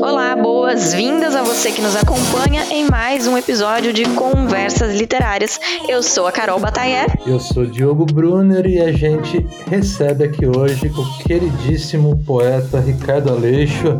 Olá, 0.00 0.36
boas-vindas 0.36 1.34
a 1.34 1.42
você 1.42 1.72
que 1.72 1.82
nos 1.82 1.96
acompanha 1.96 2.64
em 2.70 2.88
mais 2.88 3.26
um 3.26 3.36
episódio 3.36 3.92
de 3.92 4.04
Conversas 4.10 4.94
Literárias. 4.94 5.58
Eu 5.88 6.00
sou 6.00 6.28
a 6.28 6.32
Carol 6.32 6.60
Batayer. 6.60 7.08
Eu 7.26 7.40
sou 7.40 7.66
Diogo 7.66 8.06
Brunner 8.06 8.64
e 8.66 8.80
a 8.80 8.92
gente 8.92 9.44
recebe 9.66 10.22
aqui 10.22 10.46
hoje 10.46 10.86
o 10.86 11.18
queridíssimo 11.24 12.22
poeta 12.24 12.78
Ricardo 12.78 13.30
Aleixo. 13.32 13.98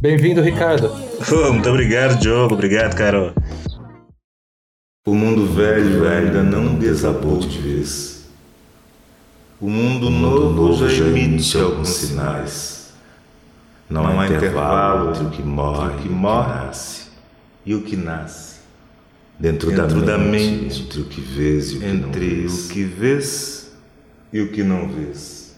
Bem-vindo, 0.00 0.42
Ricardo. 0.42 0.90
Oh, 1.30 1.52
muito 1.52 1.68
obrigado, 1.68 2.18
Diogo. 2.18 2.54
Obrigado, 2.54 2.96
Carol. 2.96 3.30
O 5.06 5.14
mundo 5.14 5.46
velho 5.46 6.08
ainda 6.08 6.42
não 6.42 6.74
desabou 6.74 7.38
de 7.38 7.58
vez. 7.60 8.17
O 9.60 9.68
mundo, 9.68 10.08
o 10.08 10.10
mundo 10.10 10.20
novo, 10.20 10.62
novo 10.68 10.88
já 10.88 11.04
emite 11.04 11.58
alguns 11.58 11.88
sinais 11.88 12.78
não, 13.88 14.02
não 14.02 14.20
há 14.20 14.26
intervalo 14.26 15.10
entre 15.10 15.24
o 15.24 15.30
que 15.30 15.42
morre, 15.42 15.94
o 15.96 15.98
que 15.98 16.08
morre 16.08 16.54
nasce, 16.54 17.08
e 17.64 17.74
o 17.74 17.82
que 17.82 17.96
nasce. 17.96 18.58
Dentro, 19.38 19.70
Dentro 19.70 20.02
da, 20.02 20.18
mente, 20.18 20.82
entre 20.82 21.00
o 21.00 21.04
que 21.04 21.20
vês 21.20 21.72
e 21.72 21.76
o 21.76 21.80
que 21.80 21.86
entre 21.86 22.00
não 22.00 22.12
vês. 22.12 22.66
o 22.66 22.68
que 22.68 22.84
vês 22.84 23.72
e 24.32 24.40
o 24.40 24.52
que 24.52 24.62
não 24.62 24.88
vês. 24.88 25.56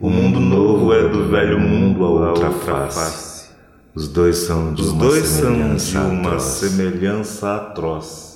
O 0.00 0.08
mundo 0.08 0.40
novo 0.40 0.92
é 0.94 1.08
do 1.08 1.28
velho 1.28 1.60
mundo 1.60 2.04
a 2.04 2.30
outra 2.30 2.50
face. 2.50 3.48
Os 3.94 4.08
dois 4.08 4.38
são 4.38 4.72
de, 4.72 4.82
Os 4.82 4.88
uma, 4.88 5.04
dois 5.04 5.26
semelhança 5.26 5.92
são 5.92 6.10
de 6.10 6.16
uma 6.16 6.28
atroz. 6.28 6.42
semelhança 6.42 7.56
atroz. 7.56 8.33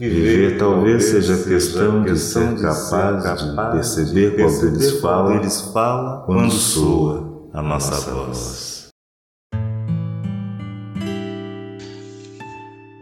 Viver, 0.00 0.56
talvez 0.56 1.04
seja 1.10 1.36
questão 1.44 2.02
de 2.02 2.18
ser 2.18 2.58
capaz, 2.58 3.22
de 3.22 3.54
perceber 3.54 4.34
quando 4.34 4.68
eles 4.68 4.98
falam, 4.98 5.36
eles 5.36 5.60
falam 5.74 6.22
quando 6.24 6.50
soa 6.50 7.50
a 7.52 7.60
nossa, 7.60 8.10
voz. 8.10 8.88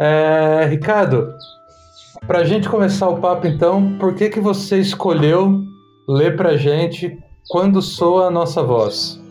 É, 0.00 0.66
Ricardo, 0.68 1.32
para 2.26 2.40
a 2.40 2.44
gente 2.44 2.68
começar 2.68 3.08
o 3.08 3.20
papo 3.20 3.46
então, 3.46 3.96
por 4.00 4.16
que 4.16 4.28
que 4.28 4.40
você 4.40 4.80
escolheu 4.80 5.62
ler 6.08 6.36
para 6.36 6.56
gente 6.56 7.16
quando 7.48 7.80
soa 7.80 8.26
a 8.26 8.30
nossa 8.30 8.60
voz? 8.60 9.22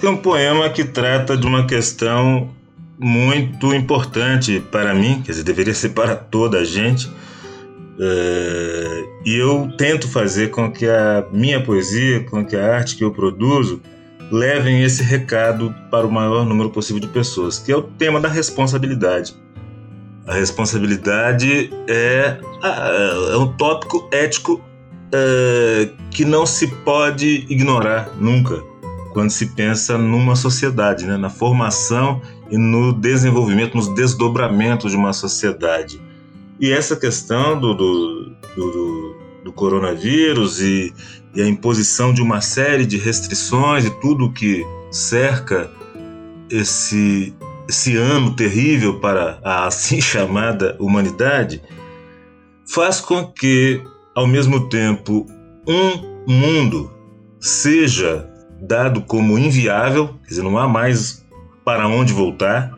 É 0.00 0.08
um 0.08 0.18
poema 0.18 0.70
que 0.70 0.84
trata 0.84 1.36
de 1.36 1.44
uma 1.44 1.66
questão 1.66 2.54
muito 2.98 3.74
importante 3.74 4.60
para 4.70 4.94
mim, 4.94 5.22
quer 5.24 5.32
dizer, 5.32 5.44
deveria 5.44 5.74
ser 5.74 5.90
para 5.90 6.16
toda 6.16 6.58
a 6.58 6.64
gente. 6.64 7.10
É, 7.98 9.04
e 9.24 9.36
eu 9.36 9.70
tento 9.76 10.08
fazer 10.08 10.50
com 10.50 10.70
que 10.70 10.86
a 10.86 11.26
minha 11.32 11.62
poesia, 11.62 12.24
com 12.24 12.44
que 12.44 12.56
a 12.56 12.74
arte 12.74 12.96
que 12.96 13.04
eu 13.04 13.10
produzo, 13.10 13.80
levem 14.30 14.82
esse 14.82 15.02
recado 15.02 15.74
para 15.90 16.06
o 16.06 16.10
maior 16.10 16.44
número 16.44 16.70
possível 16.70 17.00
de 17.00 17.08
pessoas, 17.08 17.58
que 17.58 17.70
é 17.70 17.76
o 17.76 17.82
tema 17.82 18.20
da 18.20 18.28
responsabilidade. 18.28 19.34
A 20.26 20.34
responsabilidade 20.34 21.70
é, 21.88 22.38
é 23.32 23.36
um 23.36 23.52
tópico 23.52 24.08
ético 24.10 24.60
é, 25.12 25.88
que 26.10 26.24
não 26.24 26.44
se 26.44 26.66
pode 26.68 27.46
ignorar 27.48 28.10
nunca 28.18 28.60
quando 29.12 29.30
se 29.30 29.46
pensa 29.46 29.96
numa 29.96 30.36
sociedade, 30.36 31.06
né? 31.06 31.16
na 31.16 31.30
formação 31.30 32.20
e 32.50 32.56
no 32.56 32.92
desenvolvimento, 32.92 33.76
nos 33.76 33.88
desdobramentos 33.94 34.92
de 34.92 34.96
uma 34.96 35.12
sociedade. 35.12 36.00
E 36.60 36.70
essa 36.70 36.96
questão 36.96 37.58
do, 37.58 37.74
do, 37.74 38.36
do, 38.56 39.16
do 39.44 39.52
coronavírus 39.52 40.60
e, 40.60 40.92
e, 41.34 41.42
a 41.42 41.46
imposição 41.46 42.12
de 42.12 42.22
uma 42.22 42.40
série 42.40 42.86
de 42.86 42.96
restrições 42.96 43.84
e 43.84 43.90
tudo 44.00 44.32
que 44.32 44.64
cerca 44.90 45.70
esse, 46.50 47.34
esse 47.68 47.96
ano 47.96 48.34
terrível 48.34 49.00
para 49.00 49.38
a 49.44 49.66
assim 49.68 50.00
chamada 50.00 50.76
humanidade 50.78 51.62
faz 52.68 53.00
com 53.00 53.26
que, 53.26 53.82
ao 54.14 54.26
mesmo 54.26 54.68
tempo, 54.68 55.26
um 55.66 56.16
mundo 56.26 56.90
seja 57.38 58.28
dado 58.60 59.02
como 59.02 59.38
inviável, 59.38 60.08
quer 60.24 60.28
dizer, 60.28 60.42
não 60.42 60.58
há 60.58 60.66
mais 60.66 61.25
para 61.66 61.88
onde 61.88 62.12
voltar. 62.12 62.72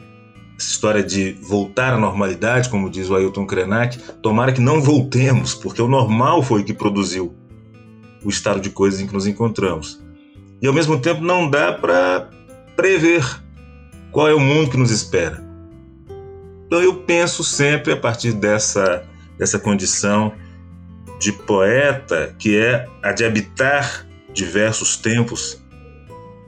Essa 0.58 0.70
história 0.70 1.04
de 1.04 1.32
voltar 1.42 1.92
à 1.92 1.98
normalidade, 1.98 2.70
como 2.70 2.88
diz 2.88 3.10
o 3.10 3.14
Ailton 3.14 3.46
Krenak, 3.46 3.98
tomara 4.22 4.50
que 4.50 4.62
não 4.62 4.80
voltemos, 4.80 5.54
porque 5.54 5.82
o 5.82 5.86
normal 5.86 6.42
foi 6.42 6.64
que 6.64 6.72
produziu 6.72 7.36
o 8.24 8.30
estado 8.30 8.58
de 8.58 8.70
coisas 8.70 8.98
em 8.98 9.06
que 9.06 9.12
nos 9.12 9.26
encontramos. 9.26 10.02
E 10.60 10.66
ao 10.66 10.72
mesmo 10.72 10.98
tempo 10.98 11.20
não 11.20 11.48
dá 11.48 11.70
para 11.70 12.30
prever 12.74 13.22
qual 14.10 14.26
é 14.26 14.34
o 14.34 14.40
mundo 14.40 14.70
que 14.70 14.76
nos 14.78 14.90
espera. 14.90 15.46
Então 16.66 16.80
eu 16.82 16.94
penso 17.02 17.44
sempre 17.44 17.92
a 17.92 17.96
partir 17.96 18.32
dessa, 18.32 19.04
dessa 19.38 19.58
condição 19.58 20.32
de 21.20 21.30
poeta, 21.30 22.34
que 22.38 22.56
é 22.56 22.88
a 23.02 23.12
de 23.12 23.24
habitar 23.24 24.06
diversos 24.32 24.96
tempos 24.96 25.57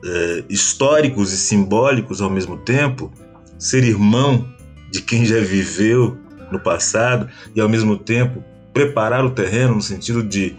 é, 0.05 0.45
históricos 0.49 1.33
e 1.33 1.39
simbólicos 1.39 2.21
ao 2.21 2.31
mesmo 2.31 2.57
tempo, 2.57 3.11
ser 3.59 3.85
irmão 3.85 4.49
de 4.91 5.03
quem 5.03 5.25
já 5.25 5.39
viveu 5.39 6.17
no 6.51 6.59
passado 6.59 7.29
e 7.55 7.61
ao 7.61 7.69
mesmo 7.69 7.97
tempo 7.97 8.43
preparar 8.73 9.25
o 9.25 9.31
terreno 9.31 9.77
no 9.77 9.83
sentido 9.83 10.23
de, 10.23 10.57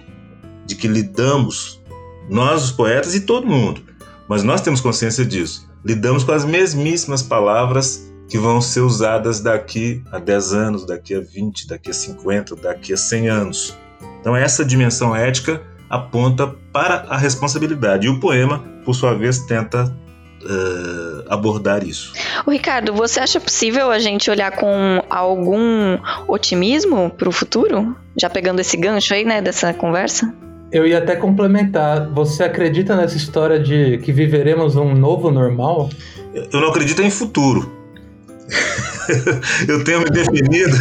de 0.66 0.76
que 0.76 0.88
lidamos, 0.88 1.82
nós 2.30 2.64
os 2.64 2.72
poetas 2.72 3.16
e 3.16 3.22
todo 3.22 3.48
mundo, 3.48 3.82
mas 4.28 4.44
nós 4.44 4.62
temos 4.62 4.80
consciência 4.80 5.26
disso, 5.26 5.68
lidamos 5.84 6.24
com 6.24 6.32
as 6.32 6.46
mesmíssimas 6.46 7.22
palavras 7.22 8.12
que 8.30 8.38
vão 8.38 8.62
ser 8.62 8.80
usadas 8.82 9.42
daqui 9.42 10.02
a 10.10 10.18
10 10.18 10.54
anos, 10.54 10.86
daqui 10.86 11.14
a 11.14 11.20
20, 11.20 11.68
daqui 11.68 11.90
a 11.90 11.94
50, 11.94 12.56
daqui 12.56 12.94
a 12.94 12.98
100 12.98 13.28
anos. 13.28 13.78
Então 14.22 14.36
essa 14.36 14.64
dimensão 14.64 15.14
ética 15.14 15.62
aponta 15.92 16.48
para 16.72 17.06
a 17.10 17.18
responsabilidade. 17.18 18.08
E 18.08 18.10
o 18.10 18.18
poema, 18.18 18.64
por 18.86 18.96
sua 18.96 19.14
vez, 19.14 19.40
tenta 19.40 19.94
uh, 20.42 21.24
abordar 21.30 21.86
isso. 21.86 22.14
O 22.48 22.52
Ricardo, 22.52 22.94
você 22.94 23.20
acha 23.20 23.42
possível 23.42 23.92
a 23.92 24.00
gente 24.00 24.32
olhar 24.32 24.52
com 24.52 25.04
algum 25.10 25.98
otimismo 26.30 27.10
para 27.10 27.28
o 27.28 27.32
futuro? 27.32 27.94
Já 28.18 28.30
pegando 28.30 28.62
esse 28.62 28.78
gancho 28.78 29.14
aí, 29.14 29.26
né, 29.26 29.42
dessa 29.42 29.74
conversa? 29.74 30.34
Eu 30.72 30.88
ia 30.88 31.00
até 31.00 31.18
complementar. 31.18 32.10
Você 32.12 32.44
acredita 32.44 32.96
nessa 32.96 33.18
história 33.18 33.60
de 33.60 33.98
que 33.98 34.14
viveremos 34.14 34.78
um 34.78 34.96
novo 34.96 35.30
normal? 35.30 35.90
Eu 36.34 36.62
não 36.62 36.70
acredito 36.70 37.02
em 37.02 37.12
futuro. 37.12 37.81
eu 39.68 39.84
tenho 39.84 40.00
me 40.00 40.10
definido, 40.10 40.78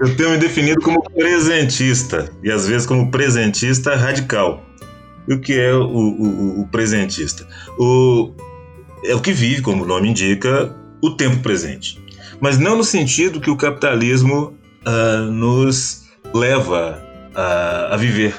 eu 0.00 0.16
tenho 0.16 0.30
me 0.30 0.38
definido 0.38 0.80
como 0.80 1.02
presentista 1.10 2.30
e 2.42 2.50
às 2.50 2.66
vezes 2.66 2.86
como 2.86 3.10
presentista 3.10 3.94
radical. 3.94 4.64
E 5.26 5.34
o 5.34 5.40
que 5.40 5.58
é 5.58 5.74
o, 5.74 5.84
o, 5.84 6.60
o 6.62 6.68
presentista? 6.68 7.46
O, 7.78 8.32
é 9.04 9.14
o 9.14 9.20
que 9.20 9.32
vive, 9.32 9.60
como 9.60 9.84
o 9.84 9.86
nome 9.86 10.08
indica, 10.08 10.74
o 11.02 11.10
tempo 11.10 11.38
presente. 11.42 12.02
Mas 12.40 12.58
não 12.58 12.76
no 12.76 12.84
sentido 12.84 13.40
que 13.40 13.50
o 13.50 13.56
capitalismo 13.56 14.54
uh, 14.86 15.30
nos 15.30 16.04
leva 16.32 17.02
a, 17.34 17.94
a 17.94 17.96
viver, 17.96 18.34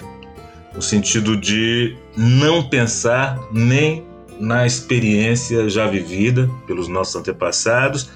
no 0.73 0.81
sentido 0.81 1.35
de 1.37 1.95
não 2.15 2.69
pensar 2.69 3.37
nem 3.51 4.03
na 4.39 4.65
experiência 4.65 5.69
já 5.69 5.85
vivida 5.85 6.49
pelos 6.65 6.87
nossos 6.87 7.15
antepassados 7.15 8.09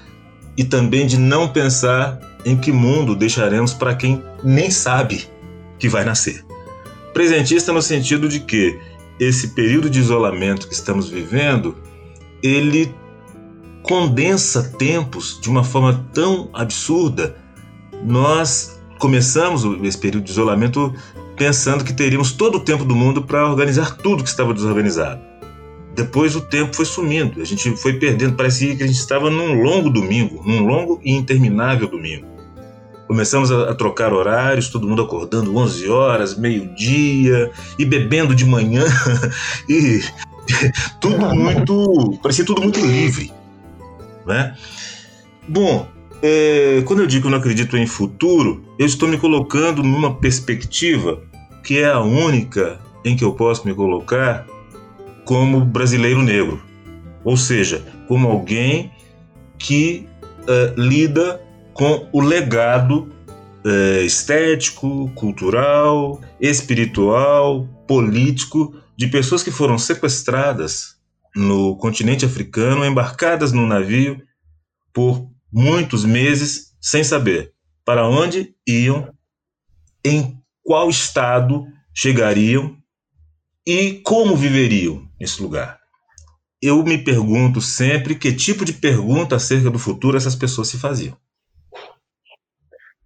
e 0.56 0.64
também 0.64 1.06
de 1.06 1.18
não 1.18 1.48
pensar 1.48 2.18
em 2.44 2.56
que 2.56 2.70
mundo 2.70 3.14
deixaremos 3.14 3.72
para 3.72 3.94
quem 3.94 4.22
nem 4.42 4.70
sabe 4.70 5.28
que 5.78 5.88
vai 5.88 6.04
nascer. 6.04 6.44
Presentista 7.12 7.72
no 7.72 7.82
sentido 7.82 8.28
de 8.28 8.40
que 8.40 8.78
esse 9.18 9.48
período 9.48 9.88
de 9.88 10.00
isolamento 10.00 10.68
que 10.68 10.74
estamos 10.74 11.08
vivendo, 11.08 11.76
ele 12.42 12.94
condensa 13.82 14.62
tempos 14.78 15.38
de 15.40 15.48
uma 15.48 15.62
forma 15.62 16.04
tão 16.12 16.48
absurda. 16.52 17.36
Nós 18.04 18.80
começamos 18.98 19.64
esse 19.84 19.98
período 19.98 20.24
de 20.24 20.32
isolamento 20.32 20.94
pensando 21.36 21.84
que 21.84 21.92
teríamos 21.92 22.32
todo 22.32 22.56
o 22.56 22.60
tempo 22.60 22.84
do 22.84 22.94
mundo 22.94 23.22
para 23.22 23.48
organizar 23.48 23.96
tudo 23.96 24.22
que 24.22 24.28
estava 24.28 24.54
desorganizado. 24.54 25.20
Depois 25.94 26.34
o 26.34 26.40
tempo 26.40 26.74
foi 26.74 26.84
sumindo, 26.84 27.40
a 27.40 27.44
gente 27.44 27.76
foi 27.76 27.94
perdendo, 27.94 28.34
parecia 28.34 28.74
que 28.74 28.82
a 28.82 28.86
gente 28.86 28.98
estava 28.98 29.30
num 29.30 29.62
longo 29.62 29.88
domingo, 29.88 30.42
num 30.44 30.66
longo 30.66 31.00
e 31.04 31.12
interminável 31.12 31.86
domingo. 31.86 32.26
Começamos 33.06 33.52
a, 33.52 33.74
trocar 33.74 34.12
horários, 34.12 34.68
todo 34.68 34.88
mundo 34.88 35.02
acordando 35.02 35.56
11 35.56 35.88
horas, 35.88 36.36
meio-dia, 36.36 37.52
e 37.78 37.84
bebendo 37.84 38.34
de 38.34 38.44
manhã, 38.44 38.84
e 39.68 40.02
tudo 41.00 41.32
muito. 41.32 42.18
parecia 42.20 42.44
tudo 42.44 42.60
muito 42.62 42.80
livre. 42.80 43.30
Né? 44.26 44.56
Bom, 45.46 45.86
é, 46.20 46.82
quando 46.86 47.00
eu 47.00 47.06
digo 47.06 47.26
que 47.26 47.30
não 47.30 47.38
acredito 47.38 47.76
em 47.76 47.86
futuro, 47.86 48.64
eu 48.78 48.86
estou 48.86 49.08
me 49.08 49.18
colocando 49.18 49.82
numa 49.82 50.14
perspectiva 50.14 51.22
que 51.62 51.78
é 51.78 51.86
a 51.86 52.00
única 52.00 52.80
em 53.04 53.14
que 53.14 53.22
eu 53.22 53.32
posso 53.32 53.66
me 53.66 53.74
colocar 53.74 54.46
como 55.24 55.64
brasileiro 55.64 56.22
negro, 56.22 56.62
ou 57.24 57.36
seja, 57.36 57.82
como 58.06 58.28
alguém 58.28 58.92
que 59.58 60.06
uh, 60.42 60.80
lida 60.80 61.40
com 61.72 62.08
o 62.12 62.20
legado 62.20 63.12
uh, 63.64 64.02
estético, 64.04 65.10
cultural, 65.14 66.20
espiritual, 66.40 67.66
político 67.88 68.74
de 68.96 69.08
pessoas 69.08 69.42
que 69.42 69.50
foram 69.50 69.78
sequestradas 69.78 70.96
no 71.34 71.76
continente 71.76 72.24
africano, 72.24 72.84
embarcadas 72.84 73.52
num 73.52 73.66
navio 73.66 74.22
por 74.92 75.28
muitos 75.52 76.04
meses 76.04 76.74
sem 76.80 77.02
saber 77.02 77.52
para 77.84 78.06
onde 78.06 78.54
iam, 78.66 79.12
em 80.04 80.38
qual 80.62 80.88
estado 80.88 81.66
chegariam 81.92 82.76
e 83.66 84.00
como 84.04 84.36
viveriam 84.36 85.08
nesse 85.24 85.42
lugar. 85.42 85.80
Eu 86.60 86.84
me 86.84 86.98
pergunto 86.98 87.60
sempre 87.60 88.14
que 88.14 88.32
tipo 88.32 88.64
de 88.64 88.74
pergunta 88.74 89.36
acerca 89.36 89.70
do 89.70 89.78
futuro 89.78 90.16
essas 90.16 90.36
pessoas 90.36 90.68
se 90.68 90.78
faziam. 90.78 91.16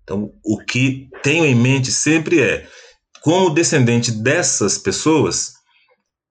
Então, 0.02 0.32
o 0.44 0.58
que 0.58 1.08
tenho 1.22 1.44
em 1.44 1.54
mente 1.54 1.92
sempre 1.92 2.40
é, 2.40 2.68
como 3.20 3.50
descendente 3.50 4.10
dessas 4.10 4.78
pessoas, 4.78 5.54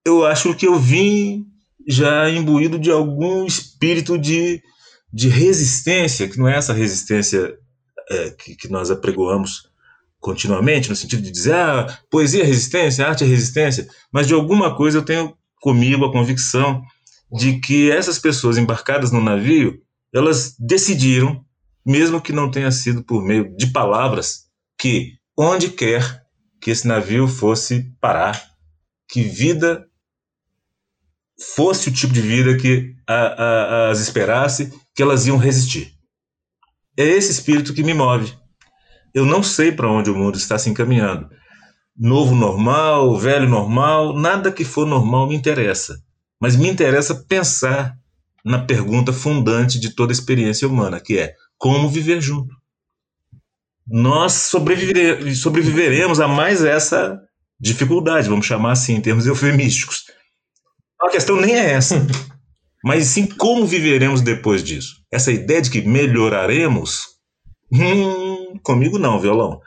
eu 0.05 0.25
acho 0.25 0.55
que 0.55 0.67
eu 0.67 0.77
vim 0.77 1.45
já 1.87 2.29
imbuído 2.29 2.77
de 2.77 2.91
algum 2.91 3.45
espírito 3.45 4.17
de, 4.17 4.61
de 5.13 5.29
resistência, 5.29 6.27
que 6.27 6.37
não 6.37 6.47
é 6.47 6.57
essa 6.57 6.73
resistência 6.73 7.57
é, 8.09 8.31
que, 8.31 8.55
que 8.55 8.67
nós 8.67 8.91
apregoamos 8.91 9.69
continuamente, 10.19 10.89
no 10.89 10.95
sentido 10.95 11.21
de 11.21 11.31
dizer, 11.31 11.53
ah, 11.53 11.99
poesia 12.09 12.41
é 12.41 12.45
resistência, 12.45 13.07
arte 13.07 13.23
é 13.23 13.27
resistência, 13.27 13.87
mas 14.11 14.27
de 14.27 14.33
alguma 14.33 14.75
coisa 14.75 14.97
eu 14.97 15.05
tenho 15.05 15.37
comigo 15.61 16.05
a 16.05 16.11
convicção 16.11 16.83
de 17.31 17.59
que 17.59 17.91
essas 17.91 18.17
pessoas 18.17 18.57
embarcadas 18.57 19.11
no 19.11 19.21
navio, 19.21 19.81
elas 20.13 20.55
decidiram, 20.57 21.43
mesmo 21.85 22.21
que 22.21 22.31
não 22.31 22.49
tenha 22.49 22.71
sido 22.71 23.03
por 23.03 23.23
meio 23.23 23.55
de 23.55 23.67
palavras, 23.67 24.45
que 24.79 25.13
onde 25.37 25.69
quer 25.69 26.23
que 26.61 26.71
esse 26.71 26.87
navio 26.87 27.27
fosse 27.27 27.91
parar, 27.99 28.41
que 29.09 29.23
vida 29.23 29.85
fosse 31.55 31.89
o 31.89 31.93
tipo 31.93 32.13
de 32.13 32.21
vida 32.21 32.57
que 32.57 32.95
a, 33.07 33.13
a, 33.13 33.89
as 33.89 33.99
esperasse, 33.99 34.73
que 34.95 35.03
elas 35.03 35.27
iam 35.27 35.37
resistir. 35.37 35.93
É 36.97 37.03
esse 37.03 37.31
espírito 37.31 37.73
que 37.73 37.83
me 37.83 37.93
move. 37.93 38.33
Eu 39.13 39.25
não 39.25 39.43
sei 39.43 39.71
para 39.71 39.89
onde 39.89 40.09
o 40.09 40.15
mundo 40.15 40.35
está 40.35 40.57
se 40.57 40.69
encaminhando. 40.69 41.29
Novo 41.97 42.35
normal, 42.35 43.17
velho 43.17 43.49
normal, 43.49 44.15
nada 44.15 44.51
que 44.51 44.63
for 44.63 44.85
normal 44.85 45.27
me 45.27 45.35
interessa. 45.35 45.97
Mas 46.39 46.55
me 46.55 46.69
interessa 46.69 47.15
pensar 47.27 47.97
na 48.45 48.59
pergunta 48.59 49.11
fundante 49.11 49.79
de 49.79 49.89
toda 49.89 50.13
experiência 50.13 50.67
humana, 50.67 50.99
que 50.99 51.17
é 51.17 51.33
como 51.57 51.89
viver 51.89 52.21
junto. 52.21 52.55
Nós 53.85 54.33
sobrevivere 54.33 55.35
sobreviveremos 55.35 56.19
a 56.19 56.27
mais 56.27 56.63
essa 56.63 57.19
dificuldade, 57.59 58.29
vamos 58.29 58.45
chamar 58.45 58.73
assim, 58.73 58.95
em 58.95 59.01
termos 59.01 59.25
eufemísticos. 59.25 60.03
A 61.01 61.09
questão 61.09 61.35
nem 61.35 61.55
é 61.55 61.71
essa, 61.71 62.05
mas 62.83 63.07
sim 63.07 63.25
como 63.25 63.65
viveremos 63.65 64.21
depois 64.21 64.63
disso. 64.63 64.97
Essa 65.11 65.31
ideia 65.31 65.61
de 65.61 65.71
que 65.71 65.81
melhoraremos, 65.81 67.07
hum, 67.71 68.59
comigo 68.61 68.99
não, 68.99 69.19
violão. 69.19 69.59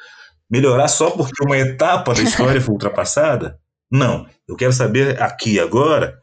Melhorar 0.50 0.88
só 0.88 1.10
porque 1.10 1.44
uma 1.44 1.56
etapa 1.56 2.12
da 2.12 2.22
história 2.22 2.60
foi 2.60 2.72
ultrapassada? 2.72 3.58
Não. 3.90 4.26
Eu 4.48 4.56
quero 4.56 4.72
saber 4.72 5.20
aqui 5.22 5.60
agora 5.60 6.18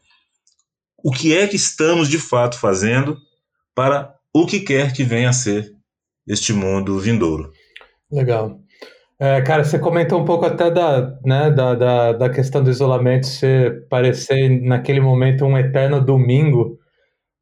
o 1.02 1.10
que 1.10 1.36
é 1.36 1.46
que 1.46 1.56
estamos 1.56 2.08
de 2.08 2.18
fato 2.18 2.58
fazendo 2.58 3.16
para 3.74 4.14
o 4.34 4.46
que 4.46 4.60
quer 4.60 4.92
que 4.92 5.04
venha 5.04 5.30
a 5.30 5.32
ser 5.32 5.72
este 6.26 6.52
mundo 6.52 6.98
vindouro. 6.98 7.50
Legal. 8.10 8.60
É, 9.20 9.40
cara, 9.42 9.64
você 9.64 9.78
comentou 9.78 10.20
um 10.20 10.24
pouco 10.24 10.44
até 10.44 10.70
da, 10.70 11.18
né, 11.24 11.50
da, 11.50 11.74
da, 11.74 12.12
da 12.12 12.30
questão 12.30 12.62
do 12.62 12.70
isolamento 12.70 13.26
ser 13.26 13.88
parecer 13.88 14.48
naquele 14.62 15.00
momento 15.00 15.44
um 15.44 15.58
eterno 15.58 16.00
domingo, 16.00 16.78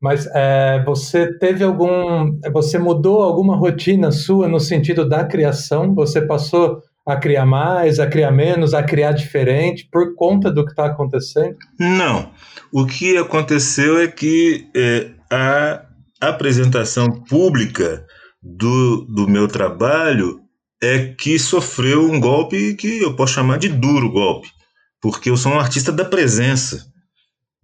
mas 0.01 0.27
é, 0.35 0.83
você 0.85 1.33
teve 1.39 1.65
algum. 1.65 2.39
Você 2.53 2.79
mudou 2.79 3.23
alguma 3.23 3.57
rotina 3.57 4.11
sua 4.11 4.49
no 4.49 4.61
sentido 4.61 5.09
da 5.09 5.25
criação? 5.25 5.95
Você 5.95 6.21
passou 6.21 6.83
a 7.07 7.17
criar 7.17 7.47
mais, 7.47 7.99
a 7.99 8.07
criar 8.07 8.33
menos, 8.33 8.75
a 8.75 8.83
criar 8.83 9.13
diferente 9.13 9.89
por 9.91 10.15
conta 10.17 10.51
do 10.51 10.65
que 10.65 10.73
está 10.73 10.87
acontecendo? 10.87 11.57
Não. 11.79 12.31
O 12.73 12.85
que 12.85 13.17
aconteceu 13.17 13.99
é 13.99 14.09
que 14.09 14.69
é, 14.77 15.11
a 15.31 15.83
apresentação 16.21 17.07
pública 17.29 18.05
do, 18.43 19.03
do 19.03 19.29
meu 19.29 19.47
trabalho 19.47 20.41
é 20.83 21.15
que 21.19 21.39
sofreu 21.39 22.11
um 22.11 22.21
golpe 22.21 22.75
que 22.75 23.03
eu 23.03 23.15
posso 23.15 23.35
chamar 23.35 23.59
de 23.59 23.69
duro 23.69 24.11
golpe, 24.11 24.49
porque 25.01 25.31
eu 25.31 25.37
sou 25.37 25.53
um 25.53 25.61
artista 25.61 25.91
da 25.93 26.05
presença. 26.05 26.85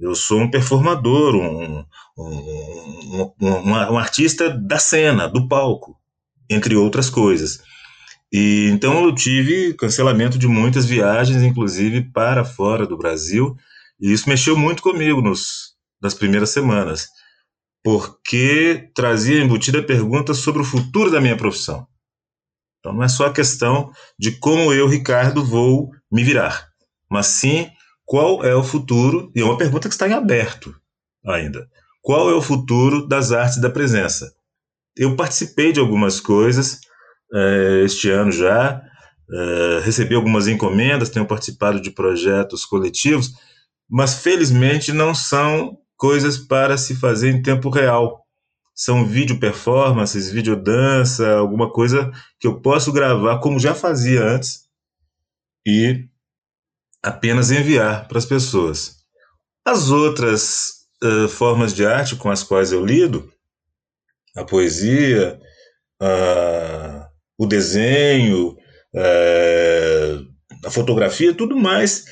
Eu 0.02 0.16
sou 0.16 0.40
um 0.40 0.50
performador, 0.50 1.37
um, 1.37 1.84
um, 2.19 3.32
um, 3.40 3.70
um, 3.70 3.96
artista 3.96 4.50
da 4.50 4.76
cena, 4.76 5.28
do 5.28 5.46
palco, 5.46 5.96
entre 6.50 6.75
outras 6.75 7.08
coisas. 7.08 7.62
E 8.32 8.69
então 8.72 9.04
eu 9.04 9.14
tive 9.14 9.75
cancelamento 9.75 10.37
de 10.37 10.49
muitas 10.49 10.87
viagens, 10.87 11.40
inclusive 11.43 12.10
para 12.10 12.44
fora 12.44 12.84
do 12.84 12.99
Brasil, 12.99 13.56
e 14.00 14.12
isso 14.12 14.28
mexeu 14.28 14.56
muito 14.56 14.82
comigo 14.82 15.22
nos, 15.22 15.76
nas 16.02 16.14
primeiras 16.14 16.50
semanas, 16.50 17.06
porque 17.84 18.90
trazia 18.96 19.40
embutida 19.40 19.81
perguntas 19.84 20.38
sobre 20.38 20.62
o 20.62 20.64
futuro 20.64 21.12
da 21.12 21.20
minha 21.20 21.37
profissão. 21.37 21.87
Então 22.81 22.93
não 22.93 23.05
é 23.05 23.08
só 23.08 23.26
a 23.26 23.32
questão 23.32 23.93
de 24.19 24.32
como 24.32 24.72
eu, 24.72 24.88
Ricardo, 24.88 25.44
vou 25.44 25.93
me 26.10 26.25
virar, 26.25 26.66
mas 27.08 27.26
sim 27.26 27.70
qual 28.12 28.44
é 28.44 28.54
o 28.54 28.62
futuro, 28.62 29.32
e 29.34 29.40
é 29.40 29.44
uma 29.44 29.56
pergunta 29.56 29.88
que 29.88 29.94
está 29.94 30.06
em 30.06 30.12
aberto 30.12 30.78
ainda. 31.26 31.66
Qual 32.02 32.28
é 32.28 32.34
o 32.34 32.42
futuro 32.42 33.08
das 33.08 33.32
artes 33.32 33.58
da 33.58 33.70
presença? 33.70 34.30
Eu 34.94 35.16
participei 35.16 35.72
de 35.72 35.80
algumas 35.80 36.20
coisas 36.20 36.78
é, 37.32 37.82
este 37.86 38.10
ano 38.10 38.30
já, 38.30 38.82
é, 39.32 39.80
recebi 39.82 40.14
algumas 40.14 40.46
encomendas, 40.46 41.08
tenho 41.08 41.24
participado 41.24 41.80
de 41.80 41.90
projetos 41.90 42.66
coletivos, 42.66 43.32
mas 43.88 44.12
felizmente 44.12 44.92
não 44.92 45.14
são 45.14 45.78
coisas 45.96 46.36
para 46.36 46.76
se 46.76 46.94
fazer 46.94 47.31
em 47.31 47.40
tempo 47.40 47.70
real 47.70 48.20
são 48.74 49.06
vídeo 49.06 49.40
performances, 49.40 50.31
vídeo 50.31 50.54
dança, 50.54 51.36
alguma 51.36 51.72
coisa 51.72 52.10
que 52.38 52.46
eu 52.46 52.60
posso 52.60 52.92
gravar 52.92 53.38
como 53.38 53.58
já 53.58 53.74
fazia 53.74 54.22
antes 54.22 54.66
e 55.66 56.11
apenas 57.02 57.50
enviar 57.50 58.06
para 58.06 58.18
as 58.18 58.26
pessoas. 58.26 58.96
As 59.64 59.90
outras 59.90 60.82
uh, 61.02 61.28
formas 61.28 61.74
de 61.74 61.84
arte 61.84 62.16
com 62.16 62.30
as 62.30 62.42
quais 62.42 62.72
eu 62.72 62.84
lido, 62.84 63.30
a 64.36 64.44
poesia, 64.44 65.38
uh, 66.00 67.06
o 67.38 67.46
desenho, 67.46 68.56
uh, 68.94 70.26
a 70.64 70.70
fotografia, 70.70 71.34
tudo 71.34 71.56
mais. 71.56 72.04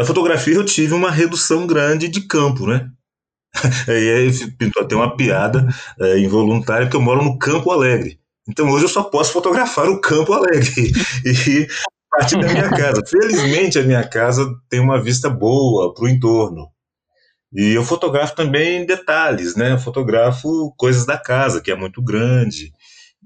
A 0.00 0.04
fotografia 0.06 0.54
eu 0.54 0.64
tive 0.64 0.94
uma 0.94 1.10
redução 1.10 1.66
grande 1.66 2.08
de 2.08 2.22
campo, 2.22 2.66
né? 2.66 2.88
e 3.88 3.90
aí 3.92 4.50
pintou 4.58 4.82
até 4.82 4.96
uma 4.96 5.16
piada 5.16 5.66
é, 6.00 6.18
involuntária, 6.18 6.86
porque 6.86 6.96
eu 6.96 7.02
moro 7.02 7.22
no 7.22 7.38
Campo 7.38 7.70
Alegre. 7.70 8.18
Então 8.48 8.68
hoje 8.70 8.84
eu 8.84 8.88
só 8.88 9.02
posso 9.02 9.32
fotografar 9.32 9.88
o 9.88 10.00
Campo 10.00 10.32
Alegre 10.32 10.92
e 11.24 11.66
partir 12.16 12.38
da 12.38 12.48
minha 12.48 12.70
casa. 12.70 13.02
Felizmente 13.06 13.78
a 13.78 13.82
minha 13.82 14.06
casa 14.06 14.46
tem 14.68 14.80
uma 14.80 15.00
vista 15.00 15.28
boa 15.28 15.92
para 15.94 16.04
o 16.04 16.08
entorno. 16.08 16.68
E 17.52 17.72
eu 17.72 17.84
fotografo 17.84 18.34
também 18.34 18.84
detalhes, 18.84 19.54
né? 19.54 19.72
Eu 19.72 19.78
fotografo 19.78 20.74
coisas 20.76 21.06
da 21.06 21.16
casa, 21.16 21.60
que 21.60 21.70
é 21.70 21.76
muito 21.76 22.02
grande. 22.02 22.72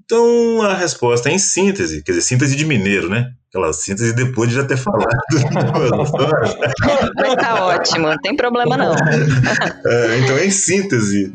Então 0.03 0.61
a 0.61 0.75
resposta 0.75 1.29
é 1.29 1.33
em 1.33 1.39
síntese, 1.39 2.03
quer 2.03 2.11
dizer, 2.13 2.21
síntese 2.21 2.55
de 2.55 2.65
mineiro, 2.65 3.09
né? 3.09 3.31
Aquela 3.49 3.73
síntese 3.73 4.13
depois 4.13 4.49
de 4.49 4.55
já 4.55 4.63
ter 4.63 4.77
falado. 4.77 5.07
Mas 7.15 7.35
tá 7.35 7.65
ótimo, 7.65 8.07
não 8.07 8.17
tem 8.17 8.35
problema 8.35 8.77
não. 8.77 8.93
É, 8.93 10.19
então, 10.19 10.37
em 10.37 10.51
síntese, 10.51 11.33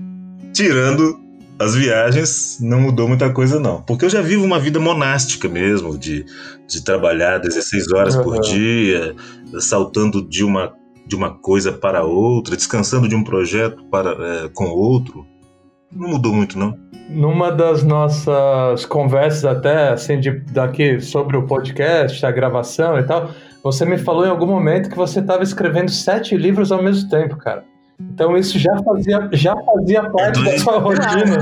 tirando 0.52 1.23
as 1.58 1.74
viagens, 1.74 2.58
não 2.60 2.80
mudou 2.80 3.06
muita 3.06 3.30
coisa 3.30 3.60
não. 3.60 3.80
Porque 3.82 4.04
eu 4.04 4.10
já 4.10 4.20
vivo 4.20 4.44
uma 4.44 4.58
vida 4.58 4.80
monástica 4.80 5.48
mesmo, 5.48 5.96
de, 5.96 6.24
de 6.66 6.82
trabalhar 6.82 7.38
16 7.38 7.92
horas 7.92 8.16
por 8.16 8.40
dia, 8.40 9.14
saltando 9.60 10.26
de 10.26 10.44
uma, 10.44 10.72
de 11.06 11.14
uma 11.14 11.30
coisa 11.30 11.72
para 11.72 12.04
outra, 12.04 12.56
descansando 12.56 13.08
de 13.08 13.14
um 13.14 13.22
projeto 13.22 13.84
para, 13.84 14.10
é, 14.10 14.48
com 14.52 14.66
outro. 14.66 15.26
Não 15.92 16.08
mudou 16.08 16.32
muito 16.32 16.58
não. 16.58 16.76
Numa 17.08 17.52
das 17.52 17.84
nossas 17.84 18.84
conversas 18.86 19.44
até 19.44 19.90
assim 19.90 20.18
de, 20.18 20.30
daqui 20.50 21.00
sobre 21.00 21.36
o 21.36 21.46
podcast, 21.46 22.24
a 22.24 22.32
gravação 22.32 22.98
e 22.98 23.04
tal, 23.04 23.30
você 23.62 23.84
me 23.84 23.98
falou 23.98 24.26
em 24.26 24.30
algum 24.30 24.46
momento 24.46 24.90
que 24.90 24.96
você 24.96 25.20
estava 25.20 25.42
escrevendo 25.42 25.90
sete 25.90 26.36
livros 26.36 26.72
ao 26.72 26.82
mesmo 26.82 27.08
tempo, 27.08 27.36
cara. 27.36 27.64
Então 28.00 28.36
isso 28.36 28.58
já 28.58 28.76
fazia, 28.82 29.28
já 29.32 29.56
fazia 29.56 30.10
parte 30.10 30.42
da 30.44 30.58
sua 30.58 30.78
rotina. 30.78 31.38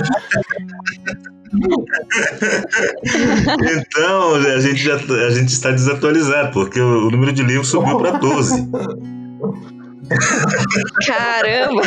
então, 3.80 4.34
a 4.34 4.60
gente 4.60 4.76
já 4.76 4.96
a 4.96 5.30
gente 5.30 5.48
está 5.48 5.70
desatualizado, 5.70 6.52
porque 6.52 6.80
o, 6.80 7.08
o 7.08 7.10
número 7.10 7.32
de 7.32 7.42
livros 7.42 7.68
subiu 7.68 7.98
para 7.98 8.18
12. 8.18 8.68
Caramba! 11.06 11.82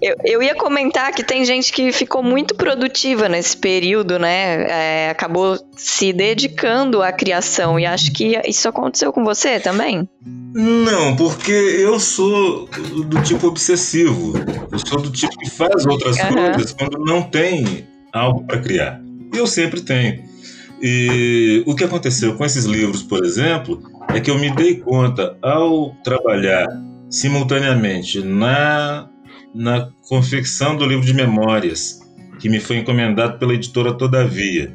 eu, 0.00 0.16
eu 0.24 0.42
ia 0.42 0.54
comentar 0.54 1.12
que 1.12 1.22
tem 1.22 1.44
gente 1.44 1.72
que 1.72 1.92
ficou 1.92 2.22
muito 2.22 2.54
produtiva 2.54 3.28
nesse 3.28 3.56
período, 3.56 4.18
né? 4.18 4.66
É, 4.68 5.10
acabou 5.10 5.58
se 5.76 6.12
dedicando 6.12 7.02
à 7.02 7.12
criação. 7.12 7.78
E 7.78 7.86
acho 7.86 8.12
que 8.12 8.40
isso 8.46 8.68
aconteceu 8.68 9.12
com 9.12 9.24
você 9.24 9.60
também? 9.60 10.08
Não, 10.54 11.14
porque 11.16 11.52
eu 11.52 12.00
sou 12.00 12.68
do 13.06 13.22
tipo 13.22 13.46
obsessivo. 13.46 14.32
Eu 14.72 14.78
sou 14.78 15.00
do 15.00 15.10
tipo 15.10 15.36
que 15.38 15.50
faz 15.50 15.84
outras 15.86 16.16
uhum. 16.18 16.52
coisas 16.52 16.72
quando 16.72 16.98
não 16.98 17.22
tem 17.22 17.86
algo 18.12 18.44
para 18.44 18.58
criar. 18.58 19.00
E 19.32 19.36
eu 19.36 19.46
sempre 19.46 19.80
tenho. 19.80 20.24
E 20.80 21.62
o 21.66 21.74
que 21.74 21.84
aconteceu 21.84 22.34
com 22.36 22.44
esses 22.44 22.64
livros, 22.64 23.02
por 23.02 23.24
exemplo, 23.24 23.82
é 24.14 24.20
que 24.20 24.30
eu 24.30 24.38
me 24.38 24.50
dei 24.54 24.76
conta 24.76 25.36
ao 25.42 25.94
trabalhar 26.02 26.66
simultaneamente 27.10 28.20
na, 28.20 29.08
na 29.54 29.88
confecção 30.08 30.76
do 30.76 30.86
livro 30.86 31.04
de 31.04 31.14
memórias, 31.14 32.00
que 32.38 32.48
me 32.48 32.60
foi 32.60 32.78
encomendado 32.78 33.38
pela 33.38 33.54
editora 33.54 33.92
Todavia, 33.92 34.74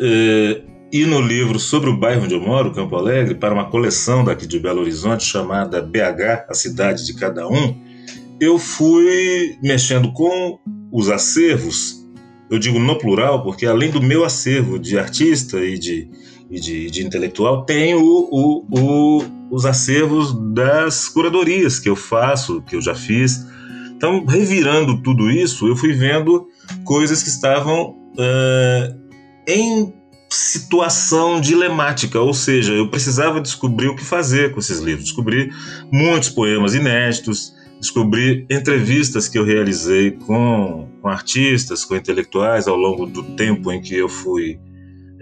é, 0.00 0.62
e 0.92 1.04
no 1.04 1.20
livro 1.20 1.58
sobre 1.58 1.90
o 1.90 1.96
bairro 1.96 2.24
onde 2.24 2.34
eu 2.34 2.40
moro, 2.40 2.72
Campo 2.72 2.96
Alegre, 2.96 3.34
para 3.34 3.52
uma 3.52 3.68
coleção 3.68 4.24
daqui 4.24 4.46
de 4.46 4.58
Belo 4.58 4.80
Horizonte 4.80 5.24
chamada 5.24 5.82
BH, 5.82 6.46
a 6.48 6.54
cidade 6.54 7.04
de 7.04 7.14
cada 7.14 7.46
um, 7.48 7.76
eu 8.40 8.58
fui 8.58 9.56
mexendo 9.62 10.12
com 10.12 10.58
os 10.92 11.10
acervos, 11.10 12.06
eu 12.50 12.58
digo 12.58 12.78
no 12.78 12.98
plural, 12.98 13.42
porque 13.42 13.66
além 13.66 13.90
do 13.90 14.00
meu 14.00 14.24
acervo 14.24 14.78
de 14.78 14.98
artista 14.98 15.58
e 15.58 15.78
de 15.78 16.08
e 16.50 16.60
de, 16.60 16.90
de 16.90 17.04
intelectual, 17.04 17.64
tem 17.64 17.94
o, 17.94 18.28
o, 18.30 18.66
o, 18.70 19.22
os 19.50 19.66
acervos 19.66 20.32
das 20.52 21.08
curadorias 21.08 21.78
que 21.78 21.88
eu 21.88 21.96
faço, 21.96 22.62
que 22.62 22.76
eu 22.76 22.80
já 22.80 22.94
fiz. 22.94 23.46
Então, 23.96 24.24
revirando 24.24 25.02
tudo 25.02 25.30
isso, 25.30 25.66
eu 25.66 25.76
fui 25.76 25.92
vendo 25.92 26.46
coisas 26.84 27.22
que 27.22 27.28
estavam 27.28 27.90
uh, 27.90 29.10
em 29.48 29.92
situação 30.28 31.40
dilemática, 31.40 32.20
ou 32.20 32.34
seja, 32.34 32.72
eu 32.72 32.90
precisava 32.90 33.40
descobrir 33.40 33.88
o 33.88 33.96
que 33.96 34.04
fazer 34.04 34.52
com 34.52 34.60
esses 34.60 34.80
livros. 34.80 35.06
Descobri 35.06 35.50
muitos 35.90 36.28
poemas 36.28 36.74
inéditos, 36.74 37.54
descobri 37.80 38.46
entrevistas 38.50 39.28
que 39.28 39.38
eu 39.38 39.44
realizei 39.44 40.12
com, 40.12 40.88
com 41.00 41.08
artistas, 41.08 41.84
com 41.84 41.96
intelectuais 41.96 42.68
ao 42.68 42.76
longo 42.76 43.06
do 43.06 43.22
tempo 43.22 43.72
em 43.72 43.80
que 43.80 43.94
eu 43.94 44.08
fui, 44.08 44.58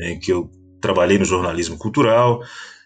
em 0.01 0.19
que 0.19 0.33
eu 0.33 0.51
trabalhei 0.85 1.19
no 1.19 1.25
jornalismo 1.25 1.79
cultural. 1.79 2.43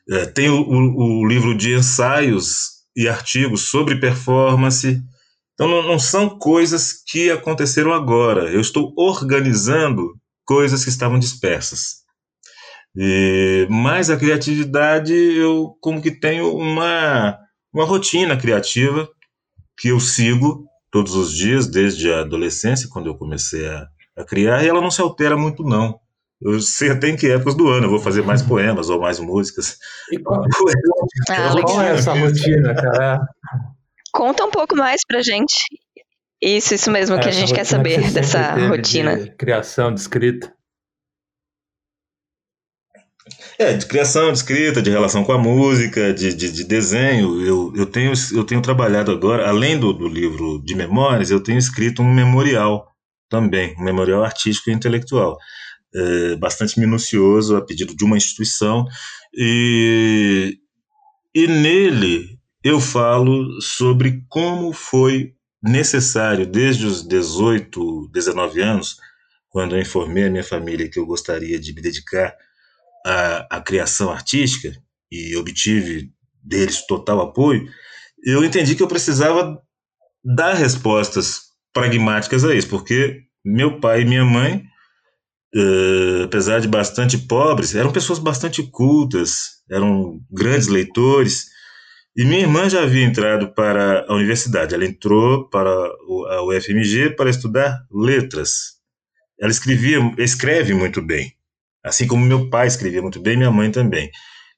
É, 0.09 0.25
tenho 0.25 0.55
o, 0.55 1.21
o, 1.21 1.27
livro 1.27 1.57
de 1.57 1.75
ensaios 1.75 2.85
e 2.97 3.09
artigos 3.09 3.69
sobre 3.69 4.01
performance. 4.01 5.03
Então, 5.55 5.67
não, 5.69 5.83
não 5.83 5.99
são 5.99 6.39
coisas 6.39 6.93
que 6.93 7.29
aconteceram 7.29 7.93
agora. 7.93 8.53
Eu 8.53 8.61
estou 8.61 8.95
organizando 8.97 10.15
coisas 10.45 10.85
que 10.85 10.91
estavam 10.91 11.19
dispersas. 11.19 11.99
E, 12.97 13.67
mas 13.69 14.11
a 14.11 14.17
criatividade, 14.17 15.13
eu 15.13 15.77
como 15.81 16.01
que 16.01 16.13
tenho 16.13 16.57
uma, 16.57 17.37
uma 17.75 17.85
rotina 17.85 18.37
criativa 18.37 19.09
que 19.77 19.89
eu 19.89 19.99
sigo 19.99 20.65
todos 20.91 21.15
os 21.15 21.37
dias, 21.37 21.67
desde 21.67 22.11
a 22.13 22.21
adolescência, 22.21 22.89
quando 22.91 23.07
eu 23.07 23.17
comecei 23.17 23.67
a, 23.67 23.87
a 24.17 24.25
criar, 24.25 24.65
e 24.65 24.69
ela 24.69 24.81
não 24.81 24.91
se 24.91 25.01
altera 25.01 25.37
muito, 25.37 25.65
não. 25.65 26.01
Eu 26.41 26.61
sei 26.61 26.91
até 26.91 27.09
em 27.09 27.17
que 27.17 27.31
épocas 27.31 27.57
do 27.57 27.69
ano 27.69 27.87
eu 27.87 27.91
vou 27.91 27.99
fazer 27.99 28.23
mais 28.23 28.43
poemas 28.43 28.89
ou 28.89 29.01
mais 29.01 29.19
músicas. 29.19 29.77
E 30.13 30.19
qual, 30.19 30.41
ah, 30.41 31.63
qual 31.63 31.83
é 31.83 31.95
essa 31.95 32.13
rotina, 32.13 32.75
cara? 32.75 33.21
Conta 34.13 34.45
um 34.45 34.51
pouco 34.51 34.77
mais 34.77 35.01
pra 35.07 35.21
gente. 35.21 35.57
Isso, 36.41 36.75
isso 36.75 36.91
mesmo 36.91 37.17
é, 37.17 37.21
que 37.21 37.29
a 37.29 37.33
gente 37.33 37.53
quer 37.53 37.65
saber 37.65 38.01
que 38.03 38.11
dessa 38.13 38.55
rotina. 38.69 39.17
De 39.17 39.31
criação, 39.33 39.93
de 39.93 40.01
escrita. 40.01 40.53
É, 43.59 43.75
de 43.75 43.87
criação, 43.87 44.31
de 44.31 44.39
escrita, 44.39 44.81
de 44.81 44.91
relação 44.91 45.25
com 45.25 45.33
a 45.33 45.39
música, 45.39 46.15
de, 46.15 46.33
de, 46.33 46.53
de 46.53 46.65
desenho. 46.65 47.45
Eu, 47.45 47.73
eu, 47.75 47.87
tenho, 47.87 48.13
eu 48.33 48.45
tenho 48.45 48.63
trabalhado 48.63 49.11
agora, 49.11 49.49
além 49.49 49.79
do, 49.79 49.93
do 49.93 50.07
livro 50.07 50.63
de 50.65 50.77
memórias, 50.77 51.33
eu 51.33 51.43
tenho 51.43 51.59
escrito 51.59 52.01
um 52.01 52.15
memorial 52.15 52.87
também, 53.29 53.75
um 53.77 53.83
memorial 53.83 54.23
artístico 54.23 54.71
e 54.71 54.73
intelectual 54.73 55.37
é, 55.95 56.37
bastante 56.37 56.79
minucioso 56.79 57.57
a 57.57 57.65
pedido 57.65 57.97
de 57.97 58.05
uma 58.05 58.17
instituição. 58.17 58.87
E, 59.35 60.59
e 61.35 61.47
nele 61.47 62.39
eu 62.63 62.81
falo 62.81 63.61
sobre 63.61 64.25
como 64.29 64.73
foi 64.73 65.35
necessário 65.63 66.47
desde 66.47 66.87
os 66.87 67.07
18, 67.07 68.11
19 68.13 68.61
anos, 68.61 68.97
quando 69.49 69.75
eu 69.75 69.81
informei 69.81 70.25
a 70.25 70.31
minha 70.31 70.45
família 70.45 70.89
que 70.89 70.99
eu 70.99 71.07
gostaria 71.07 71.59
de 71.59 71.73
me 71.73 71.81
dedicar 71.81 72.35
à, 73.05 73.57
à 73.57 73.61
criação 73.61 74.11
artística 74.11 74.77
e 75.11 75.37
obtive 75.37 76.13
deles 76.43 76.87
total 76.87 77.21
apoio, 77.21 77.69
eu 78.25 78.45
entendi 78.45 78.75
que 78.75 78.83
eu 78.83 78.89
precisava 78.89 79.61
dar 80.25 80.55
respostas 80.55 81.49
pragmáticas 81.73 82.45
a 82.45 82.55
isso, 82.55 82.69
porque 82.69 83.23
meu 83.45 83.81
pai 83.81 84.03
e 84.03 84.05
minha 84.05 84.25
mãe 84.25 84.65
uh, 85.55 86.25
apesar 86.25 86.61
de 86.61 86.69
bastante 86.69 87.19
pobres, 87.19 87.75
eram 87.75 87.93
pessoas 87.93 88.19
bastante 88.19 88.63
cultas, 88.63 89.63
eram 89.71 90.21
grandes 90.31 90.69
leitores. 90.69 91.47
E 92.17 92.25
minha 92.25 92.41
irmã 92.41 92.69
já 92.69 92.83
havia 92.83 93.05
entrado 93.05 93.55
para 93.55 94.05
a 94.09 94.15
universidade. 94.15 94.75
Ela 94.75 94.85
entrou 94.85 95.49
para 95.49 95.71
a 95.71 96.43
UFMG 96.45 97.11
para 97.11 97.31
estudar 97.31 97.79
letras. 97.93 98.79
Ela 99.41 99.53
escrevia, 99.53 99.99
escreve 100.19 100.75
muito 100.75 101.01
bem, 101.01 101.33
assim 101.85 102.09
como 102.09 102.25
meu 102.25 102.51
pai 102.51 102.67
escrevia 102.67 103.01
muito 103.01 103.21
bem, 103.21 103.37
minha 103.37 103.53
mãe 103.53 103.71
também. 103.71 104.11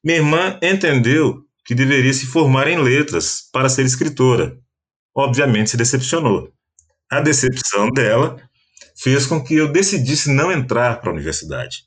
Minha 0.02 0.18
irmã 0.18 0.58
entendeu 0.62 1.44
que 1.66 1.74
deveria 1.74 2.12
se 2.14 2.24
formar 2.24 2.66
em 2.66 2.78
letras 2.78 3.42
para 3.52 3.68
ser 3.68 3.84
escritora. 3.84 4.56
Obviamente 5.14 5.70
se 5.70 5.76
decepcionou. 5.76 6.50
A 7.10 7.20
decepção 7.20 7.90
dela 7.90 8.36
fez 9.02 9.26
com 9.26 9.42
que 9.42 9.54
eu 9.54 9.72
decidisse 9.72 10.30
não 10.30 10.52
entrar 10.52 11.00
para 11.00 11.10
a 11.10 11.14
universidade. 11.14 11.84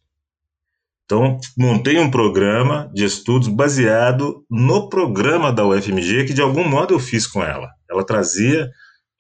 Então, 1.06 1.40
montei 1.56 2.00
um 2.00 2.10
programa 2.10 2.90
de 2.94 3.04
estudos 3.04 3.50
baseado 3.50 4.44
no 4.50 4.90
programa 4.90 5.52
da 5.52 5.66
UFMG, 5.66 6.26
que 6.26 6.34
de 6.34 6.42
algum 6.42 6.68
modo 6.68 6.94
eu 6.94 7.00
fiz 7.00 7.28
com 7.28 7.44
ela. 7.44 7.70
Ela 7.90 8.04
trazia 8.04 8.72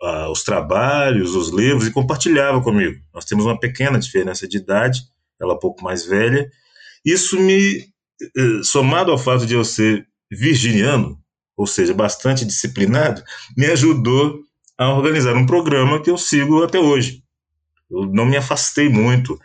uh, 0.01 0.31
os 0.31 0.43
trabalhos, 0.43 1.35
os 1.35 1.49
livros 1.49 1.85
e 1.85 1.91
compartilhava 1.91 2.61
comigo. 2.61 2.99
Nós 3.13 3.25
temos 3.25 3.45
uma 3.45 3.59
pequena 3.59 3.99
diferença 3.99 4.47
de 4.47 4.57
idade, 4.57 5.01
ela 5.39 5.53
é 5.53 5.55
um 5.55 5.59
pouco 5.59 5.83
mais 5.83 6.03
velha. 6.03 6.49
Isso 7.05 7.39
me, 7.39 7.79
eh, 7.79 8.63
somado 8.63 9.11
ao 9.11 9.17
fato 9.17 9.45
de 9.45 9.53
eu 9.53 9.65
ser 9.65 10.07
virginiano, 10.31 11.19
ou 11.55 11.67
seja, 11.67 11.93
bastante 11.93 12.45
disciplinado, 12.45 13.21
me 13.57 13.65
ajudou 13.65 14.39
a 14.77 14.89
organizar 14.93 15.35
um 15.35 15.45
programa 15.45 16.01
que 16.01 16.09
eu 16.09 16.17
sigo 16.17 16.63
até 16.63 16.79
hoje 16.79 17.22
eu 17.93 18.07
não 18.11 18.25
me 18.25 18.35
afastei 18.35 18.89
muito 18.89 19.39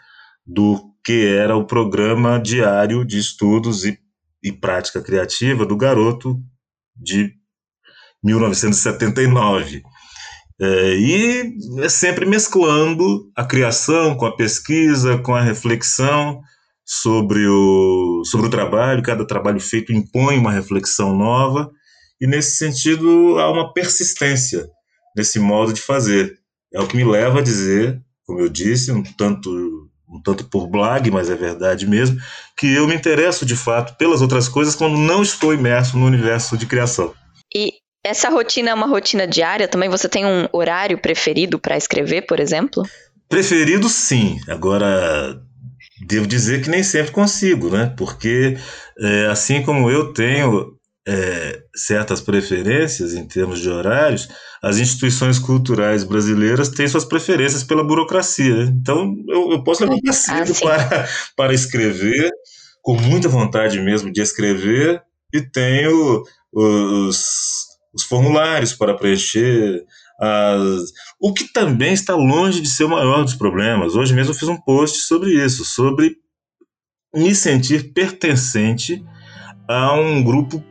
do 0.47 0.81
que 1.05 1.27
era 1.27 1.57
o 1.57 1.67
programa 1.67 2.41
diário 2.41 3.05
de 3.05 3.19
estudos 3.19 3.85
e, 3.85 3.99
e 4.43 4.53
prática 4.53 5.03
criativa 5.03 5.67
do 5.67 5.77
garoto 5.77 6.41
de 6.97 7.33
1979. 8.23 9.83
É, 10.61 10.95
e 10.97 11.55
é 11.83 11.89
sempre 11.89 12.27
mesclando 12.27 13.31
a 13.37 13.45
criação 13.45 14.17
com 14.17 14.27
a 14.27 14.35
pesquisa, 14.35 15.19
com 15.19 15.35
a 15.35 15.41
reflexão 15.41 16.41
sobre 16.85 17.47
o, 17.47 18.23
sobre 18.25 18.49
o 18.49 18.51
trabalho. 18.51 19.03
Cada 19.03 19.27
trabalho 19.27 19.61
feito 19.61 19.93
impõe 19.93 20.37
uma 20.37 20.51
reflexão 20.51 21.15
nova, 21.15 21.71
e 22.21 22.27
nesse 22.27 22.57
sentido 22.57 23.39
há 23.39 23.51
uma 23.53 23.73
persistência 23.73 24.67
nesse 25.17 25.39
modo 25.39 25.73
de 25.73 25.81
fazer. 25.81 26.37
É 26.75 26.81
o 26.81 26.87
que 26.87 26.97
me 26.97 27.05
leva 27.05 27.39
a 27.39 27.43
dizer 27.43 28.03
como 28.29 28.41
eu 28.41 28.49
disse, 28.51 28.93
um 28.93 29.03
tanto, 29.03 29.89
um 30.07 30.21
tanto 30.23 30.45
por 30.45 30.69
blog, 30.69 31.11
mas 31.11 31.31
é 31.31 31.35
verdade 31.35 31.87
mesmo, 31.87 32.21
que 32.55 32.67
eu 32.75 32.87
me 32.87 32.95
interesso 32.95 33.47
de 33.47 33.57
fato 33.57 33.97
pelas 33.97 34.21
outras 34.21 34.47
coisas 34.51 34.77
quando 34.77 34.99
não 34.99 35.23
estou 35.23 35.55
imerso 35.55 35.97
no 35.97 36.05
universo 36.05 36.59
de 36.59 36.67
criação. 36.67 37.15
E 37.57 37.73
essa 38.05 38.29
rotina 38.29 38.69
é 38.69 38.75
uma 38.75 38.87
rotina 38.87 39.27
diária 39.27 39.67
também? 39.67 39.89
Você 39.89 40.11
tem 40.11 40.27
um 40.27 40.47
horário 40.53 40.99
preferido 40.99 41.59
para 41.59 41.79
escrever, 41.79 42.27
por 42.27 42.39
exemplo? 42.39 42.83
Preferido, 43.31 43.89
sim. 43.89 44.39
Agora, 44.47 45.41
devo 46.07 46.27
dizer 46.27 46.63
que 46.63 46.69
nem 46.69 46.83
sempre 46.83 47.13
consigo, 47.13 47.71
né? 47.71 47.95
Porque 47.97 48.59
é, 49.01 49.27
assim 49.27 49.63
como 49.63 49.91
eu 49.91 50.13
tenho 50.13 50.78
é, 51.09 51.63
certas 51.75 52.21
preferências 52.21 53.15
em 53.15 53.27
termos 53.27 53.61
de 53.61 53.71
horários, 53.71 54.29
as 54.63 54.77
instituições 54.77 55.39
culturais 55.39 56.05
brasileiras 56.05 56.69
têm 56.69 56.87
suas 56.87 57.07
preferências 57.07 57.65
pela 57.65 57.83
burocracia. 57.83 58.55
Né? 58.55 58.77
Então, 58.79 59.17
eu, 59.27 59.53
eu 59.53 59.65
posso 59.65 59.83
levantar 59.83 60.13
cedo 60.13 60.53
ah, 60.53 60.61
para, 60.61 61.09
para 61.35 61.55
escrever, 61.55 62.31
com 62.83 62.95
muita 62.95 63.27
vontade 63.27 63.81
mesmo 63.81 64.13
de 64.13 64.21
escrever, 64.21 65.01
e 65.33 65.41
tenho 65.41 66.23
os, 66.53 67.25
os 67.95 68.03
formulários 68.03 68.75
para 68.75 68.95
preencher, 68.95 69.83
as, 70.21 70.93
o 71.19 71.33
que 71.33 71.51
também 71.51 71.95
está 71.95 72.15
longe 72.15 72.61
de 72.61 72.69
ser 72.69 72.85
o 72.85 72.91
maior 72.91 73.25
dos 73.25 73.35
problemas. 73.35 73.95
Hoje 73.95 74.13
mesmo 74.13 74.33
eu 74.33 74.39
fiz 74.39 74.49
um 74.49 74.61
post 74.61 74.99
sobre 74.99 75.31
isso, 75.43 75.65
sobre 75.65 76.17
me 77.15 77.35
sentir 77.35 77.95
pertencente 77.95 79.03
a 79.67 79.95
um 79.95 80.23
grupo 80.23 80.63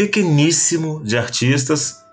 pequeníssimo 0.00 1.02
de 1.04 1.18
artistas 1.18 2.06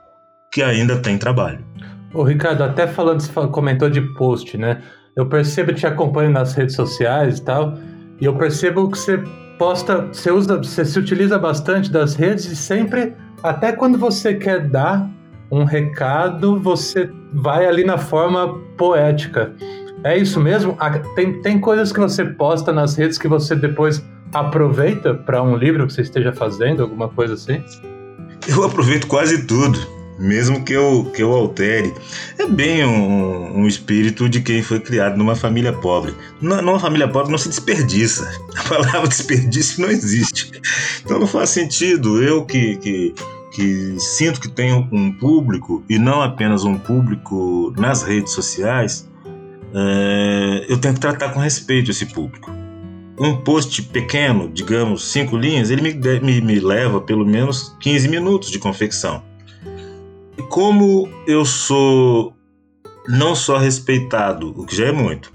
que 0.52 0.62
ainda 0.62 0.98
tem 0.98 1.18
trabalho. 1.18 1.66
Ô 2.14 2.22
Ricardo, 2.22 2.62
até 2.62 2.86
falando, 2.86 3.22
você 3.22 3.32
comentou 3.48 3.90
de 3.90 4.02
post, 4.16 4.58
né? 4.58 4.82
Eu 5.16 5.28
percebo, 5.28 5.74
te 5.74 5.88
acompanho 5.88 6.30
nas 6.30 6.54
redes 6.54 6.76
sociais 6.76 7.40
e 7.40 7.44
tal, 7.44 7.76
e 8.20 8.26
eu 8.26 8.36
percebo 8.36 8.92
que 8.92 8.98
você 8.98 9.24
posta, 9.58 10.02
você 10.12 10.30
usa, 10.30 10.58
você 10.58 10.84
se 10.84 11.00
utiliza 11.00 11.40
bastante 11.40 11.90
das 11.90 12.14
redes 12.14 12.44
e 12.48 12.58
sempre, 12.58 13.16
até 13.42 13.72
quando 13.72 13.98
você 13.98 14.34
quer 14.34 14.68
dar 14.68 15.10
um 15.50 15.64
recado, 15.64 16.60
você 16.60 17.10
vai 17.34 17.66
ali 17.66 17.86
na 17.86 17.98
forma 17.98 18.60
poética. 18.78 19.56
É 20.04 20.18
isso 20.18 20.40
mesmo? 20.40 20.78
Tem, 21.16 21.42
tem 21.42 21.60
coisas 21.60 21.92
que 21.92 22.00
você 22.00 22.24
posta 22.24 22.72
nas 22.72 22.96
redes 22.96 23.18
que 23.18 23.28
você 23.28 23.56
depois 23.56 24.04
aproveita 24.34 25.14
para 25.14 25.42
um 25.42 25.56
livro 25.56 25.88
que 25.88 25.94
você 25.94 26.02
esteja 26.02 26.32
fazendo, 26.32 26.84
alguma 26.84 27.10
coisa 27.10 27.34
assim? 27.34 27.64
Eu 28.48 28.64
aproveito 28.64 29.08
quase 29.08 29.46
tudo, 29.46 29.80
mesmo 30.20 30.64
que 30.64 30.74
eu, 30.74 31.12
que 31.14 31.24
eu 31.24 31.34
altere. 31.34 31.94
É 32.38 32.48
bem 32.48 32.86
um, 32.86 33.62
um 33.62 33.68
espírito 33.68 34.30
de 34.30 34.42
quem 34.42 34.62
foi 34.62 34.80
criado 34.80 35.18
numa 35.18 35.36
família 35.36 35.74
pobre. 35.74 36.14
Numa 36.40 36.80
família 36.80 37.08
pobre 37.08 37.32
não 37.32 37.38
se 37.38 37.50
desperdiça. 37.50 38.30
A 38.58 38.70
palavra 38.70 39.08
desperdício 39.10 39.82
não 39.82 39.90
existe. 39.90 40.52
Então 41.04 41.20
não 41.20 41.28
faz 41.28 41.50
sentido 41.50 42.22
eu 42.22 42.46
que, 42.46 42.78
que 42.78 43.14
que 43.58 44.00
sinto 44.00 44.40
que 44.40 44.48
tenho 44.48 44.88
um 44.92 45.12
público 45.12 45.84
e 45.90 45.98
não 45.98 46.22
apenas 46.22 46.64
um 46.64 46.78
público 46.78 47.74
nas 47.76 48.04
redes 48.04 48.34
sociais, 48.34 49.10
é, 49.74 50.66
eu 50.70 50.78
tenho 50.78 50.94
que 50.94 51.00
tratar 51.00 51.30
com 51.30 51.40
respeito 51.40 51.92
esse 51.92 52.06
público. 52.06 52.52
Um 53.20 53.38
post 53.38 53.82
pequeno, 53.84 54.50
digamos, 54.50 55.12
cinco 55.12 55.36
linhas, 55.36 55.72
ele 55.72 55.82
me, 55.82 55.94
me, 56.20 56.42
me 56.42 56.60
leva 56.60 57.02
pelo 57.02 57.26
menos 57.26 57.76
15 57.80 58.08
minutos 58.08 58.52
de 58.52 58.60
confecção. 58.60 59.24
E 60.38 60.42
como 60.44 61.10
eu 61.26 61.44
sou 61.44 62.34
não 63.08 63.34
só 63.34 63.58
respeitado, 63.58 64.54
o 64.56 64.66
que 64.66 64.76
já 64.76 64.88
é 64.88 64.92
muito, 64.92 65.34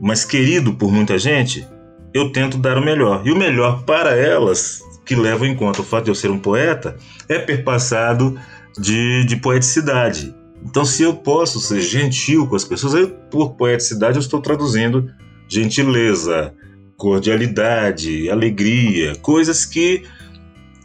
mas 0.00 0.24
querido 0.24 0.74
por 0.74 0.92
muita 0.92 1.18
gente, 1.18 1.66
eu 2.12 2.30
tento 2.30 2.58
dar 2.58 2.76
o 2.76 2.84
melhor. 2.84 3.22
E 3.24 3.32
o 3.32 3.36
melhor 3.36 3.82
para 3.84 4.14
elas 4.14 4.82
que 5.04 5.14
levam 5.14 5.46
em 5.46 5.54
conta 5.54 5.80
o 5.80 5.84
fato 5.84 6.04
de 6.04 6.10
eu 6.10 6.14
ser 6.14 6.30
um 6.30 6.38
poeta, 6.38 6.96
é 7.28 7.38
perpassado 7.38 8.38
de, 8.78 9.24
de 9.24 9.36
poeticidade. 9.36 10.34
Então, 10.64 10.84
se 10.84 11.02
eu 11.02 11.14
posso 11.14 11.60
ser 11.60 11.80
gentil 11.80 12.46
com 12.46 12.54
as 12.56 12.64
pessoas, 12.64 12.94
eu, 12.94 13.08
por 13.08 13.54
poeticidade 13.54 14.16
eu 14.16 14.20
estou 14.20 14.40
traduzindo 14.40 15.10
gentileza, 15.48 16.54
cordialidade, 16.96 18.30
alegria, 18.30 19.14
coisas 19.16 19.64
que 19.64 20.02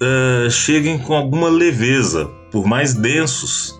uh, 0.01 0.49
cheguem 0.49 0.97
com 0.97 1.13
alguma 1.13 1.49
leveza, 1.49 2.25
por 2.51 2.65
mais 2.65 2.93
densos 2.93 3.79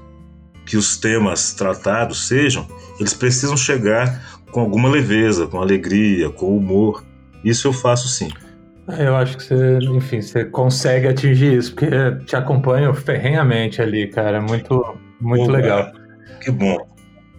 que 0.65 0.77
os 0.77 0.97
temas 0.97 1.53
tratados 1.53 2.27
sejam, 2.27 2.67
eles 2.99 3.13
precisam 3.13 3.57
chegar 3.57 4.41
com 4.51 4.59
alguma 4.59 4.89
leveza, 4.89 5.47
com 5.47 5.61
alegria, 5.61 6.29
com 6.29 6.55
humor. 6.55 7.03
Isso 7.43 7.67
eu 7.67 7.73
faço 7.73 8.07
sim. 8.07 8.29
Eu 8.97 9.15
acho 9.15 9.37
que 9.37 9.43
você, 9.43 9.79
enfim, 9.79 10.21
você 10.21 10.45
consegue 10.45 11.07
atingir 11.07 11.57
isso, 11.57 11.73
porque 11.73 11.89
te 12.25 12.35
acompanho 12.35 12.93
ferrenhamente 12.93 13.81
ali, 13.81 14.07
cara. 14.07 14.41
Muito, 14.41 14.97
muito 15.19 15.45
Pô, 15.45 15.51
legal. 15.51 15.91
Que 16.41 16.51
bom, 16.51 16.77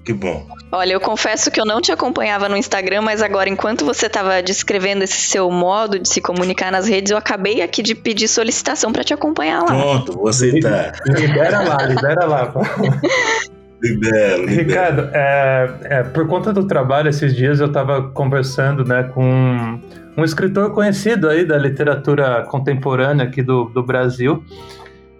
que 0.04 0.12
bom. 0.12 0.46
Olha, 0.70 0.92
eu 0.92 1.00
confesso 1.00 1.50
que 1.50 1.60
eu 1.60 1.64
não 1.64 1.80
te 1.80 1.90
acompanhava 1.90 2.48
no 2.48 2.56
Instagram, 2.56 3.00
mas 3.00 3.22
agora, 3.22 3.48
enquanto 3.48 3.84
você 3.86 4.06
estava 4.06 4.42
descrevendo 4.42 5.02
esse 5.02 5.16
seu 5.16 5.50
modo 5.50 5.98
de 5.98 6.08
se 6.08 6.20
comunicar 6.20 6.70
nas 6.70 6.86
redes, 6.86 7.10
eu 7.10 7.16
acabei 7.16 7.62
aqui 7.62 7.82
de 7.82 7.94
pedir 7.94 8.28
solicitação 8.28 8.92
para 8.92 9.02
te 9.02 9.14
acompanhar 9.14 9.60
lá. 9.60 9.66
Pronto, 9.66 10.12
vou 10.12 10.28
aceitar. 10.28 10.92
Libera 11.06 11.62
lá, 11.62 11.76
libera 11.86 12.26
lá. 12.26 12.52
Libero, 13.80 14.44
libero. 14.44 14.68
Ricardo, 14.68 15.08
é, 15.12 15.78
é, 15.84 16.02
por 16.02 16.26
conta 16.26 16.52
do 16.52 16.66
trabalho, 16.66 17.08
esses 17.08 17.34
dias 17.34 17.60
eu 17.60 17.68
estava 17.68 18.10
conversando 18.10 18.84
né, 18.84 19.04
com 19.04 19.80
um 20.16 20.24
escritor 20.24 20.72
conhecido 20.72 21.28
aí 21.28 21.44
da 21.44 21.56
literatura 21.56 22.42
contemporânea 22.42 23.24
aqui 23.24 23.40
do, 23.40 23.66
do 23.66 23.82
Brasil. 23.82 24.42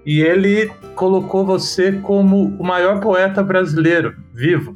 E 0.08 0.22
ele 0.22 0.72
colocou 0.94 1.44
você 1.44 1.92
como 1.92 2.56
o 2.58 2.64
maior 2.64 2.98
poeta 2.98 3.42
brasileiro 3.42 4.16
vivo. 4.32 4.72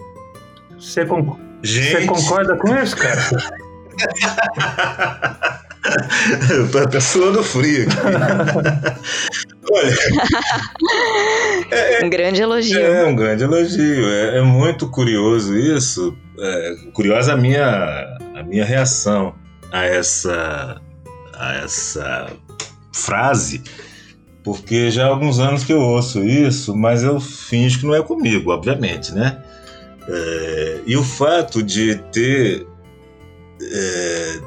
Você, 0.79 1.07
con 1.07 1.39
você 1.65 2.05
concorda 2.05 2.55
com 2.59 2.77
isso, 2.77 2.95
cara? 2.95 3.23
Eu 6.51 6.71
tô 6.71 6.81
até 6.81 7.01
suando 7.01 7.43
frio 7.43 7.89
aqui. 7.89 7.97
Olha. 9.73 9.97
É, 11.71 12.03
é, 12.03 12.05
um 12.05 12.11
grande 12.11 12.43
elogio. 12.43 12.79
É, 12.79 13.07
um 13.07 13.17
grande 13.17 13.43
elogio. 13.43 14.07
É, 14.07 14.37
é 14.37 14.43
muito 14.43 14.91
curioso 14.91 15.57
isso. 15.57 16.15
É, 16.39 16.75
curiosa 16.93 17.33
a 17.33 17.39
minha, 17.39 18.19
a 18.35 18.43
minha 18.43 18.67
reação 18.67 19.35
a 19.73 19.87
essa, 19.87 20.79
a 21.33 21.55
essa 21.55 22.31
frase, 22.93 23.63
porque 24.43 24.91
já 24.91 25.07
há 25.07 25.09
alguns 25.09 25.39
anos 25.39 25.65
que 25.65 25.73
eu 25.73 25.81
ouço 25.81 26.25
isso, 26.25 26.77
mas 26.77 27.03
eu 27.03 27.21
finjo 27.21 27.81
que 27.81 27.87
não 27.87 27.95
é 27.95 28.03
comigo, 28.03 28.51
obviamente, 28.51 29.13
né? 29.13 29.43
É, 30.09 30.81
e 30.87 30.97
o 30.97 31.05
fato 31.05 31.63
de 31.63 31.97
ter, 32.11 32.67
é, 33.61 34.41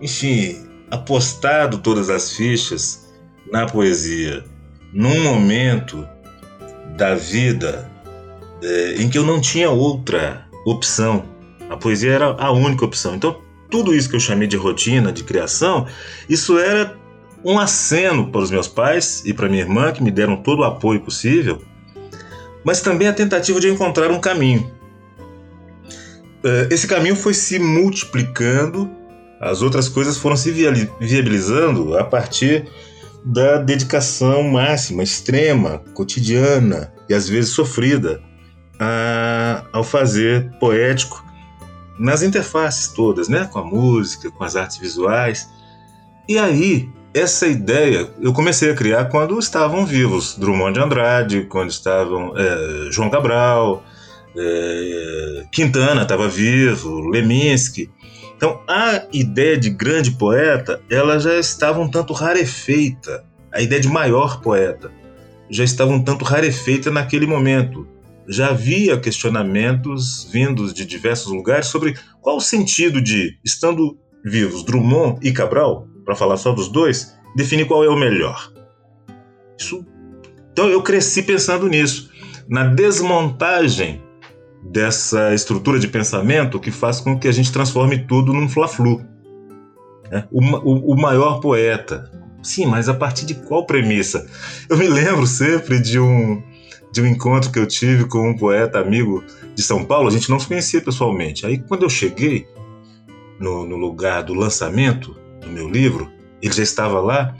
enfim, 0.00 0.66
apostado 0.90 1.78
todas 1.78 2.10
as 2.10 2.32
fichas 2.32 3.08
na 3.50 3.66
poesia, 3.66 4.44
num 4.92 5.22
momento 5.22 6.06
da 6.96 7.14
vida 7.14 7.90
é, 8.62 8.94
em 9.02 9.08
que 9.08 9.18
eu 9.18 9.24
não 9.24 9.40
tinha 9.40 9.70
outra 9.70 10.46
opção. 10.66 11.24
A 11.70 11.76
poesia 11.76 12.12
era 12.12 12.26
a 12.26 12.52
única 12.52 12.84
opção. 12.84 13.14
Então, 13.14 13.40
tudo 13.70 13.94
isso 13.94 14.08
que 14.08 14.16
eu 14.16 14.20
chamei 14.20 14.46
de 14.46 14.56
rotina, 14.56 15.10
de 15.10 15.24
criação, 15.24 15.86
isso 16.28 16.58
era 16.58 16.96
um 17.44 17.58
aceno 17.58 18.30
para 18.30 18.40
os 18.40 18.50
meus 18.50 18.66
pais 18.66 19.22
e 19.24 19.34
para 19.34 19.48
minha 19.48 19.62
irmã, 19.62 19.92
que 19.92 20.02
me 20.02 20.10
deram 20.10 20.36
todo 20.36 20.60
o 20.60 20.64
apoio 20.64 21.00
possível, 21.00 21.62
mas 22.64 22.80
também 22.80 23.06
a 23.06 23.12
tentativa 23.12 23.60
de 23.60 23.68
encontrar 23.68 24.10
um 24.10 24.18
caminho. 24.18 24.72
É, 26.42 26.68
esse 26.70 26.86
caminho 26.86 27.14
foi 27.14 27.34
se 27.34 27.58
multiplicando, 27.58 28.90
as 29.40 29.60
outras 29.60 29.88
coisas 29.88 30.16
foram 30.16 30.36
se 30.36 30.50
viabilizando 30.50 31.98
a 31.98 32.04
partir 32.04 32.66
da 33.24 33.58
dedicação 33.58 34.42
máxima, 34.42 35.02
extrema, 35.02 35.82
cotidiana 35.94 36.92
e 37.08 37.14
às 37.14 37.28
vezes 37.28 37.50
sofrida 37.50 38.22
a, 38.78 39.64
ao 39.72 39.84
fazer 39.84 40.50
poético 40.58 41.24
nas 41.98 42.22
interfaces 42.22 42.88
todas, 42.88 43.28
né? 43.28 43.48
Com 43.50 43.58
a 43.58 43.64
música, 43.64 44.30
com 44.30 44.44
as 44.44 44.56
artes 44.56 44.78
visuais. 44.78 45.48
E 46.28 46.38
aí, 46.38 46.88
essa 47.14 47.46
ideia 47.46 48.10
eu 48.20 48.32
comecei 48.32 48.70
a 48.70 48.74
criar 48.74 49.04
quando 49.06 49.38
estavam 49.38 49.86
vivos 49.86 50.36
Drummond 50.36 50.74
de 50.74 50.80
Andrade, 50.80 51.44
quando 51.44 51.70
estavam 51.70 52.34
é, 52.36 52.90
João 52.90 53.08
Cabral, 53.08 53.84
é, 54.36 55.44
Quintana 55.52 56.02
estava 56.02 56.28
vivo, 56.28 57.08
Leminski. 57.08 57.90
Então, 58.36 58.60
a 58.68 59.04
ideia 59.12 59.56
de 59.56 59.70
grande 59.70 60.10
poeta, 60.10 60.82
ela 60.90 61.18
já 61.18 61.38
estava 61.38 61.80
um 61.80 61.88
tanto 61.88 62.12
rarefeita. 62.12 63.24
A 63.52 63.62
ideia 63.62 63.80
de 63.80 63.88
maior 63.88 64.40
poeta 64.40 64.90
já 65.48 65.62
estava 65.62 65.92
um 65.92 66.02
tanto 66.02 66.24
rarefeita 66.24 66.90
naquele 66.90 67.26
momento 67.26 67.86
já 68.26 68.48
havia 68.48 68.98
questionamentos 68.98 70.28
vindos 70.32 70.72
de 70.72 70.84
diversos 70.84 71.32
lugares 71.32 71.66
sobre 71.66 71.94
qual 72.20 72.36
o 72.36 72.40
sentido 72.40 73.00
de, 73.00 73.38
estando 73.44 73.98
vivos 74.24 74.64
Drummond 74.64 75.18
e 75.22 75.32
Cabral, 75.32 75.86
para 76.04 76.14
falar 76.14 76.36
só 76.36 76.52
dos 76.52 76.68
dois, 76.68 77.16
definir 77.34 77.66
qual 77.66 77.84
é 77.84 77.88
o 77.88 77.96
melhor. 77.96 78.52
Isso... 79.58 79.84
Então 80.52 80.68
eu 80.68 80.82
cresci 80.82 81.22
pensando 81.22 81.66
nisso, 81.66 82.10
na 82.48 82.64
desmontagem 82.64 84.02
dessa 84.62 85.34
estrutura 85.34 85.78
de 85.78 85.88
pensamento 85.88 86.60
que 86.60 86.70
faz 86.70 87.00
com 87.00 87.18
que 87.18 87.28
a 87.28 87.32
gente 87.32 87.52
transforme 87.52 87.98
tudo 88.06 88.32
num 88.32 88.48
fla-flu. 88.48 89.04
Né? 90.10 90.26
O, 90.30 90.40
o, 90.40 90.92
o 90.92 91.00
maior 91.00 91.40
poeta. 91.40 92.10
Sim, 92.42 92.66
mas 92.66 92.88
a 92.88 92.94
partir 92.94 93.26
de 93.26 93.34
qual 93.34 93.66
premissa? 93.66 94.26
Eu 94.68 94.76
me 94.76 94.86
lembro 94.86 95.26
sempre 95.26 95.80
de 95.80 95.98
um, 95.98 96.42
de 96.92 97.00
um 97.02 97.06
encontro 97.06 97.50
que 97.50 97.58
eu 97.58 97.66
tive 97.66 98.04
com 98.06 98.30
um 98.30 98.36
poeta 98.36 98.78
amigo 98.78 99.24
de 99.54 99.62
São 99.62 99.84
Paulo, 99.84 100.08
a 100.08 100.10
gente 100.10 100.30
não 100.30 100.38
se 100.38 100.46
conhecia 100.46 100.80
pessoalmente. 100.80 101.46
Aí 101.46 101.58
quando 101.58 101.82
eu 101.82 101.90
cheguei 101.90 102.46
no, 103.40 103.66
no 103.66 103.76
lugar 103.76 104.22
do 104.22 104.34
lançamento 104.34 105.16
do 105.44 105.50
meu 105.50 105.68
livro, 105.68 106.10
ele 106.42 106.52
já 106.52 106.62
estava 106.62 107.00
lá. 107.00 107.34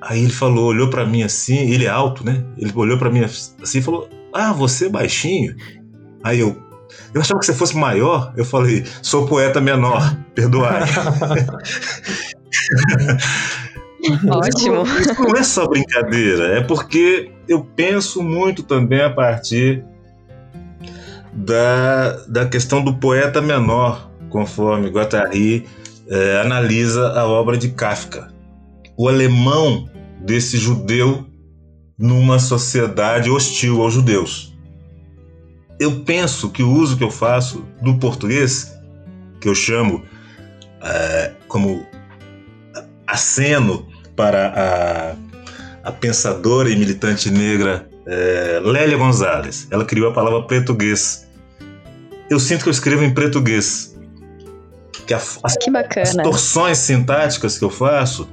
Aí 0.00 0.22
ele 0.22 0.32
falou, 0.32 0.66
olhou 0.66 0.90
para 0.90 1.06
mim 1.06 1.22
assim, 1.22 1.70
ele 1.70 1.84
é 1.84 1.88
alto, 1.88 2.24
né? 2.24 2.44
Ele 2.58 2.72
olhou 2.74 2.98
para 2.98 3.10
mim 3.10 3.20
assim 3.20 3.78
e 3.78 3.82
falou: 3.82 4.08
"Ah, 4.32 4.52
você 4.52 4.86
é 4.86 4.88
baixinho?" 4.90 5.54
Aí 6.22 6.40
eu 6.40 6.62
eu 7.14 7.20
achava 7.20 7.40
que 7.40 7.46
você 7.46 7.54
fosse 7.54 7.76
maior. 7.76 8.32
Eu 8.36 8.44
falei: 8.44 8.84
"Sou 9.02 9.26
poeta 9.26 9.60
menor, 9.60 10.16
perdoai." 10.34 10.82
Ótimo. 14.28 14.82
Isso, 14.82 15.12
isso 15.12 15.22
não 15.22 15.36
é 15.36 15.42
só 15.42 15.66
brincadeira, 15.66 16.58
é 16.58 16.60
porque 16.60 17.32
eu 17.48 17.64
penso 17.64 18.22
muito 18.22 18.62
também 18.62 19.00
a 19.00 19.10
partir 19.10 19.82
da, 21.32 22.12
da 22.28 22.46
questão 22.46 22.84
do 22.84 22.94
poeta 22.94 23.40
menor, 23.40 24.10
conforme 24.28 24.90
Guattari 24.90 25.66
é, 26.08 26.40
analisa 26.40 27.08
a 27.18 27.26
obra 27.26 27.56
de 27.56 27.68
Kafka. 27.70 28.32
O 28.96 29.08
alemão 29.08 29.88
desse 30.20 30.56
judeu 30.56 31.26
numa 31.98 32.38
sociedade 32.38 33.30
hostil 33.30 33.82
aos 33.82 33.94
judeus. 33.94 34.52
Eu 35.78 36.00
penso 36.00 36.50
que 36.50 36.62
o 36.62 36.70
uso 36.70 36.96
que 36.96 37.04
eu 37.04 37.10
faço 37.10 37.64
do 37.82 37.98
português, 37.98 38.72
que 39.40 39.48
eu 39.48 39.54
chamo 39.54 40.02
é, 40.82 41.32
como 41.48 41.84
aceno 43.06 43.86
para 44.16 45.16
a, 45.82 45.88
a 45.88 45.92
pensadora 45.92 46.70
e 46.70 46.76
militante 46.76 47.30
negra 47.30 47.88
é, 48.06 48.60
Lélia 48.62 48.96
Gonzalez. 48.96 49.66
Ela 49.70 49.84
criou 49.84 50.10
a 50.10 50.12
palavra 50.12 50.42
português. 50.42 51.26
Eu 52.30 52.38
sinto 52.38 52.62
que 52.62 52.68
eu 52.68 52.72
escrevo 52.72 53.02
em 53.02 53.12
português. 53.12 53.93
Que, 55.06 55.14
a, 55.14 55.18
as, 55.18 55.56
que. 55.56 55.70
As 56.00 56.14
torções 56.14 56.78
sintáticas 56.78 57.58
que 57.58 57.64
eu 57.64 57.70
faço, 57.70 58.28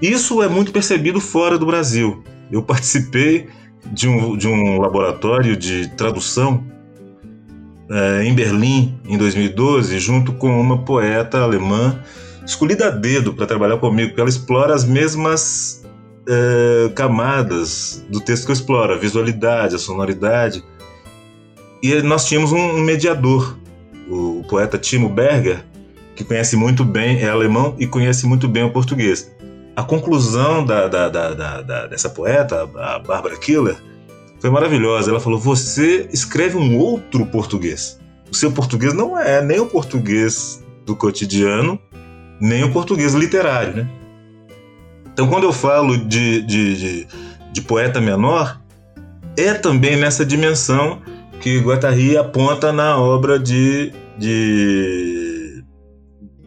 isso 0.00 0.42
é 0.42 0.48
muito 0.48 0.72
percebido 0.72 1.20
fora 1.20 1.58
do 1.58 1.66
Brasil. 1.66 2.22
Eu 2.50 2.62
participei 2.62 3.48
de 3.92 4.08
um, 4.08 4.36
de 4.36 4.46
um 4.46 4.80
laboratório 4.80 5.56
de 5.56 5.88
tradução 5.96 6.64
é, 7.90 8.24
em 8.24 8.34
Berlim 8.34 8.98
em 9.06 9.16
2012, 9.16 9.98
junto 9.98 10.32
com 10.32 10.60
uma 10.60 10.78
poeta 10.78 11.40
alemã 11.40 12.00
escolhida 12.44 12.88
a 12.88 12.90
dedo 12.90 13.32
para 13.32 13.46
trabalhar 13.46 13.76
comigo, 13.78 14.10
porque 14.10 14.20
ela 14.20 14.30
explora 14.30 14.74
as 14.74 14.84
mesmas 14.84 15.84
é, 16.28 16.88
camadas 16.90 18.04
do 18.08 18.20
texto 18.20 18.44
que 18.44 18.50
eu 18.50 18.54
exploro, 18.54 18.92
a 18.92 18.96
visualidade, 18.96 19.74
a 19.74 19.78
sonoridade. 19.78 20.64
E 21.82 22.02
nós 22.02 22.26
tínhamos 22.26 22.52
um 22.52 22.80
mediador, 22.80 23.56
o 24.08 24.44
poeta 24.48 24.78
Timo 24.78 25.08
Berger, 25.08 25.64
que 26.16 26.24
conhece 26.24 26.56
muito 26.56 26.84
bem, 26.84 27.20
é 27.20 27.28
alemão 27.28 27.76
e 27.78 27.86
conhece 27.86 28.26
muito 28.26 28.48
bem 28.48 28.64
o 28.64 28.72
português. 28.72 29.30
A 29.76 29.82
conclusão 29.82 30.64
da, 30.64 30.88
da, 30.88 31.08
da, 31.08 31.86
dessa 31.86 32.08
poeta, 32.08 32.62
a 32.62 32.98
Barbara 32.98 33.38
Killer, 33.38 33.76
foi 34.40 34.48
maravilhosa. 34.48 35.10
Ela 35.10 35.20
falou: 35.20 35.38
Você 35.38 36.08
escreve 36.12 36.56
um 36.56 36.78
outro 36.78 37.26
português. 37.26 38.00
O 38.30 38.34
seu 38.34 38.50
português 38.50 38.94
não 38.94 39.18
é 39.18 39.42
nem 39.42 39.60
o 39.60 39.66
português 39.66 40.64
do 40.86 40.96
cotidiano, 40.96 41.78
nem 42.40 42.64
o 42.64 42.72
português 42.72 43.12
literário. 43.12 43.76
Né? 43.76 43.90
Então, 45.12 45.28
quando 45.28 45.44
eu 45.44 45.52
falo 45.52 45.96
de, 45.98 46.40
de, 46.42 46.76
de, 46.76 47.08
de 47.52 47.62
poeta 47.62 48.00
menor, 48.00 48.60
é 49.36 49.52
também 49.52 49.96
nessa 49.96 50.24
dimensão 50.24 51.00
que 51.40 51.58
Guattari 51.58 52.16
aponta 52.16 52.72
na 52.72 52.96
obra 52.98 53.38
de, 53.38 53.92
de, 54.18 55.16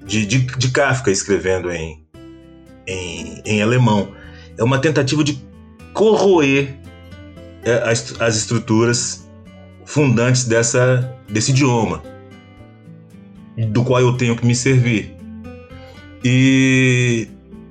de, 0.09 0.25
de, 0.25 0.39
de 0.39 0.71
Kafka, 0.71 1.11
escrevendo 1.11 1.71
em, 1.71 2.03
em, 2.87 3.41
em 3.45 3.61
alemão. 3.61 4.09
É 4.57 4.63
uma 4.63 4.79
tentativa 4.79 5.23
de 5.23 5.41
corroer 5.93 6.75
é, 7.63 7.89
as, 7.89 8.19
as 8.19 8.35
estruturas 8.35 9.29
fundantes 9.85 10.45
dessa, 10.45 11.15
desse 11.29 11.51
idioma, 11.51 12.01
do 13.69 13.83
qual 13.83 14.01
eu 14.01 14.17
tenho 14.17 14.35
que 14.35 14.45
me 14.45 14.55
servir. 14.55 15.15
E, 16.23 17.27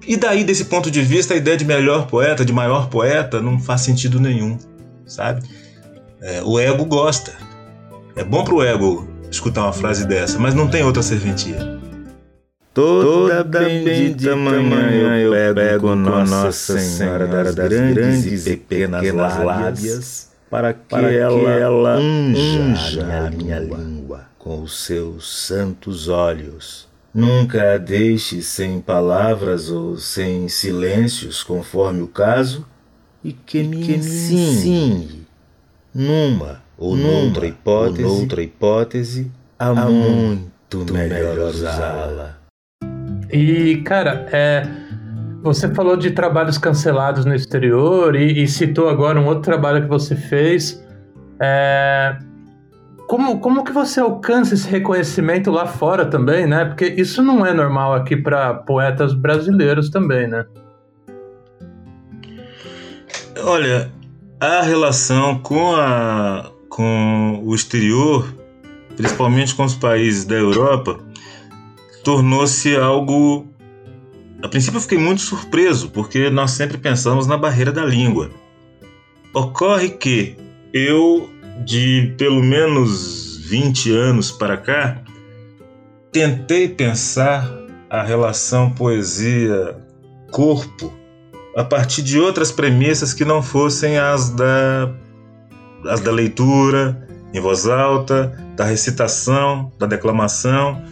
e 0.07 0.17
daí, 0.17 0.45
desse 0.45 0.67
ponto 0.67 0.91
de 0.91 1.03
vista, 1.03 1.35
a 1.35 1.37
ideia 1.37 1.57
de 1.57 1.65
melhor 1.65 2.07
poeta, 2.07 2.45
de 2.45 2.53
maior 2.53 2.89
poeta, 2.89 3.43
não 3.43 3.59
faz 3.59 3.83
sentido 3.83 4.21
nenhum, 4.21 4.59
sabe? 5.05 5.43
É, 6.23 6.43
o 6.43 6.59
ego 6.59 6.85
gosta. 6.85 7.33
É 8.17 8.25
bom 8.25 8.45
pro 8.45 8.63
ego 8.63 9.09
escutar 9.31 9.63
uma 9.63 9.73
frase 9.73 10.07
dessa, 10.07 10.39
mas 10.39 10.55
não 10.55 10.69
tem 10.69 10.83
outra 10.83 11.03
serventia. 11.03 11.78
Toda, 12.79 13.43
bendita 13.43 14.37
manhã 14.37 15.19
eu 15.19 15.55
pego 15.55 15.97
Nossa 15.97 16.79
Senhora 16.79 17.27
das 17.27 17.55
grandes 17.57 18.47
e 18.47 18.57
pequenas 18.57 19.03
lábias 19.15 20.31
para 20.49 20.73
que, 20.73 20.89
para 20.89 21.13
ela, 21.13 21.41
que 21.41 21.47
ela 21.47 21.99
unja 21.99 23.27
a 23.27 23.31
minha 23.31 23.59
língua 23.59 24.27
com 24.39 24.63
os 24.63 24.85
seus 24.85 25.47
santos 25.47 26.09
olhos 26.09 26.87
Nunca 27.13 27.75
a 27.75 27.79
deixe 27.79 28.43
sem 28.43 28.81
palavras 28.81 29.71
ou 29.71 29.97
sem 29.97 30.47
silêncios, 30.49 31.43
conforme 31.43 32.03
o 32.03 32.07
caso, 32.07 32.65
e 33.25 33.33
que 33.33 33.63
me, 33.65 33.83
que 33.85 33.95
ensine, 33.95 35.27
numa 35.93 36.63
ou 36.77 36.95
noutra 36.95 37.47
hipótese, 37.47 38.05
ou 38.05 38.19
noutra 38.19 38.43
hipótese 38.43 39.33
a, 39.59 39.69
a 39.71 39.87
muito 39.87 40.93
melhor 40.93 41.39
usá-la. 41.39 42.38
E, 43.31 43.83
cara, 43.85 44.27
é, 44.33 44.67
você 45.43 45.73
falou 45.75 45.97
de 45.97 46.11
trabalhos 46.11 46.59
cancelados 46.59 47.25
no 47.25 47.35
exterior 47.35 48.17
e, 48.17 48.43
e, 48.43 48.49
citou 48.49 48.89
agora 48.89 49.21
um 49.21 49.27
outro 49.27 49.43
trabalho 49.43 49.83
que 49.83 49.89
você 49.89 50.17
fez. 50.17 50.85
É, 51.41 52.17
como, 53.07 53.41
como 53.41 53.65
que 53.65 53.73
você 53.73 54.01
alcança 54.01 54.55
esse 54.55 54.69
reconhecimento 54.69 55.51
lá 55.51 55.67
fora 55.67 56.05
também, 56.05 56.47
né? 56.47 56.65
Porque 56.65 56.87
isso 56.87 57.23
não 57.23 57.45
é 57.45 57.55
normal 57.55 57.95
aqui 57.95 58.17
para 58.17 58.55
poetas 58.55 59.15
brasileiros 59.15 59.89
também, 59.91 60.27
né? 60.27 60.45
Olha, 63.43 63.91
a 64.41 64.63
relação 64.63 65.39
com, 65.39 65.75
a, 65.75 66.51
com 66.69 67.41
o 67.45 67.55
exterior, 67.55 68.35
principalmente 68.97 69.55
com 69.55 69.65
os 69.65 69.75
países 69.75 70.25
da 70.25 70.35
Europa, 70.35 70.99
tornou-se 72.09 72.75
algo. 72.75 73.47
A 74.43 74.49
princípio 74.49 74.79
eu 74.79 74.81
fiquei 74.81 74.97
muito 74.97 75.21
surpreso, 75.21 75.91
porque 75.91 76.31
nós 76.31 76.53
sempre 76.53 76.79
pensamos 76.79 77.27
na 77.27 77.37
barreira 77.37 77.71
da 77.71 77.85
língua. 77.85 78.31
Ocorre 79.35 79.91
que 79.91 80.35
eu 80.73 81.29
de 81.67 82.15
pelo 82.17 82.43
menos 82.43 83.37
20 83.47 83.93
anos 83.93 84.33
para 84.33 84.57
cá, 84.57 85.03
tentei 86.11 86.67
pensar 86.67 87.47
a 87.91 88.03
relação 88.03 88.71
poesia-corpo 88.71 90.91
a 91.55 91.65
partir 91.65 92.01
de 92.01 92.19
outras 92.19 92.51
premissas 92.51 93.13
que 93.13 93.27
não 93.27 93.43
fossem 93.43 93.99
as 93.99 94.31
da, 94.31 94.91
as 95.85 96.01
da 96.01 96.11
leitura 96.11 97.07
em 97.35 97.41
voz 97.41 97.67
alta, 97.67 98.35
da 98.57 98.65
recitação, 98.65 99.71
da 99.79 99.87
declamação. 99.87 100.83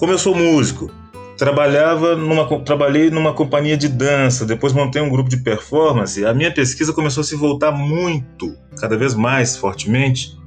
Como 0.00 0.12
eu 0.12 0.18
sou 0.18 0.34
músico, 0.34 0.90
trabalhava 1.36 2.16
numa, 2.16 2.48
trabalhei 2.60 3.10
numa 3.10 3.34
companhia 3.34 3.76
de 3.76 3.86
dança, 3.86 4.46
depois 4.46 4.72
montei 4.72 5.02
um 5.02 5.10
grupo 5.10 5.28
de 5.28 5.36
performance. 5.36 6.24
A 6.24 6.32
minha 6.32 6.50
pesquisa 6.50 6.90
começou 6.94 7.20
a 7.20 7.24
se 7.24 7.36
voltar 7.36 7.70
muito, 7.70 8.56
cada 8.80 8.96
vez 8.96 9.12
mais 9.12 9.58
fortemente, 9.58 10.38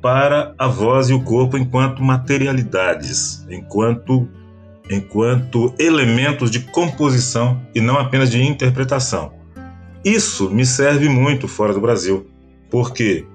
para 0.00 0.54
a 0.56 0.68
voz 0.68 1.10
e 1.10 1.12
o 1.12 1.24
corpo 1.24 1.58
enquanto 1.58 2.00
materialidades, 2.04 3.44
enquanto 3.50 4.28
enquanto 4.88 5.74
elementos 5.76 6.48
de 6.48 6.60
composição 6.60 7.60
e 7.74 7.80
não 7.80 7.98
apenas 7.98 8.30
de 8.30 8.40
interpretação. 8.40 9.32
Isso 10.04 10.48
me 10.50 10.64
serve 10.64 11.08
muito 11.08 11.48
fora 11.48 11.74
do 11.74 11.80
Brasil, 11.80 12.30
porque 12.70 13.26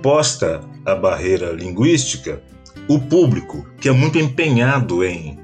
posta 0.00 0.60
a 0.84 0.94
barreira 0.94 1.50
linguística, 1.50 2.40
o 2.88 2.98
público, 2.98 3.66
que 3.80 3.88
é 3.88 3.92
muito 3.92 4.18
empenhado 4.18 5.04
em 5.04 5.38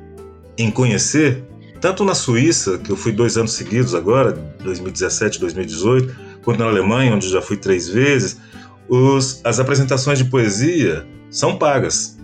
em 0.56 0.70
conhecer, 0.70 1.44
tanto 1.80 2.04
na 2.04 2.14
Suíça, 2.14 2.78
que 2.78 2.90
eu 2.90 2.96
fui 2.96 3.12
dois 3.12 3.36
anos 3.36 3.52
seguidos 3.52 3.94
agora, 3.94 4.32
2017 4.62 5.40
2018, 5.40 6.14
quanto 6.44 6.60
na 6.60 6.66
Alemanha, 6.66 7.14
onde 7.14 7.28
já 7.28 7.40
fui 7.40 7.56
três 7.56 7.88
vezes, 7.88 8.38
os, 8.88 9.40
as 9.44 9.58
apresentações 9.58 10.18
de 10.18 10.26
poesia 10.26 11.06
são 11.30 11.56
pagas. 11.56 12.18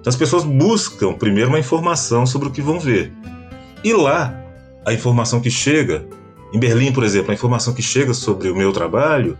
Então 0.00 0.10
as 0.10 0.16
pessoas 0.16 0.44
buscam 0.44 1.12
primeiro 1.12 1.50
uma 1.50 1.58
informação 1.58 2.26
sobre 2.26 2.48
o 2.48 2.50
que 2.50 2.62
vão 2.62 2.80
ver. 2.80 3.12
E 3.84 3.92
lá, 3.92 4.34
a 4.84 4.92
informação 4.92 5.40
que 5.40 5.50
chega, 5.50 6.06
em 6.52 6.58
Berlim, 6.58 6.92
por 6.92 7.04
exemplo, 7.04 7.30
a 7.30 7.34
informação 7.34 7.74
que 7.74 7.82
chega 7.82 8.14
sobre 8.14 8.48
o 8.48 8.56
meu 8.56 8.72
trabalho 8.72 9.38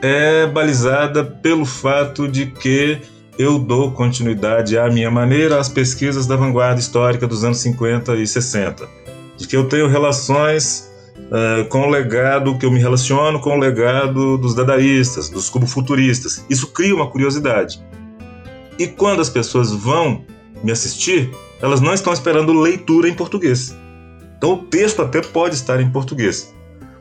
é 0.00 0.46
balizada 0.46 1.24
pelo 1.24 1.64
fato 1.64 2.28
de 2.28 2.46
que 2.46 3.00
eu 3.38 3.56
dou 3.58 3.92
continuidade 3.92 4.76
à 4.76 4.90
minha 4.90 5.10
maneira 5.10 5.60
às 5.60 5.68
pesquisas 5.68 6.26
da 6.26 6.34
vanguarda 6.34 6.80
histórica 6.80 7.26
dos 7.26 7.44
anos 7.44 7.58
50 7.58 8.16
e 8.16 8.26
60. 8.26 8.88
De 9.36 9.46
que 9.46 9.56
eu 9.56 9.68
tenho 9.68 9.86
relações 9.86 10.90
uh, 11.16 11.64
com 11.68 11.82
o 11.82 11.88
legado, 11.88 12.58
que 12.58 12.66
eu 12.66 12.70
me 12.70 12.80
relaciono 12.80 13.38
com 13.38 13.56
o 13.56 13.58
legado 13.60 14.36
dos 14.36 14.54
dadaístas, 14.56 15.28
dos 15.28 15.48
cubofuturistas. 15.48 16.44
Isso 16.50 16.66
cria 16.72 16.94
uma 16.94 17.08
curiosidade. 17.08 17.80
E 18.76 18.88
quando 18.88 19.20
as 19.20 19.30
pessoas 19.30 19.72
vão 19.72 20.24
me 20.64 20.72
assistir, 20.72 21.30
elas 21.62 21.80
não 21.80 21.94
estão 21.94 22.12
esperando 22.12 22.52
leitura 22.52 23.08
em 23.08 23.14
português. 23.14 23.76
Então 24.36 24.54
o 24.54 24.58
texto 24.58 25.00
até 25.00 25.20
pode 25.20 25.54
estar 25.54 25.80
em 25.80 25.90
português, 25.90 26.52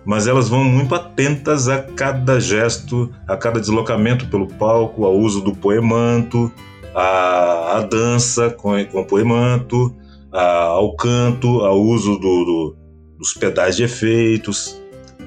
mas 0.07 0.25
elas 0.25 0.47
vão 0.47 0.63
muito 0.63 0.95
atentas 0.95 1.67
a 1.67 1.83
cada 1.83 2.39
gesto, 2.39 3.11
a 3.27 3.35
cada 3.35 3.59
deslocamento 3.59 4.25
pelo 4.27 4.47
palco, 4.47 5.03
ao 5.03 5.13
uso 5.13 5.41
do 5.41 5.53
poemanto, 5.53 6.49
à, 6.95 7.85
dança 7.91 8.49
com, 8.49 8.83
com 8.85 9.03
poemanto, 9.03 9.93
ao 10.31 10.95
canto, 10.95 11.59
ao 11.59 11.77
uso 11.81 12.13
do, 12.13 12.45
do, 12.45 12.77
dos 13.19 13.33
pedais 13.33 13.75
de 13.75 13.83
efeitos. 13.83 14.81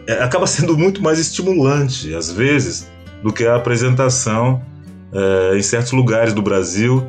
É, 0.06 0.14
acaba 0.14 0.46
sendo 0.48 0.78
muito 0.78 1.02
mais 1.02 1.18
estimulante, 1.18 2.14
às 2.14 2.32
vezes, 2.32 2.90
do 3.22 3.30
que 3.30 3.44
a 3.44 3.56
apresentação 3.56 4.62
é, 5.12 5.58
em 5.58 5.62
certos 5.62 5.92
lugares 5.92 6.32
do 6.32 6.40
Brasil, 6.40 7.06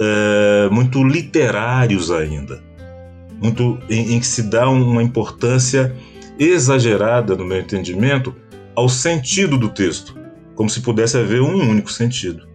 é, 0.00 0.70
muito 0.70 1.04
literários 1.04 2.10
ainda, 2.10 2.58
muito 3.38 3.78
em, 3.90 4.14
em 4.14 4.18
que 4.18 4.26
se 4.26 4.44
dá 4.44 4.66
uma 4.70 5.02
importância 5.02 5.94
exagerada, 6.38 7.34
no 7.34 7.44
meu 7.44 7.58
entendimento, 7.58 8.34
ao 8.74 8.88
sentido 8.88 9.56
do 9.56 9.68
texto, 9.68 10.16
como 10.54 10.68
se 10.68 10.80
pudesse 10.80 11.16
haver 11.16 11.40
um 11.40 11.70
único 11.70 11.90
sentido 11.90 12.46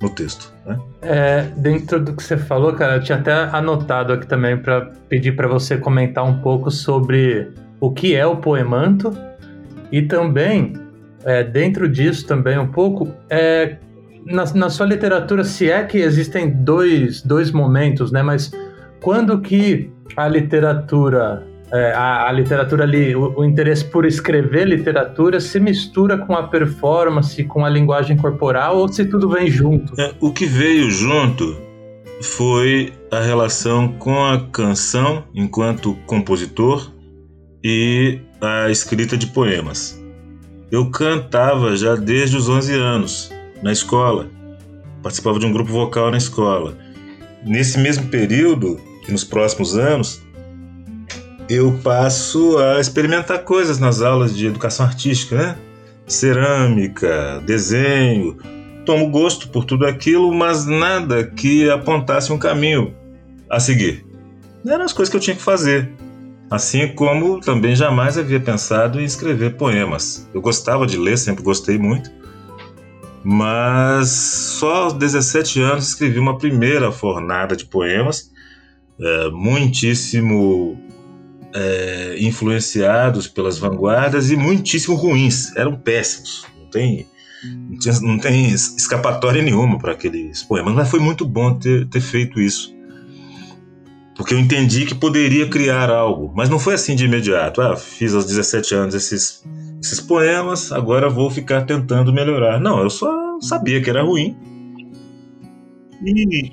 no 0.00 0.10
texto. 0.10 0.52
Né? 0.66 0.78
É, 1.02 1.42
dentro 1.56 2.02
do 2.02 2.14
que 2.14 2.22
você 2.22 2.36
falou, 2.36 2.72
cara, 2.72 2.96
eu 2.96 3.02
tinha 3.02 3.18
até 3.18 3.32
anotado 3.32 4.12
aqui 4.12 4.26
também 4.26 4.56
para 4.56 4.92
pedir 5.08 5.36
para 5.36 5.48
você 5.48 5.76
comentar 5.76 6.24
um 6.24 6.40
pouco 6.40 6.70
sobre 6.70 7.48
o 7.78 7.90
que 7.90 8.14
é 8.14 8.26
o 8.26 8.36
poemanto 8.36 9.16
e 9.92 10.02
também, 10.02 10.74
é, 11.24 11.42
dentro 11.42 11.88
disso 11.88 12.26
também 12.26 12.58
um 12.58 12.68
pouco, 12.68 13.08
é, 13.28 13.76
na, 14.24 14.44
na 14.54 14.70
sua 14.70 14.86
literatura, 14.86 15.44
se 15.44 15.70
é 15.70 15.82
que 15.84 15.98
existem 15.98 16.50
dois, 16.50 17.22
dois 17.22 17.50
momentos, 17.50 18.12
né? 18.12 18.22
Mas 18.22 18.52
quando 19.00 19.40
que 19.40 19.90
a 20.16 20.28
literatura 20.28 21.46
é, 21.72 21.92
a, 21.92 22.28
a, 22.28 22.32
literatura 22.32 22.84
ali, 22.84 23.14
o, 23.14 23.38
o, 23.38 23.44
interesse 23.44 23.84
por 23.84 24.04
escrever 24.04 24.66
literatura 24.66 25.38
se 25.40 25.60
mistura 25.60 26.18
com 26.18 26.34
a 26.34 26.44
performance, 26.44 27.42
com 27.44 27.64
a 27.64 27.68
linguagem 27.68 28.16
corporal, 28.16 28.78
ou 28.78 28.88
se 28.88 29.04
tudo 29.04 29.28
vem 29.28 29.48
junto? 29.48 29.98
É, 30.00 30.12
o 30.20 30.32
que 30.32 30.46
veio 30.46 30.90
junto 30.90 31.56
foi 32.20 32.92
a 33.10 33.20
relação 33.20 33.88
com 33.88 34.24
a 34.24 34.40
canção 34.50 35.24
enquanto 35.34 35.94
compositor 36.06 36.92
e 37.62 38.18
a 38.40 38.68
escrita 38.70 39.16
de 39.16 39.28
poemas. 39.28 40.00
Eu 40.70 40.90
cantava 40.90 41.76
já 41.76 41.94
desde 41.94 42.36
os 42.36 42.48
11 42.48 42.74
anos, 42.74 43.32
na 43.62 43.72
escola. 43.72 44.28
Participava 45.02 45.38
de 45.38 45.46
um 45.46 45.52
grupo 45.52 45.70
vocal 45.70 46.10
na 46.10 46.16
escola. 46.16 46.76
Nesse 47.44 47.78
mesmo 47.78 48.06
período, 48.08 48.78
e 49.08 49.12
nos 49.12 49.24
próximos 49.24 49.76
anos, 49.76 50.22
eu 51.50 51.76
passo 51.82 52.58
a 52.58 52.80
experimentar 52.80 53.42
coisas 53.42 53.80
nas 53.80 54.00
aulas 54.00 54.36
de 54.36 54.46
educação 54.46 54.86
artística, 54.86 55.34
né? 55.34 55.58
Cerâmica, 56.06 57.42
desenho. 57.44 58.36
Tomo 58.86 59.10
gosto 59.10 59.48
por 59.48 59.64
tudo 59.64 59.84
aquilo, 59.84 60.32
mas 60.32 60.64
nada 60.64 61.24
que 61.24 61.68
apontasse 61.68 62.32
um 62.32 62.38
caminho 62.38 62.94
a 63.50 63.58
seguir. 63.58 64.06
Eram 64.64 64.84
as 64.84 64.92
coisas 64.92 65.10
que 65.10 65.16
eu 65.16 65.20
tinha 65.20 65.34
que 65.34 65.42
fazer. 65.42 65.90
Assim 66.48 66.86
como 66.94 67.40
também 67.40 67.74
jamais 67.74 68.16
havia 68.16 68.38
pensado 68.38 69.00
em 69.00 69.04
escrever 69.04 69.56
poemas. 69.56 70.28
Eu 70.32 70.40
gostava 70.40 70.86
de 70.86 70.96
ler, 70.96 71.18
sempre 71.18 71.42
gostei 71.42 71.78
muito, 71.78 72.12
mas 73.24 74.08
só 74.08 74.84
aos 74.84 74.92
17 74.92 75.60
anos 75.60 75.88
escrevi 75.88 76.20
uma 76.20 76.38
primeira 76.38 76.92
fornada 76.92 77.56
de 77.56 77.64
poemas, 77.64 78.30
é, 79.00 79.30
muitíssimo 79.30 80.78
é, 81.54 82.16
influenciados 82.20 83.26
pelas 83.26 83.58
vanguardas 83.58 84.30
e 84.30 84.36
muitíssimo 84.36 84.94
ruins, 84.94 85.54
eram 85.56 85.76
péssimos. 85.76 86.44
Não 86.58 86.66
tem, 86.66 87.06
não, 87.44 87.78
tinha, 87.78 88.00
não 88.00 88.18
tem 88.18 88.50
escapatória 88.50 89.42
nenhuma 89.42 89.78
para 89.78 89.92
aqueles 89.92 90.42
poemas, 90.42 90.74
mas 90.74 90.90
foi 90.90 91.00
muito 91.00 91.26
bom 91.26 91.54
ter, 91.54 91.86
ter 91.88 92.00
feito 92.00 92.40
isso. 92.40 92.74
Porque 94.16 94.34
eu 94.34 94.38
entendi 94.38 94.84
que 94.84 94.94
poderia 94.94 95.48
criar 95.48 95.88
algo, 95.88 96.30
mas 96.36 96.50
não 96.50 96.58
foi 96.58 96.74
assim 96.74 96.94
de 96.94 97.06
imediato. 97.06 97.62
Ah, 97.62 97.74
fiz 97.74 98.14
aos 98.14 98.26
17 98.26 98.74
anos 98.74 98.94
esses, 98.94 99.42
esses 99.82 99.98
poemas, 99.98 100.70
agora 100.72 101.08
vou 101.08 101.30
ficar 101.30 101.62
tentando 101.62 102.12
melhorar. 102.12 102.60
Não, 102.60 102.82
eu 102.82 102.90
só 102.90 103.38
sabia 103.40 103.80
que 103.80 103.88
era 103.88 104.02
ruim 104.02 104.36
e, 106.04 106.52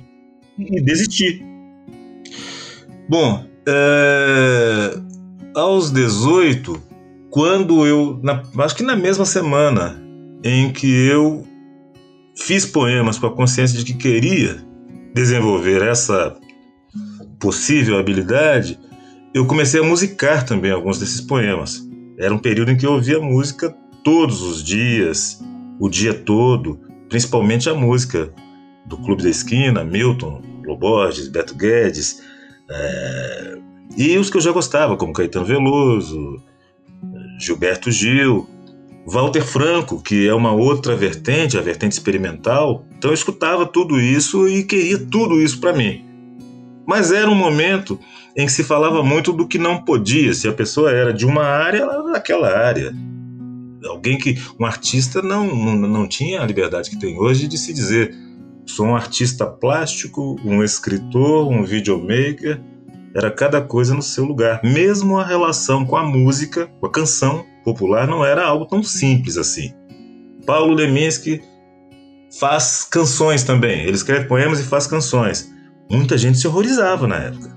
e 0.58 0.82
desisti. 0.82 1.44
Bom, 3.08 3.47
é, 3.70 4.98
aos 5.54 5.90
18, 5.90 6.80
quando 7.30 7.86
eu. 7.86 8.18
Na, 8.22 8.42
acho 8.64 8.74
que 8.74 8.82
na 8.82 8.96
mesma 8.96 9.26
semana 9.26 10.02
em 10.42 10.72
que 10.72 10.86
eu 10.86 11.46
fiz 12.34 12.64
poemas 12.64 13.18
com 13.18 13.26
a 13.26 13.34
consciência 13.34 13.78
de 13.78 13.84
que 13.84 13.94
queria 13.94 14.56
desenvolver 15.14 15.82
essa 15.82 16.34
possível 17.38 17.98
habilidade, 17.98 18.78
eu 19.34 19.46
comecei 19.46 19.80
a 19.80 19.84
musicar 19.84 20.44
também 20.44 20.70
alguns 20.70 20.98
desses 20.98 21.20
poemas. 21.20 21.86
Era 22.18 22.34
um 22.34 22.38
período 22.38 22.70
em 22.70 22.76
que 22.76 22.86
eu 22.86 22.92
ouvia 22.92 23.20
música 23.20 23.74
todos 24.02 24.40
os 24.40 24.64
dias, 24.64 25.44
o 25.78 25.88
dia 25.88 26.14
todo, 26.14 26.80
principalmente 27.08 27.68
a 27.68 27.74
música 27.74 28.32
do 28.86 28.96
Clube 28.96 29.22
da 29.22 29.28
Esquina, 29.28 29.84
Milton, 29.84 30.40
Loborges, 30.64 31.28
Beto 31.28 31.54
Guedes, 31.54 32.22
é, 32.70 33.58
e 33.96 34.16
os 34.18 34.30
que 34.30 34.36
eu 34.36 34.40
já 34.40 34.52
gostava, 34.52 34.96
como 34.96 35.12
Caetano 35.12 35.44
Veloso, 35.44 36.42
Gilberto 37.40 37.90
Gil, 37.90 38.48
Walter 39.06 39.42
Franco, 39.42 40.02
que 40.02 40.28
é 40.28 40.34
uma 40.34 40.52
outra 40.52 40.94
vertente, 40.94 41.56
a 41.56 41.62
vertente 41.62 41.92
experimental. 41.92 42.84
Então 42.96 43.10
eu 43.10 43.14
escutava 43.14 43.64
tudo 43.64 43.98
isso 44.00 44.46
e 44.46 44.64
queria 44.64 44.98
tudo 44.98 45.40
isso 45.40 45.60
para 45.60 45.72
mim. 45.72 46.04
Mas 46.86 47.10
era 47.10 47.28
um 47.28 47.34
momento 47.34 47.98
em 48.36 48.46
que 48.46 48.52
se 48.52 48.62
falava 48.62 49.02
muito 49.02 49.32
do 49.32 49.48
que 49.48 49.58
não 49.58 49.82
podia, 49.82 50.32
se 50.34 50.46
a 50.46 50.52
pessoa 50.52 50.90
era 50.90 51.12
de 51.12 51.26
uma 51.26 51.42
área, 51.42 51.78
ela 51.78 51.94
era 51.94 52.12
daquela 52.12 52.56
área. 52.56 52.94
Alguém 53.84 54.18
que 54.18 54.36
um 54.58 54.66
artista 54.66 55.22
não, 55.22 55.46
não, 55.46 55.74
não 55.74 56.08
tinha 56.08 56.40
a 56.40 56.46
liberdade 56.46 56.90
que 56.90 56.98
tem 56.98 57.18
hoje 57.18 57.48
de 57.48 57.56
se 57.56 57.72
dizer 57.72 58.14
sou 58.68 58.86
um 58.86 58.96
artista 58.96 59.46
plástico, 59.46 60.36
um 60.44 60.62
escritor, 60.62 61.48
um 61.48 61.64
videomaker. 61.64 62.60
Era 63.14 63.30
cada 63.30 63.60
coisa 63.60 63.94
no 63.94 64.02
seu 64.02 64.24
lugar. 64.24 64.60
Mesmo 64.62 65.18
a 65.18 65.24
relação 65.24 65.84
com 65.84 65.96
a 65.96 66.04
música, 66.04 66.66
com 66.78 66.86
a 66.86 66.90
canção 66.90 67.44
popular, 67.64 68.06
não 68.06 68.24
era 68.24 68.46
algo 68.46 68.66
tão 68.66 68.82
simples 68.82 69.36
assim. 69.36 69.72
Paulo 70.46 70.74
Leminski 70.74 71.42
faz 72.38 72.84
canções 72.84 73.42
também. 73.42 73.82
Ele 73.82 73.96
escreve 73.96 74.26
poemas 74.26 74.60
e 74.60 74.64
faz 74.64 74.86
canções. 74.86 75.50
Muita 75.90 76.18
gente 76.18 76.38
se 76.38 76.46
horrorizava 76.46 77.06
na 77.06 77.16
época. 77.16 77.56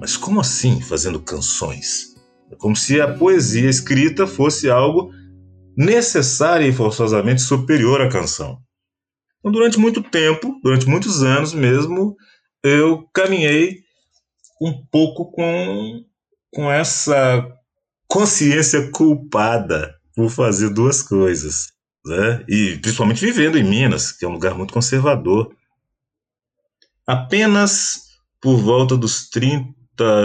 Mas 0.00 0.16
como 0.16 0.40
assim 0.40 0.80
fazendo 0.80 1.20
canções? 1.20 2.14
É 2.50 2.56
como 2.56 2.76
se 2.76 3.00
a 3.00 3.12
poesia 3.12 3.68
escrita 3.68 4.26
fosse 4.26 4.70
algo 4.70 5.10
necessário 5.76 6.66
e 6.66 6.72
forçosamente 6.72 7.42
superior 7.42 8.00
à 8.00 8.08
canção. 8.08 8.58
Então, 9.38 9.52
durante 9.52 9.78
muito 9.78 10.02
tempo, 10.02 10.58
durante 10.62 10.86
muitos 10.86 11.22
anos 11.22 11.54
mesmo, 11.54 12.16
eu 12.62 13.08
caminhei 13.12 13.82
um 14.60 14.84
pouco 14.90 15.30
com, 15.30 16.04
com 16.52 16.70
essa 16.70 17.46
consciência 18.08 18.90
culpada 18.90 19.94
por 20.14 20.28
fazer 20.30 20.70
duas 20.70 21.02
coisas. 21.02 21.72
Né? 22.04 22.44
E 22.48 22.78
principalmente 22.78 23.24
vivendo 23.24 23.58
em 23.58 23.64
Minas, 23.64 24.10
que 24.10 24.24
é 24.24 24.28
um 24.28 24.32
lugar 24.32 24.54
muito 24.54 24.72
conservador. 24.72 25.54
Apenas 27.06 28.08
por 28.40 28.56
volta 28.56 28.96
dos 28.96 29.28
30 29.28 29.74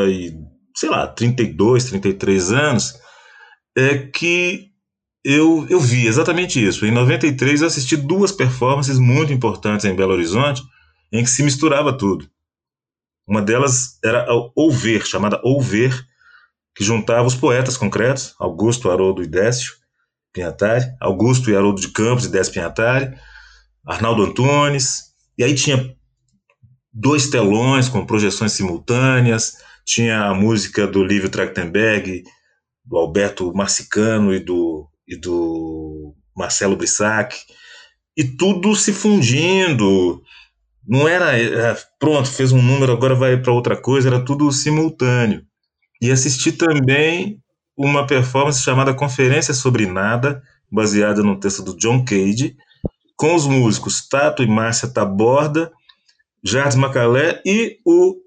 e, 0.09 0.35
sei 0.75 0.89
lá, 0.89 1.07
32, 1.07 1.85
33 1.85 2.51
anos, 2.51 2.99
é 3.75 3.97
que 3.97 4.72
eu, 5.23 5.65
eu 5.69 5.79
vi 5.79 6.05
exatamente 6.05 6.63
isso. 6.63 6.85
Em 6.85 6.91
93 6.91 7.61
eu 7.61 7.67
assisti 7.67 7.95
duas 7.95 8.31
performances 8.31 8.99
muito 8.99 9.31
importantes 9.31 9.85
em 9.85 9.95
Belo 9.95 10.13
Horizonte, 10.13 10.61
em 11.11 11.23
que 11.23 11.29
se 11.29 11.43
misturava 11.43 11.97
tudo. 11.97 12.29
Uma 13.25 13.41
delas 13.41 13.99
era 14.03 14.23
a 14.23 14.51
Ouver, 14.55 15.05
chamada 15.05 15.39
Ouver, 15.43 16.05
que 16.75 16.83
juntava 16.83 17.25
os 17.25 17.35
poetas 17.35 17.77
concretos, 17.77 18.35
Augusto, 18.39 18.89
Haroldo 18.89 19.23
e 19.23 19.27
Décio 19.27 19.75
Pinhatari, 20.33 20.85
Augusto 20.99 21.49
e 21.49 21.55
Haroldo 21.55 21.79
de 21.79 21.89
Campos 21.89 22.25
e 22.25 22.29
Décio 22.29 22.53
Pinhatari, 22.53 23.15
Arnaldo 23.85 24.23
Antunes, 24.23 25.13
e 25.37 25.43
aí 25.43 25.53
tinha 25.53 25.95
dois 26.91 27.29
telões 27.29 27.87
com 27.87 28.05
projeções 28.05 28.51
simultâneas, 28.51 29.57
tinha 29.85 30.25
a 30.25 30.33
música 30.33 30.87
do 30.87 31.03
Lívio 31.03 31.29
Trachtenberg, 31.29 32.23
do 32.83 32.97
Alberto 32.97 33.53
Marcicano 33.53 34.33
e 34.33 34.39
do, 34.39 34.89
e 35.07 35.17
do 35.17 36.15
Marcelo 36.35 36.75
Brissac, 36.75 37.35
e 38.15 38.23
tudo 38.23 38.75
se 38.75 38.93
fundindo. 38.93 40.21
Não 40.87 41.07
era, 41.07 41.37
era 41.37 41.77
pronto, 41.99 42.29
fez 42.29 42.51
um 42.51 42.61
número, 42.61 42.91
agora 42.91 43.15
vai 43.15 43.41
para 43.41 43.53
outra 43.53 43.75
coisa, 43.75 44.09
era 44.09 44.23
tudo 44.23 44.51
simultâneo. 44.51 45.43
E 46.01 46.11
assisti 46.11 46.51
também 46.51 47.39
uma 47.77 48.05
performance 48.05 48.61
chamada 48.61 48.93
Conferência 48.93 49.53
sobre 49.53 49.85
Nada, 49.85 50.43
baseada 50.71 51.23
no 51.23 51.39
texto 51.39 51.63
do 51.63 51.77
John 51.77 52.03
Cage, 52.03 52.55
com 53.15 53.35
os 53.35 53.45
músicos 53.45 54.07
Tato 54.07 54.43
e 54.43 54.47
Márcia 54.47 54.89
Taborda, 54.89 55.71
Jardim 56.43 56.79
Macalé 56.79 57.41
e 57.45 57.77
o, 57.85 58.17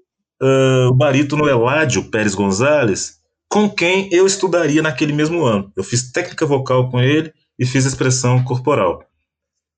uh, 0.41 0.87
o 0.89 0.93
barítono 0.93 1.47
Eládio 1.47 2.09
Pérez 2.09 2.33
Gonzalez, 2.33 3.16
com 3.49 3.69
quem 3.69 4.09
eu 4.11 4.25
estudaria 4.25 4.81
naquele 4.81 5.13
mesmo 5.13 5.45
ano. 5.45 5.71
Eu 5.75 5.83
fiz 5.83 6.11
técnica 6.11 6.45
vocal 6.45 6.89
com 6.89 6.99
ele 6.99 7.33
e 7.57 7.65
fiz 7.65 7.85
expressão 7.85 8.43
corporal. 8.43 9.03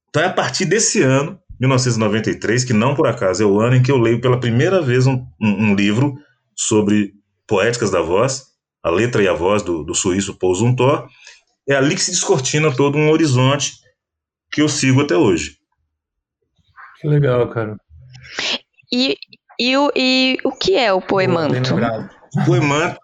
Então 0.09 0.23
é 0.23 0.25
a 0.25 0.33
partir 0.33 0.65
desse 0.65 1.01
ano, 1.01 1.39
1993, 1.59 2.63
que 2.63 2.73
não 2.73 2.95
por 2.95 3.07
acaso 3.07 3.43
é 3.43 3.45
o 3.45 3.59
ano 3.59 3.75
em 3.75 3.83
que 3.83 3.91
eu 3.91 3.97
leio 3.97 4.21
pela 4.21 4.39
primeira 4.39 4.81
vez 4.81 5.05
um, 5.05 5.25
um, 5.39 5.71
um 5.71 5.75
livro 5.75 6.15
sobre 6.55 7.13
poéticas 7.47 7.91
da 7.91 8.01
voz, 8.01 8.47
a 8.83 8.89
letra 8.89 9.21
e 9.21 9.27
a 9.27 9.33
voz 9.33 9.61
do, 9.61 9.83
do 9.83 9.93
suíço 9.93 10.37
Paul 10.37 10.55
Zumthor, 10.55 11.07
é 11.67 11.75
ali 11.75 11.95
que 11.95 12.01
se 12.01 12.11
descortina 12.11 12.75
todo 12.75 12.97
um 12.97 13.11
horizonte 13.11 13.73
que 14.51 14.61
eu 14.61 14.67
sigo 14.67 15.01
até 15.01 15.15
hoje. 15.15 15.57
Que 16.99 17.07
legal, 17.07 17.47
cara. 17.49 17.77
E, 18.91 19.15
e, 19.59 19.77
o, 19.77 19.91
e 19.95 20.37
o 20.43 20.51
que 20.51 20.75
é 20.75 20.91
o 20.91 21.01
poemanto? 21.01 21.75
O 22.35 22.45
poemanto, 22.45 22.99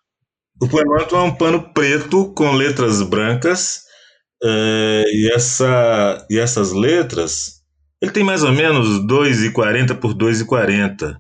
o 0.62 0.68
poemanto 0.68 1.15
é 1.15 1.22
um 1.22 1.36
pano 1.36 1.62
preto 1.74 2.32
com 2.34 2.52
letras 2.54 3.02
brancas 3.02 3.84
é, 4.44 5.04
e, 5.08 5.32
essa, 5.34 6.26
e 6.30 6.38
essas 6.38 6.72
letras, 6.72 7.62
ele 8.02 8.12
tem 8.12 8.24
mais 8.24 8.44
ou 8.44 8.52
menos 8.52 8.88
2,40 9.06 9.96
por 10.00 10.13
2,40. 10.13 11.18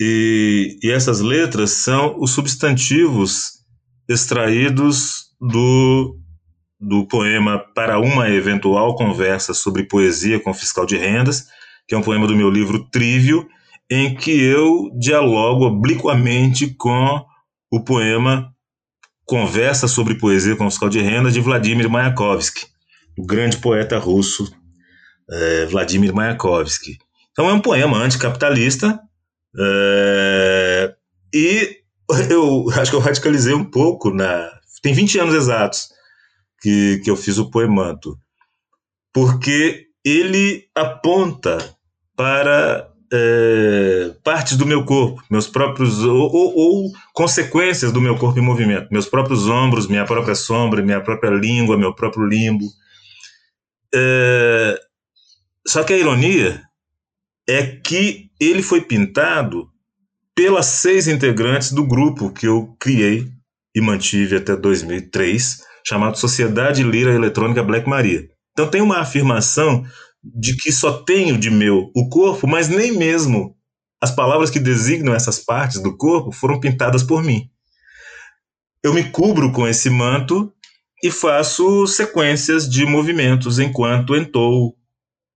E, 0.00 0.78
e 0.82 0.90
essas 0.90 1.20
letras 1.20 1.70
são 1.70 2.16
os 2.18 2.30
substantivos 2.32 3.60
extraídos 4.08 5.26
do, 5.40 6.18
do 6.80 7.06
poema 7.06 7.58
Para 7.74 7.98
uma 7.98 8.28
Eventual 8.30 8.94
Conversa 8.94 9.54
sobre 9.54 9.84
Poesia 9.84 10.40
com 10.40 10.54
Fiscal 10.54 10.86
de 10.86 10.96
Rendas, 10.96 11.46
que 11.86 11.94
é 11.94 11.98
um 11.98 12.02
poema 12.02 12.26
do 12.26 12.36
meu 12.36 12.50
livro 12.50 12.88
Trívio, 12.90 13.46
em 13.90 14.14
que 14.14 14.30
eu 14.30 14.90
dialogo 14.98 15.66
obliquamente 15.66 16.74
com 16.74 17.24
o 17.70 17.82
poema 17.82 18.54
Conversa 19.24 19.86
sobre 19.86 20.18
Poesia 20.18 20.56
com 20.56 20.68
Fiscal 20.68 20.88
de 20.88 21.00
Rendas, 21.00 21.32
de 21.32 21.40
Vladimir 21.40 21.88
Mayakovsky, 21.88 22.66
o 23.16 23.24
grande 23.24 23.58
poeta 23.58 23.96
russo 23.96 24.52
é, 25.30 25.66
Vladimir 25.66 26.12
Mayakovsky. 26.12 26.98
Então 27.30 27.48
é 27.48 27.52
um 27.52 27.60
poema 27.60 27.98
anticapitalista 27.98 29.00
é, 29.56 30.94
e 31.32 31.78
eu 32.28 32.68
acho 32.72 32.90
que 32.90 32.96
eu 32.96 33.00
radicalizei 33.00 33.54
um 33.54 33.64
pouco 33.64 34.10
na. 34.10 34.50
Tem 34.82 34.92
20 34.92 35.18
anos 35.20 35.34
exatos 35.34 35.88
que, 36.60 37.00
que 37.04 37.10
eu 37.10 37.16
fiz 37.16 37.38
o 37.38 37.50
poemanto. 37.50 38.18
Porque 39.12 39.86
ele 40.04 40.68
aponta 40.74 41.58
para 42.16 42.89
é, 43.12 44.14
partes 44.22 44.56
do 44.56 44.66
meu 44.66 44.84
corpo, 44.84 45.22
meus 45.30 45.48
próprios. 45.48 46.04
Ou, 46.04 46.32
ou, 46.32 46.56
ou, 46.56 46.92
consequências 47.12 47.92
do 47.92 48.00
meu 48.00 48.16
corpo 48.16 48.38
em 48.38 48.42
movimento. 48.42 48.88
Meus 48.90 49.06
próprios 49.06 49.48
ombros, 49.48 49.88
minha 49.88 50.04
própria 50.04 50.34
sombra, 50.34 50.82
minha 50.82 51.00
própria 51.00 51.30
língua, 51.30 51.76
meu 51.76 51.94
próprio 51.94 52.24
limbo. 52.24 52.66
É, 53.92 54.78
só 55.66 55.82
que 55.82 55.92
a 55.92 55.98
ironia 55.98 56.62
é 57.48 57.66
que 57.66 58.30
ele 58.40 58.62
foi 58.62 58.80
pintado 58.80 59.68
pelas 60.34 60.66
seis 60.66 61.08
integrantes 61.08 61.72
do 61.72 61.84
grupo 61.84 62.30
que 62.30 62.46
eu 62.46 62.74
criei 62.78 63.28
e 63.74 63.80
mantive 63.80 64.36
até 64.36 64.56
2003, 64.56 65.62
chamado 65.86 66.16
Sociedade 66.16 66.82
Lira 66.82 67.12
Eletrônica 67.12 67.62
Black 67.62 67.88
Maria. 67.88 68.28
Então 68.52 68.68
tem 68.68 68.80
uma 68.80 68.98
afirmação 68.98 69.84
de 70.22 70.56
que 70.56 70.70
só 70.70 71.02
tenho 71.02 71.38
de 71.38 71.50
meu 71.50 71.90
o 71.94 72.08
corpo, 72.08 72.46
mas 72.46 72.68
nem 72.68 72.92
mesmo 72.92 73.56
as 74.00 74.10
palavras 74.10 74.50
que 74.50 74.58
designam 74.58 75.14
essas 75.14 75.38
partes 75.38 75.82
do 75.82 75.96
corpo 75.96 76.32
foram 76.32 76.58
pintadas 76.58 77.02
por 77.02 77.22
mim. 77.22 77.50
Eu 78.82 78.94
me 78.94 79.04
cubro 79.10 79.52
com 79.52 79.68
esse 79.68 79.90
manto 79.90 80.52
e 81.02 81.10
faço 81.10 81.86
sequências 81.86 82.68
de 82.68 82.86
movimentos 82.86 83.58
enquanto 83.58 84.16
entoo, 84.16 84.74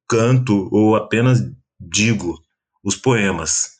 canto 0.08 0.68
ou 0.72 0.96
apenas 0.96 1.40
digo 1.78 2.38
os 2.82 2.96
poemas. 2.96 3.74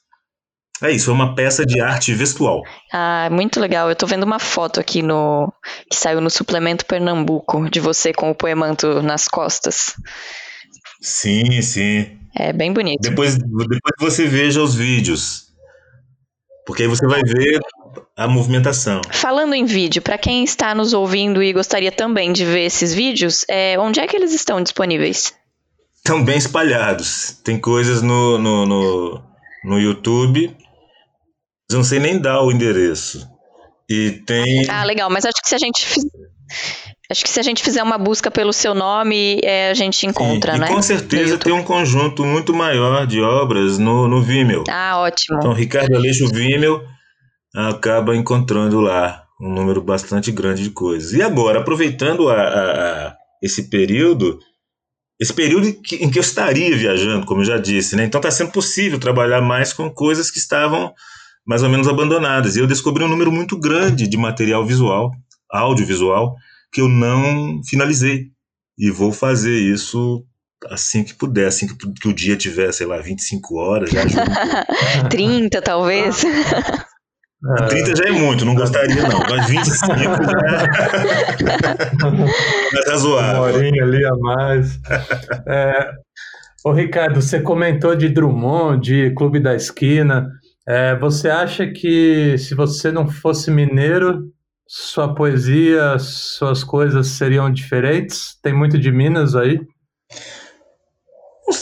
É 0.83 0.91
isso, 0.91 1.11
é 1.11 1.15
uma 1.15 1.35
peça 1.35 1.65
de 1.65 1.81
arte 1.81 2.13
vestual. 2.13 2.61
Ah, 2.93 3.29
muito 3.31 3.61
legal. 3.61 3.89
Eu 3.89 3.97
tô 3.97 4.07
vendo 4.07 4.25
uma 4.25 4.39
foto 4.39 4.81
aqui 4.81 5.03
no 5.03 5.53
que 5.89 5.97
saiu 5.97 6.21
no 6.21 6.29
suplemento 6.29 6.85
Pernambuco 6.85 7.71
de 7.71 7.81
você 7.81 8.13
com 8.13 8.31
o 8.31 8.35
poemanto 8.35 9.01
nas 9.01 9.27
costas. 9.27 9.95
Sim, 11.05 11.61
sim. 11.63 12.19
É 12.35 12.53
bem 12.53 12.73
bonito. 12.73 13.01
Depois, 13.01 13.37
depois 13.37 13.95
você 14.01 14.27
veja 14.27 14.63
os 14.63 14.75
vídeos. 14.75 15.45
Porque 16.67 16.83
aí 16.83 16.89
você 16.89 17.07
vai 17.07 17.23
ver 17.23 17.61
a 18.17 18.27
movimentação. 18.27 19.03
Falando 19.13 19.55
em 19.55 19.67
vídeo, 19.67 20.01
para 20.01 20.17
quem 20.17 20.43
está 20.43 20.75
nos 20.75 20.93
ouvindo 20.95 21.43
e 21.43 21.53
gostaria 21.53 21.93
também 21.93 22.33
de 22.33 22.45
ver 22.45 22.65
esses 22.65 22.95
vídeos, 22.95 23.45
é, 23.49 23.79
onde 23.79 24.01
é 24.01 24.07
que 24.07 24.17
eles 24.17 24.33
estão 24.33 24.63
disponíveis? 24.63 25.35
Estão 25.97 26.25
bem 26.25 26.39
espalhados. 26.39 27.39
Tem 27.45 27.61
coisas 27.61 28.01
no, 28.01 28.39
no, 28.39 28.67
no, 28.67 29.23
no 29.65 29.79
YouTube 29.79 30.57
não 31.73 31.83
sei 31.83 31.99
nem 31.99 32.19
dar 32.19 32.43
o 32.43 32.53
endereço. 32.53 33.29
E 33.89 34.23
tem. 34.27 34.69
Ah, 34.69 34.85
legal, 34.85 35.11
mas 35.11 35.25
acho 35.25 35.41
que 35.43 35.49
se 35.49 35.55
a 35.55 35.59
gente. 35.59 35.85
Acho 37.11 37.23
que 37.23 37.31
se 37.31 37.39
a 37.39 37.43
gente 37.43 37.63
fizer 37.63 37.83
uma 37.83 37.99
busca 37.99 38.31
pelo 38.31 38.53
seu 38.53 38.75
nome, 38.75 39.39
é, 39.45 39.71
a 39.71 39.75
gente 39.75 40.07
encontra, 40.07 40.55
Sim, 40.55 40.61
né? 40.61 40.69
com 40.69 40.81
certeza 40.81 41.37
tem 41.37 41.53
um 41.53 41.63
conjunto 41.63 42.25
muito 42.25 42.55
maior 42.55 43.07
de 43.07 43.21
obras 43.21 43.79
no, 43.79 44.09
no 44.09 44.23
Vimeo. 44.23 44.65
Ah, 44.71 45.01
ótimo. 45.01 45.39
Então, 45.39 45.53
Ricardo 45.53 45.95
Aleixo 45.95 46.27
Vimeo 46.29 46.83
acaba 47.55 48.17
encontrando 48.17 48.81
lá 48.81 49.25
um 49.41 49.53
número 49.53 49.83
bastante 49.83 50.33
grande 50.33 50.63
de 50.63 50.71
coisas. 50.71 51.13
E 51.13 51.23
agora, 51.23 51.61
aproveitando 51.61 52.31
a, 52.31 52.41
a, 52.41 53.09
a 53.09 53.17
esse 53.43 53.69
período, 53.69 54.39
esse 55.21 55.33
período 55.33 55.69
em 55.69 56.11
que 56.11 56.19
eu 56.19 56.23
estaria 56.23 56.75
viajando, 56.75 57.27
como 57.27 57.43
eu 57.43 57.47
já 57.47 57.59
disse, 57.59 57.95
né? 57.97 58.05
Então 58.05 58.19
está 58.19 58.31
sendo 58.31 58.51
possível 58.51 58.99
trabalhar 58.99 59.43
mais 59.43 59.75
com 59.75 59.91
coisas 59.91 60.31
que 60.31 60.39
estavam 60.39 60.93
mais 61.47 61.63
ou 61.63 61.69
menos 61.69 61.87
abandonadas. 61.87 62.57
E 62.57 62.61
eu 62.61 62.67
descobri 62.67 63.05
um 63.05 63.09
número 63.09 63.31
muito 63.31 63.59
grande 63.59 64.09
de 64.09 64.17
material 64.17 64.65
visual, 64.65 65.13
audiovisual, 65.51 66.35
que 66.75 66.81
eu 66.81 66.89
não 66.89 67.63
finalizei. 67.65 68.33
E 68.77 68.91
vou 68.91 69.13
fazer 69.13 69.57
isso 69.57 70.27
assim 70.69 71.05
que 71.05 71.15
puder, 71.15 71.47
assim 71.47 71.69
que, 71.69 71.77
que 71.93 72.09
o 72.09 72.13
dia 72.13 72.37
tiver, 72.37 72.73
sei 72.73 72.87
lá, 72.87 72.99
25 72.99 73.55
horas, 73.57 73.91
já 73.91 74.03
ajuda. 74.03 74.67
30 75.09 75.63
talvez. 75.63 76.25
30 77.69 77.97
já 77.97 78.05
é 78.09 78.11
muito, 78.11 78.45
não 78.45 78.55
gostaria 78.55 79.07
não, 79.07 79.21
mas 79.21 79.49
25 79.49 79.95
já 79.95 80.11
é 82.83 82.91
razoável. 82.91 83.43
Uma 83.43 83.53
horinha 83.53 83.85
ali 83.85 84.05
a 84.05 84.17
mais. 84.17 84.81
É, 85.47 85.93
ô 86.65 86.73
Ricardo, 86.73 87.23
você 87.23 87.41
comentou 87.41 87.95
de 87.95 88.09
Drummond, 88.09 88.83
de 88.83 89.15
Clube 89.15 89.39
da 89.39 89.55
Esquina. 89.55 90.29
É, 90.67 90.97
você 90.97 91.29
acha 91.29 91.67
que 91.69 92.37
se 92.39 92.55
você 92.55 92.91
não 92.91 93.07
fosse 93.07 93.51
mineiro, 93.51 94.33
sua 94.67 95.15
poesia, 95.15 95.99
suas 95.99 96.65
coisas 96.65 97.09
seriam 97.09 97.53
diferentes? 97.53 98.39
Tem 98.43 98.53
muito 98.53 98.79
de 98.79 98.91
Minas 98.91 99.35
aí? 99.37 99.61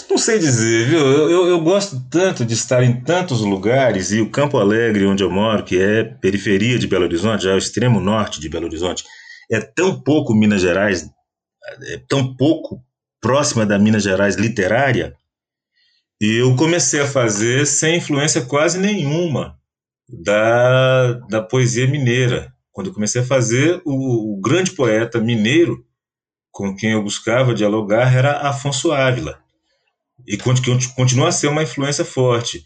Não, 0.09 0.19
sei 0.19 0.39
dizer, 0.39 0.87
viu? 0.89 1.01
Eu, 1.01 1.31
eu, 1.31 1.47
eu, 1.49 1.61
gosto 1.61 2.01
tanto 2.09 2.45
de 2.45 2.55
estar 2.55 2.85
em 2.85 3.03
tantos 3.03 3.41
lugares 3.41 4.13
e 4.13 4.21
o 4.21 4.31
Campo 4.31 4.59
Alegre, 4.59 5.07
onde 5.07 5.25
eu 5.25 5.31
moro, 5.31 5.65
que 5.65 5.81
é 5.81 6.05
periferia 6.05 6.79
de 6.79 6.87
Belo 6.87 7.05
Horizonte, 7.05 7.45
já 7.45 7.51
é 7.51 7.55
o 7.55 7.59
extremo 7.59 7.99
norte 7.99 8.39
de 8.39 8.49
Belo 8.49 8.67
Horizonte, 8.67 9.05
é 9.51 9.61
tão 9.61 10.01
pouco 10.01 10.35
Minas 10.35 10.61
Gerais, 10.61 11.11
é 11.89 12.01
tão 12.09 12.37
pouco 12.37 12.81
próxima 13.21 13.67
da 13.67 13.79
Minas 13.79 14.03
Gerais 14.03 14.37
literária, 14.37 15.17
E 16.21 16.37
eu 16.37 16.55
comecei 16.55 17.01
a 17.01 17.07
fazer 17.07 17.67
sem 17.67 17.97
influência 17.97 18.43
quase 18.43 18.79
nenhuma 18.79 19.57
da, 20.09 21.15
da 21.29 21.43
poesia 21.43 21.87
mineira. 21.87 22.52
Quando 22.73 22.89
eu 22.89 22.95
comecei 22.95 23.21
a 23.21 23.27
fazer, 23.27 23.81
o, 23.85 24.35
o 24.35 24.41
grande 24.41 24.73
poeta 24.73 25.21
mineiro 25.21 25.85
com 26.51 26.75
quem 26.75 26.93
eu 26.93 27.03
buscava 27.03 27.55
dialogar 27.55 28.15
era 28.15 28.49
Afonso 28.49 28.93
Ávila. 28.93 29.39
E 30.27 30.37
continua 30.37 31.29
a 31.29 31.33
ser 31.33 31.49
uma 31.49 31.63
influência 31.63 32.05
forte. 32.05 32.65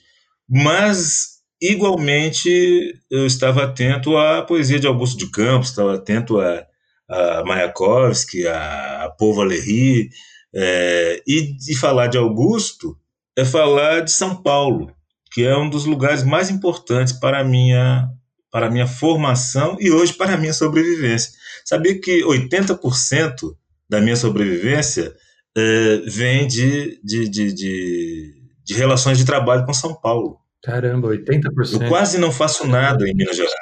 Mas, 0.49 1.41
igualmente, 1.61 3.01
eu 3.11 3.27
estava 3.27 3.65
atento 3.65 4.17
à 4.17 4.43
poesia 4.43 4.79
de 4.79 4.87
Augusto 4.87 5.19
de 5.19 5.31
Campos, 5.31 5.71
estava 5.71 5.95
atento 5.95 6.39
a, 6.41 6.67
a 7.09 7.45
Mayakovsky, 7.45 8.47
a, 8.47 9.05
a 9.05 9.11
Paul 9.11 9.35
Valéry. 9.35 10.11
É, 10.55 11.23
e, 11.27 11.57
e 11.69 11.77
falar 11.77 12.07
de 12.07 12.19
Augusto 12.19 12.97
é 13.37 13.45
falar 13.45 14.01
de 14.01 14.11
São 14.11 14.43
Paulo, 14.43 14.91
que 15.33 15.45
é 15.45 15.57
um 15.57 15.69
dos 15.69 15.85
lugares 15.85 16.23
mais 16.23 16.51
importantes 16.51 17.13
para 17.13 17.41
a 17.41 17.45
minha, 17.45 18.09
para 18.57 18.69
a 18.69 18.71
minha 18.71 18.87
formação 18.87 19.77
e 19.79 19.91
hoje 19.91 20.15
para 20.15 20.33
a 20.33 20.37
minha 20.39 20.55
sobrevivência. 20.55 21.31
Sabia 21.63 22.01
que 22.01 22.25
80% 22.25 23.55
da 23.87 24.01
minha 24.01 24.17
sobrevivência 24.17 25.15
é, 25.55 25.97
vem 26.07 26.47
de, 26.47 26.99
de, 27.05 27.29
de, 27.29 27.53
de, 27.53 28.35
de 28.65 28.75
relações 28.75 29.19
de 29.19 29.27
trabalho 29.27 29.67
com 29.67 29.75
São 29.75 29.95
Paulo. 29.95 30.39
Caramba, 30.65 31.09
80%. 31.09 31.83
Eu 31.83 31.89
quase 31.91 32.17
não 32.17 32.33
faço 32.33 32.67
nada 32.67 33.07
em 33.07 33.15
Minas 33.15 33.37
Gerais. 33.37 33.53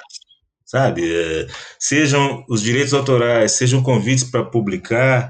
Sabe? 0.65 1.13
É, 1.13 1.49
sejam 1.77 2.45
os 2.49 2.63
direitos 2.63 2.95
autorais, 2.95 3.51
sejam 3.51 3.83
convites 3.83 4.23
para 4.23 4.45
publicar, 4.45 5.29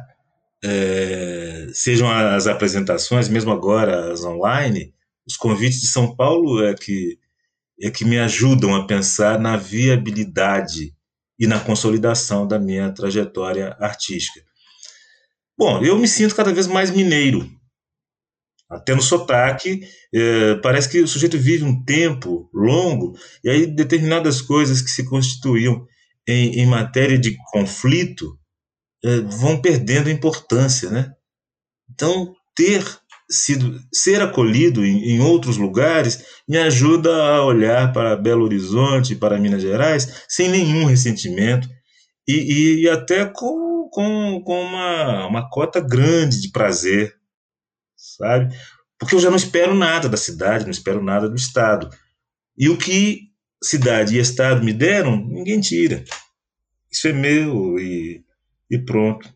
é, 0.63 1.69
sejam 1.73 2.11
as 2.11 2.47
apresentações, 2.47 3.31
mesmo 3.31 3.51
agora 3.51 4.13
as 4.13 4.25
online, 4.25 4.93
os 5.27 5.39
convites 5.39 5.81
de 5.81 5.87
São 5.87 6.15
Paulo 6.15 6.63
é 6.63 6.75
que, 6.75 7.19
é 7.85 7.91
que 7.91 8.03
me 8.03 8.19
ajudam 8.19 8.75
a 8.75 8.87
pensar 8.87 9.39
na 9.39 9.59
viabilidade 9.59 10.95
e 11.39 11.47
na 11.47 11.61
consolidação 11.61 12.49
da 12.49 12.59
minha 12.59 12.91
trajetória 12.91 13.77
artística. 13.79 14.41
Bom, 15.57 15.85
eu 15.85 15.99
me 15.99 16.09
sinto 16.09 16.35
cada 16.35 16.51
vez 16.51 16.67
mais 16.67 16.91
mineiro. 16.91 17.47
Até 18.71 18.95
no 18.95 19.03
sotaque, 19.03 19.87
é, 20.15 20.55
parece 20.63 20.89
que 20.89 21.01
o 21.03 21.07
sujeito 21.07 21.37
vive 21.37 21.63
um 21.63 21.85
tempo 21.85 22.49
longo, 22.55 23.19
e 23.45 23.51
aí 23.51 23.67
determinadas 23.67 24.41
coisas 24.41 24.81
que 24.81 24.91
se 24.91 25.05
constituíam 25.05 25.87
em, 26.27 26.61
em 26.61 26.67
matéria 26.67 27.19
de 27.19 27.37
conflito 27.53 28.39
é, 29.05 29.21
vão 29.21 29.61
perdendo 29.61 30.09
importância, 30.09 30.89
né? 30.89 31.13
Então, 31.93 32.35
ter 32.57 32.83
sido, 33.35 33.81
ser 33.93 34.21
acolhido 34.21 34.85
em, 34.85 35.15
em, 35.15 35.21
outros 35.21 35.57
lugares 35.57 36.25
me 36.49 36.59
ajuda 36.59 37.11
a 37.15 37.45
olhar 37.45 37.93
para 37.93 38.17
Belo 38.17 38.45
Horizonte, 38.45 39.17
para 39.17 39.39
Minas 39.39 39.63
Gerais, 39.63 40.25
sem 40.29 40.49
nenhum 40.49 40.85
ressentimento 40.85 41.69
e, 42.27 42.35
e, 42.35 42.83
e 42.83 42.89
até 42.89 43.25
com 43.27 43.65
com, 43.95 44.43
com 44.45 44.61
uma, 44.61 45.27
uma 45.29 45.49
cota 45.49 45.81
grande 45.81 46.41
de 46.41 46.51
prazer, 46.51 47.15
sabe? 47.97 48.53
Porque 48.99 49.15
eu 49.15 49.21
já 49.21 49.31
não 49.31 49.37
espero 49.37 49.73
nada 49.73 50.09
da 50.09 50.17
cidade, 50.17 50.65
não 50.65 50.73
espero 50.73 51.01
nada 51.01 51.29
do 51.29 51.37
Estado. 51.37 51.89
E 52.59 52.69
o 52.69 52.77
que 52.77 53.31
cidade 53.63 54.17
e 54.17 54.19
Estado 54.19 54.65
me 54.65 54.73
deram, 54.73 55.17
ninguém 55.17 55.61
tira. 55.61 56.05
Isso 56.91 57.07
é 57.07 57.13
meu 57.13 57.79
e, 57.79 58.25
e 58.69 58.79
pronto. 58.79 59.33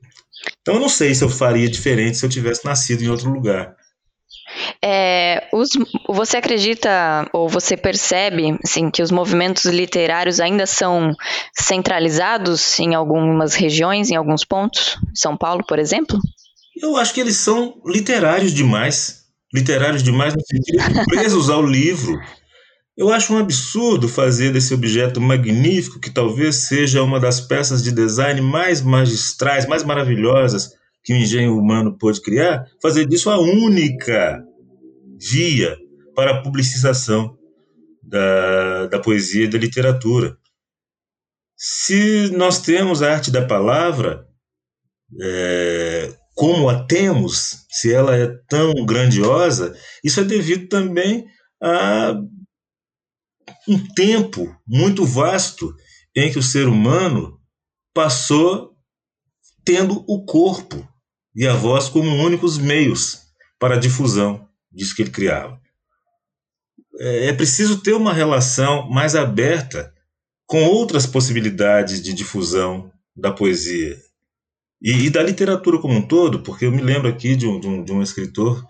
Então 0.60 0.74
eu 0.74 0.80
não 0.80 0.88
sei 0.88 1.14
se 1.14 1.22
eu 1.22 1.28
faria 1.28 1.68
diferente 1.70 2.18
se 2.18 2.26
eu 2.26 2.30
tivesse 2.30 2.64
nascido 2.64 3.02
em 3.02 3.08
outro 3.08 3.30
lugar. 3.30 3.76
É, 4.82 5.48
os, 5.52 5.70
você 6.08 6.36
acredita 6.36 7.28
ou 7.32 7.48
você 7.48 7.76
percebe 7.76 8.56
assim, 8.62 8.90
que 8.90 9.02
os 9.02 9.10
movimentos 9.10 9.64
literários 9.64 10.38
ainda 10.38 10.66
são 10.66 11.12
centralizados 11.52 12.78
em 12.78 12.94
algumas 12.94 13.54
regiões, 13.54 14.10
em 14.10 14.16
alguns 14.16 14.44
pontos? 14.44 14.96
São 15.14 15.36
Paulo, 15.36 15.64
por 15.66 15.78
exemplo? 15.78 16.18
Eu 16.80 16.96
acho 16.96 17.12
que 17.12 17.20
eles 17.20 17.36
são 17.36 17.74
literários 17.84 18.52
demais. 18.52 19.24
Literários 19.52 20.02
demais 20.02 20.34
no 20.34 20.40
sentido 20.42 20.92
de 20.92 21.04
presos 21.06 21.50
ao 21.50 21.62
livro. 21.62 22.20
Eu 22.96 23.12
acho 23.12 23.32
um 23.32 23.38
absurdo 23.38 24.08
fazer 24.08 24.52
desse 24.52 24.74
objeto 24.74 25.20
magnífico, 25.20 26.00
que 26.00 26.10
talvez 26.10 26.66
seja 26.66 27.02
uma 27.02 27.18
das 27.18 27.40
peças 27.40 27.82
de 27.82 27.92
design 27.92 28.40
mais 28.40 28.82
magistrais, 28.82 29.66
mais 29.66 29.82
maravilhosas 29.84 30.72
que 31.02 31.12
o 31.12 31.16
engenho 31.16 31.56
humano 31.56 31.96
pôde 31.96 32.20
criar, 32.20 32.66
fazer 32.82 33.06
disso 33.06 33.30
a 33.30 33.40
única 33.40 34.44
via 35.18 35.76
para 36.14 36.32
a 36.32 36.42
publicização 36.42 37.36
da, 38.02 38.86
da 38.86 38.98
poesia 38.98 39.44
e 39.44 39.48
da 39.48 39.58
literatura. 39.58 40.36
Se 41.56 42.30
nós 42.30 42.60
temos 42.60 43.02
a 43.02 43.12
arte 43.12 43.30
da 43.30 43.44
palavra, 43.44 44.26
é, 45.20 46.14
como 46.34 46.68
a 46.68 46.84
temos, 46.84 47.66
se 47.70 47.92
ela 47.92 48.16
é 48.16 48.28
tão 48.48 48.72
grandiosa, 48.86 49.76
isso 50.04 50.20
é 50.20 50.24
devido 50.24 50.68
também 50.68 51.26
a 51.60 52.14
um 53.66 53.86
tempo 53.94 54.56
muito 54.66 55.04
vasto 55.04 55.74
em 56.14 56.30
que 56.30 56.38
o 56.38 56.42
ser 56.42 56.68
humano 56.68 57.38
passou 57.92 58.76
tendo 59.64 60.04
o 60.06 60.24
corpo 60.24 60.86
e 61.34 61.46
a 61.46 61.54
voz 61.54 61.88
como 61.88 62.24
únicos 62.24 62.56
meios 62.56 63.20
para 63.58 63.74
a 63.74 63.78
difusão 63.78 64.47
disso 64.70 64.94
que 64.94 65.02
ele 65.02 65.10
criava. 65.10 65.60
É, 66.98 67.28
é 67.28 67.32
preciso 67.32 67.80
ter 67.80 67.92
uma 67.92 68.12
relação 68.12 68.88
mais 68.88 69.14
aberta 69.14 69.92
com 70.46 70.64
outras 70.64 71.06
possibilidades 71.06 72.02
de 72.02 72.12
difusão 72.12 72.90
da 73.14 73.32
poesia 73.32 73.96
e, 74.80 75.06
e 75.06 75.10
da 75.10 75.22
literatura 75.22 75.78
como 75.78 75.94
um 75.94 76.06
todo, 76.06 76.40
porque 76.40 76.66
eu 76.66 76.72
me 76.72 76.82
lembro 76.82 77.08
aqui 77.08 77.36
de 77.36 77.46
um, 77.46 77.60
de 77.60 77.66
um, 77.66 77.84
de 77.84 77.92
um 77.92 78.02
escritor 78.02 78.64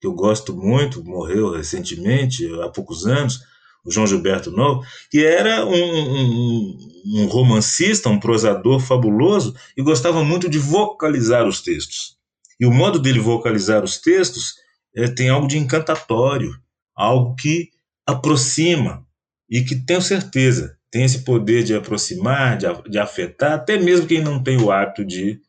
que 0.00 0.06
eu 0.06 0.12
gosto 0.12 0.54
muito, 0.54 1.04
morreu 1.04 1.52
recentemente, 1.52 2.46
há 2.60 2.68
poucos 2.68 3.06
anos, 3.06 3.40
o 3.84 3.90
João 3.90 4.06
Gilberto 4.06 4.50
Novo, 4.50 4.82
que 5.10 5.24
era 5.24 5.64
um, 5.64 5.72
um, 5.74 6.78
um, 7.06 7.26
romancista, 7.26 8.08
um 8.08 8.18
prosador 8.18 8.80
fabuloso 8.80 9.54
e 9.76 9.82
gostava 9.82 10.24
muito 10.24 10.48
de 10.48 10.58
vocalizar 10.58 11.46
os 11.46 11.60
textos. 11.60 12.16
E 12.58 12.64
o 12.64 12.72
modo 12.72 12.98
dele 12.98 13.20
vocalizar 13.20 13.84
os 13.84 13.98
textos 13.98 14.54
é, 14.94 15.08
tem 15.08 15.28
algo 15.28 15.46
de 15.46 15.58
encantatório, 15.58 16.54
algo 16.94 17.34
que 17.34 17.70
aproxima 18.06 19.06
e 19.48 19.62
que 19.62 19.74
tenho 19.74 20.02
certeza 20.02 20.76
tem 20.90 21.04
esse 21.04 21.24
poder 21.24 21.64
de 21.64 21.74
aproximar, 21.74 22.56
de, 22.56 22.66
de 22.88 22.98
afetar, 22.98 23.54
até 23.54 23.76
mesmo 23.76 24.06
quem 24.06 24.22
não 24.22 24.40
tem 24.40 24.56
o 24.56 24.70
hábito 24.70 25.04
de, 25.04 25.40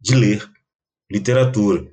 de 0.00 0.14
ler 0.16 0.44
literatura. 1.10 1.86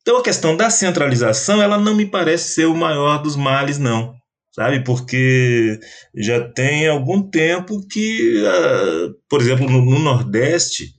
Então 0.00 0.18
a 0.18 0.22
questão 0.22 0.56
da 0.56 0.70
centralização, 0.70 1.60
ela 1.60 1.76
não 1.76 1.94
me 1.94 2.06
parece 2.06 2.54
ser 2.54 2.66
o 2.66 2.76
maior 2.76 3.20
dos 3.20 3.34
males, 3.34 3.78
não 3.78 4.14
sabe? 4.54 4.84
Porque 4.84 5.80
já 6.14 6.48
tem 6.48 6.86
algum 6.86 7.28
tempo 7.28 7.84
que, 7.88 8.40
uh, 8.40 9.14
por 9.28 9.40
exemplo, 9.40 9.68
no, 9.68 9.98
Nordeste, 9.98 10.94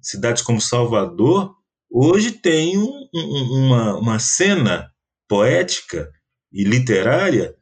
cidades 0.00 0.42
como 0.42 0.60
Salvador, 0.60 1.54
hoje 1.94 2.32
tem 2.32 2.76
um, 2.76 3.08
um, 3.14 3.66
uma, 3.66 3.96
uma 3.96 4.18
cena 4.18 4.90
poética 5.28 6.10
e 6.52 6.64
literária 6.64 7.54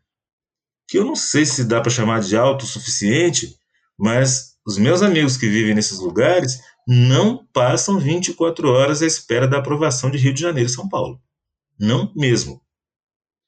que 0.88 0.98
eu 0.98 1.04
não 1.04 1.14
sei 1.14 1.44
se 1.44 1.64
dá 1.64 1.80
para 1.80 1.90
chamar 1.90 2.20
de 2.20 2.36
autossuficiente, 2.36 3.54
mas 3.98 4.56
os 4.66 4.78
meus 4.78 5.02
amigos 5.02 5.36
que 5.36 5.48
vivem 5.48 5.74
nesses 5.74 5.98
lugares 5.98 6.58
não 6.88 7.46
passam 7.52 7.98
24 7.98 8.68
horas 8.68 9.02
à 9.02 9.06
espera 9.06 9.46
da 9.46 9.58
aprovação 9.58 10.10
de 10.10 10.18
Rio 10.18 10.32
de 10.32 10.40
Janeiro 10.40 10.68
e 10.68 10.72
São 10.72 10.88
Paulo. 10.88 11.20
Não 11.78 12.12
mesmo 12.16 12.62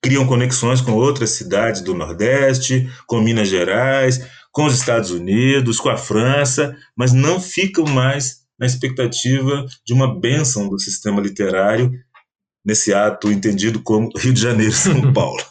criam 0.04 0.26
conexões 0.26 0.82
com 0.82 0.92
outras 0.92 1.30
cidades 1.30 1.80
do 1.80 1.94
Nordeste, 1.94 2.86
com 3.06 3.22
Minas 3.22 3.48
Gerais, 3.48 4.20
com 4.52 4.66
os 4.66 4.74
Estados 4.74 5.10
Unidos, 5.10 5.80
com 5.80 5.88
a 5.88 5.96
França, 5.96 6.76
mas 6.94 7.14
não 7.14 7.40
ficam 7.40 7.86
mais 7.86 8.43
na 8.58 8.66
expectativa 8.66 9.66
de 9.86 9.92
uma 9.92 10.18
bênção 10.18 10.68
do 10.68 10.78
sistema 10.78 11.20
literário 11.20 11.90
nesse 12.64 12.94
ato 12.94 13.30
entendido 13.30 13.80
como 13.82 14.10
Rio 14.16 14.32
de 14.32 14.40
Janeiro 14.40 14.72
São 14.72 15.00
Paulo. 15.12 15.42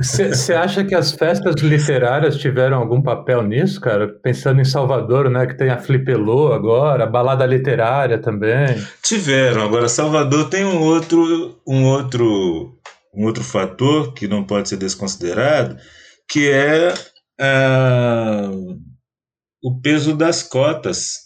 Você 0.00 0.54
acha 0.54 0.82
que 0.82 0.94
as 0.94 1.12
festas 1.12 1.56
literárias 1.60 2.38
tiveram 2.38 2.78
algum 2.78 3.02
papel 3.02 3.42
nisso, 3.42 3.78
cara? 3.78 4.08
Pensando 4.08 4.60
em 4.60 4.64
Salvador, 4.64 5.28
né, 5.28 5.46
que 5.46 5.58
tem 5.58 5.68
a 5.68 5.78
Flipelô 5.78 6.54
agora, 6.54 7.04
a 7.04 7.06
balada 7.06 7.44
literária 7.44 8.18
também. 8.18 8.82
Tiveram. 9.02 9.62
Agora 9.62 9.86
Salvador 9.86 10.48
tem 10.48 10.64
um 10.64 10.80
outro, 10.80 11.60
um 11.66 11.84
outro 11.84 12.74
um 13.14 13.24
outro 13.26 13.44
fator 13.44 14.12
que 14.12 14.26
não 14.26 14.44
pode 14.44 14.68
ser 14.68 14.76
desconsiderado, 14.76 15.76
que 16.28 16.50
é 16.50 16.92
uh, 17.40 18.80
o 19.62 19.80
peso 19.80 20.16
das 20.16 20.42
cotas 20.42 21.23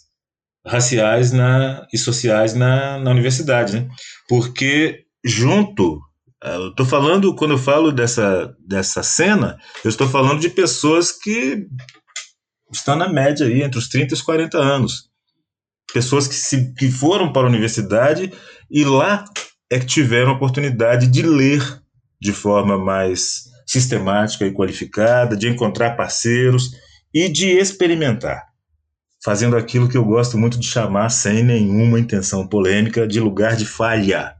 raciais 0.65 1.31
na, 1.31 1.85
e 1.93 1.97
sociais 1.97 2.53
na, 2.53 2.99
na 2.99 3.11
universidade. 3.11 3.73
Né? 3.73 3.87
Porque, 4.27 5.05
junto 5.23 5.99
Eu 6.41 6.69
estou 6.69 6.85
falando, 6.85 7.35
quando 7.35 7.51
eu 7.51 7.57
falo 7.57 7.91
dessa, 7.91 8.55
dessa 8.65 9.03
cena, 9.03 9.57
eu 9.83 9.89
estou 9.89 10.07
falando 10.07 10.39
de 10.39 10.49
pessoas 10.49 11.11
que 11.11 11.65
estão 12.71 12.95
na 12.95 13.09
média 13.09 13.45
aí, 13.45 13.61
entre 13.61 13.79
os 13.79 13.89
30 13.89 14.13
e 14.13 14.15
os 14.15 14.21
40 14.21 14.57
anos. 14.57 15.09
Pessoas 15.93 16.27
que, 16.27 16.35
se, 16.35 16.73
que 16.75 16.91
foram 16.91 17.33
para 17.33 17.47
a 17.47 17.49
universidade 17.49 18.31
e 18.69 18.83
lá 18.83 19.25
é 19.71 19.79
que 19.79 19.85
tiveram 19.85 20.31
a 20.31 20.35
oportunidade 20.35 21.07
de 21.07 21.21
ler 21.21 21.61
de 22.21 22.31
forma 22.31 22.77
mais 22.77 23.45
sistemática 23.65 24.45
e 24.45 24.53
qualificada, 24.53 25.37
de 25.37 25.47
encontrar 25.47 25.95
parceiros 25.95 26.71
e 27.13 27.29
de 27.29 27.49
experimentar, 27.49 28.48
fazendo 29.23 29.57
aquilo 29.57 29.89
que 29.89 29.97
eu 29.97 30.05
gosto 30.05 30.37
muito 30.37 30.59
de 30.59 30.65
chamar, 30.65 31.09
sem 31.09 31.43
nenhuma 31.43 31.99
intenção 31.99 32.47
polêmica, 32.47 33.07
de 33.07 33.19
lugar 33.19 33.55
de 33.55 33.65
falha 33.65 34.39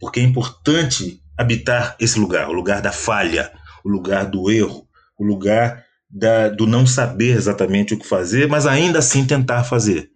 porque 0.00 0.20
é 0.20 0.22
importante 0.22 1.22
habitar 1.36 1.96
esse 1.98 2.18
lugar, 2.18 2.48
o 2.48 2.52
lugar 2.52 2.80
da 2.80 2.92
falha, 2.92 3.52
o 3.84 3.88
lugar 3.88 4.26
do 4.26 4.50
erro, 4.50 4.86
o 5.18 5.24
lugar 5.24 5.84
da, 6.08 6.48
do 6.48 6.66
não 6.66 6.86
saber 6.86 7.36
exatamente 7.36 7.94
o 7.94 7.98
que 7.98 8.06
fazer, 8.06 8.48
mas 8.48 8.66
ainda 8.66 8.98
assim 8.98 9.26
tentar 9.26 9.64
fazer. 9.64 10.10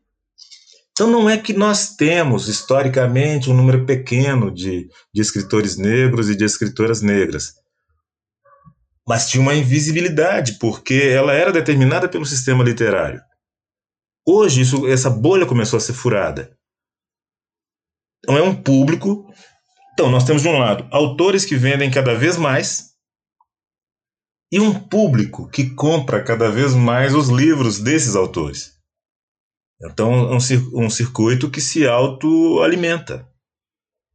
Então 0.92 1.10
não 1.10 1.30
é 1.30 1.38
que 1.38 1.52
nós 1.52 1.96
temos, 1.96 2.48
historicamente, 2.48 3.48
um 3.48 3.54
número 3.54 3.86
pequeno 3.86 4.50
de, 4.50 4.88
de 5.14 5.22
escritores 5.22 5.76
negros 5.76 6.28
e 6.28 6.36
de 6.36 6.44
escritoras 6.44 7.00
negras. 7.00 7.54
Mas 9.10 9.28
tinha 9.28 9.42
uma 9.42 9.54
invisibilidade, 9.54 10.58
porque 10.60 10.94
ela 10.94 11.32
era 11.32 11.52
determinada 11.52 12.08
pelo 12.08 12.24
sistema 12.24 12.62
literário. 12.62 13.20
Hoje, 14.24 14.60
isso, 14.60 14.86
essa 14.86 15.10
bolha 15.10 15.44
começou 15.44 15.76
a 15.76 15.80
ser 15.80 15.94
furada. 15.94 16.56
Então 18.22 18.38
é 18.38 18.42
um 18.42 18.54
público 18.54 19.26
então, 20.00 20.10
nós 20.10 20.24
temos 20.24 20.40
de 20.40 20.48
um 20.48 20.58
lado 20.58 20.88
autores 20.90 21.44
que 21.44 21.56
vendem 21.56 21.90
cada 21.90 22.14
vez 22.14 22.38
mais 22.38 22.94
e 24.50 24.58
um 24.58 24.72
público 24.72 25.46
que 25.50 25.74
compra 25.74 26.24
cada 26.24 26.50
vez 26.50 26.74
mais 26.74 27.14
os 27.14 27.28
livros 27.28 27.78
desses 27.78 28.16
autores. 28.16 28.78
Então, 29.82 30.32
é 30.32 30.32
um, 30.32 30.86
um 30.86 30.88
circuito 30.88 31.50
que 31.50 31.60
se 31.60 31.86
autoalimenta. 31.86 33.28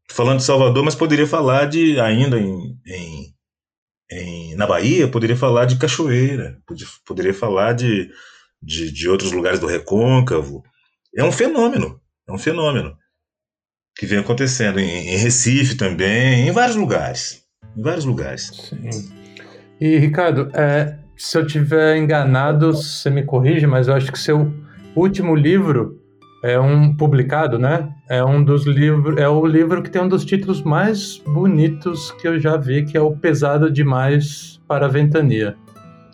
Falando 0.10 0.40
de 0.40 0.46
Salvador, 0.46 0.84
mas 0.84 0.96
poderia 0.96 1.28
falar 1.28 1.66
de, 1.66 2.00
ainda 2.00 2.40
em, 2.40 2.80
em, 2.88 3.35
em, 4.12 4.56
na 4.56 4.68
Bahia, 4.68 5.08
poderia 5.08 5.36
falar 5.36 5.66
de 5.66 5.78
Cachoeira, 5.78 6.58
poderia 7.06 7.34
falar 7.34 7.74
de, 7.74 8.10
de, 8.62 8.92
de 8.92 9.10
outros 9.10 9.32
lugares 9.32 9.60
do 9.60 9.68
Recôncavo. 9.68 10.64
É 11.16 11.24
um 11.24 11.32
fenômeno, 11.32 12.00
é 12.28 12.32
um 12.32 12.38
fenômeno 12.38 12.96
que 13.98 14.06
vem 14.06 14.20
acontecendo 14.20 14.80
em, 14.80 15.10
em 15.10 15.18
Recife 15.18 15.76
também, 15.76 16.48
em 16.48 16.52
vários 16.52 16.76
lugares. 16.76 17.44
Em 17.76 17.82
vários 17.82 18.06
lugares. 18.06 18.52
Sim. 18.70 19.12
E, 19.80 19.98
Ricardo, 19.98 20.50
é, 20.54 20.98
se 21.18 21.38
eu 21.38 21.46
tiver 21.46 21.98
enganado, 21.98 22.74
você 22.74 23.10
me 23.10 23.24
corrige, 23.24 23.66
mas 23.66 23.88
eu 23.88 23.94
acho 23.94 24.12
que 24.12 24.20
seu 24.20 24.54
último 24.96 25.36
livro 25.36 26.02
é 26.46 26.60
um 26.60 26.96
publicado, 26.96 27.58
né? 27.58 27.90
É 28.08 28.24
um 28.24 28.44
dos 28.44 28.68
livros, 28.68 29.18
é 29.18 29.28
o 29.28 29.44
livro 29.48 29.82
que 29.82 29.90
tem 29.90 30.00
um 30.00 30.08
dos 30.08 30.24
títulos 30.24 30.62
mais 30.62 31.18
bonitos 31.26 32.12
que 32.12 32.28
eu 32.28 32.40
já 32.40 32.56
vi, 32.56 32.86
que 32.86 32.96
é 32.96 33.02
o 33.02 33.16
Pesado 33.16 33.72
Demais 33.72 34.62
para 34.68 34.86
a 34.86 34.90
Ventania. 34.90 35.56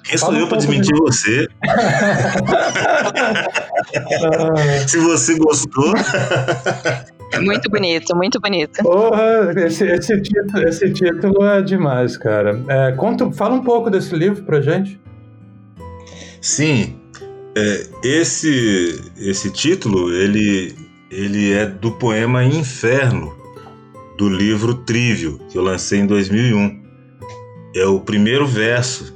Quem 0.06 0.18
sou 0.18 0.34
eu 0.34 0.48
para 0.48 0.58
desmentir 0.58 0.94
de... 0.94 1.02
você? 1.02 1.50
Se 4.88 4.98
você 5.00 5.38
gostou. 5.38 5.94
Muito 7.42 7.70
bonito, 7.70 8.16
muito 8.16 8.40
bonito. 8.40 8.82
Porra, 8.84 9.52
esse, 9.58 9.86
esse, 9.86 10.22
título, 10.22 10.68
esse 10.68 10.94
título 10.94 11.46
é 11.46 11.62
demais, 11.62 12.16
cara. 12.16 12.58
É, 12.70 12.94
conta, 12.94 13.30
fala 13.32 13.56
um 13.56 13.64
pouco 13.64 13.90
desse 13.90 14.16
livro 14.16 14.44
pra 14.44 14.62
gente. 14.62 14.98
Sim, 16.40 17.01
é, 17.56 17.88
esse, 18.04 19.02
esse 19.18 19.50
título 19.52 20.14
ele, 20.14 20.76
ele 21.10 21.52
é 21.52 21.66
do 21.66 21.92
poema 21.92 22.44
Inferno, 22.44 23.36
do 24.18 24.30
livro 24.30 24.76
Trívio, 24.76 25.40
que 25.50 25.58
eu 25.58 25.64
lancei 25.64 26.00
em 26.00 26.06
2001. 26.06 26.82
É 27.76 27.86
o 27.86 28.00
primeiro 28.00 28.46
verso 28.46 29.14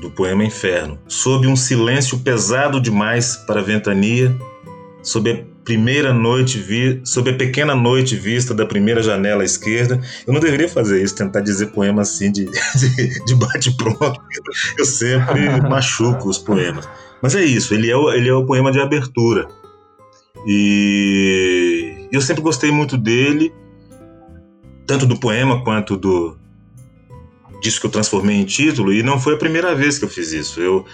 do 0.00 0.10
poema 0.10 0.44
Inferno. 0.44 0.98
Sob 1.06 1.46
um 1.46 1.56
silêncio 1.56 2.18
pesado 2.18 2.80
demais 2.80 3.36
para 3.36 3.60
a 3.60 3.62
ventania, 3.62 4.36
sob 5.02 5.30
a 5.30 5.50
primeira 5.64 6.12
noite 6.12 6.58
vi, 6.58 7.00
sob 7.04 7.30
a 7.30 7.36
pequena 7.36 7.74
noite 7.74 8.16
vista 8.16 8.52
da 8.52 8.66
primeira 8.66 9.02
janela 9.02 9.42
à 9.42 9.44
esquerda. 9.44 10.00
Eu 10.26 10.32
não 10.32 10.40
deveria 10.40 10.68
fazer 10.68 11.02
isso, 11.02 11.14
tentar 11.14 11.40
dizer 11.40 11.66
poema 11.68 12.02
assim 12.02 12.32
de, 12.32 12.46
de, 12.76 13.24
de 13.24 13.34
bate-pronto. 13.36 14.20
Eu 14.76 14.84
sempre 14.84 15.60
machuco 15.62 16.28
os 16.28 16.38
poemas. 16.38 16.88
Mas 17.22 17.34
é 17.34 17.44
isso, 17.44 17.74
ele 17.74 17.90
é, 17.90 17.96
o, 17.96 18.10
ele 18.10 18.28
é 18.28 18.34
o 18.34 18.46
poema 18.46 18.72
de 18.72 18.80
abertura. 18.80 19.48
E 20.46 22.08
eu 22.10 22.20
sempre 22.20 22.42
gostei 22.42 22.70
muito 22.70 22.96
dele, 22.96 23.52
tanto 24.86 25.06
do 25.06 25.18
poema 25.18 25.62
quanto 25.62 25.96
do 25.96 26.36
disso 27.60 27.78
que 27.78 27.86
eu 27.86 27.90
transformei 27.90 28.36
em 28.36 28.44
título, 28.44 28.90
e 28.90 29.02
não 29.02 29.20
foi 29.20 29.34
a 29.34 29.36
primeira 29.36 29.74
vez 29.74 29.98
que 29.98 30.04
eu 30.04 30.08
fiz 30.08 30.32
isso. 30.32 30.60
Eu 30.60 30.86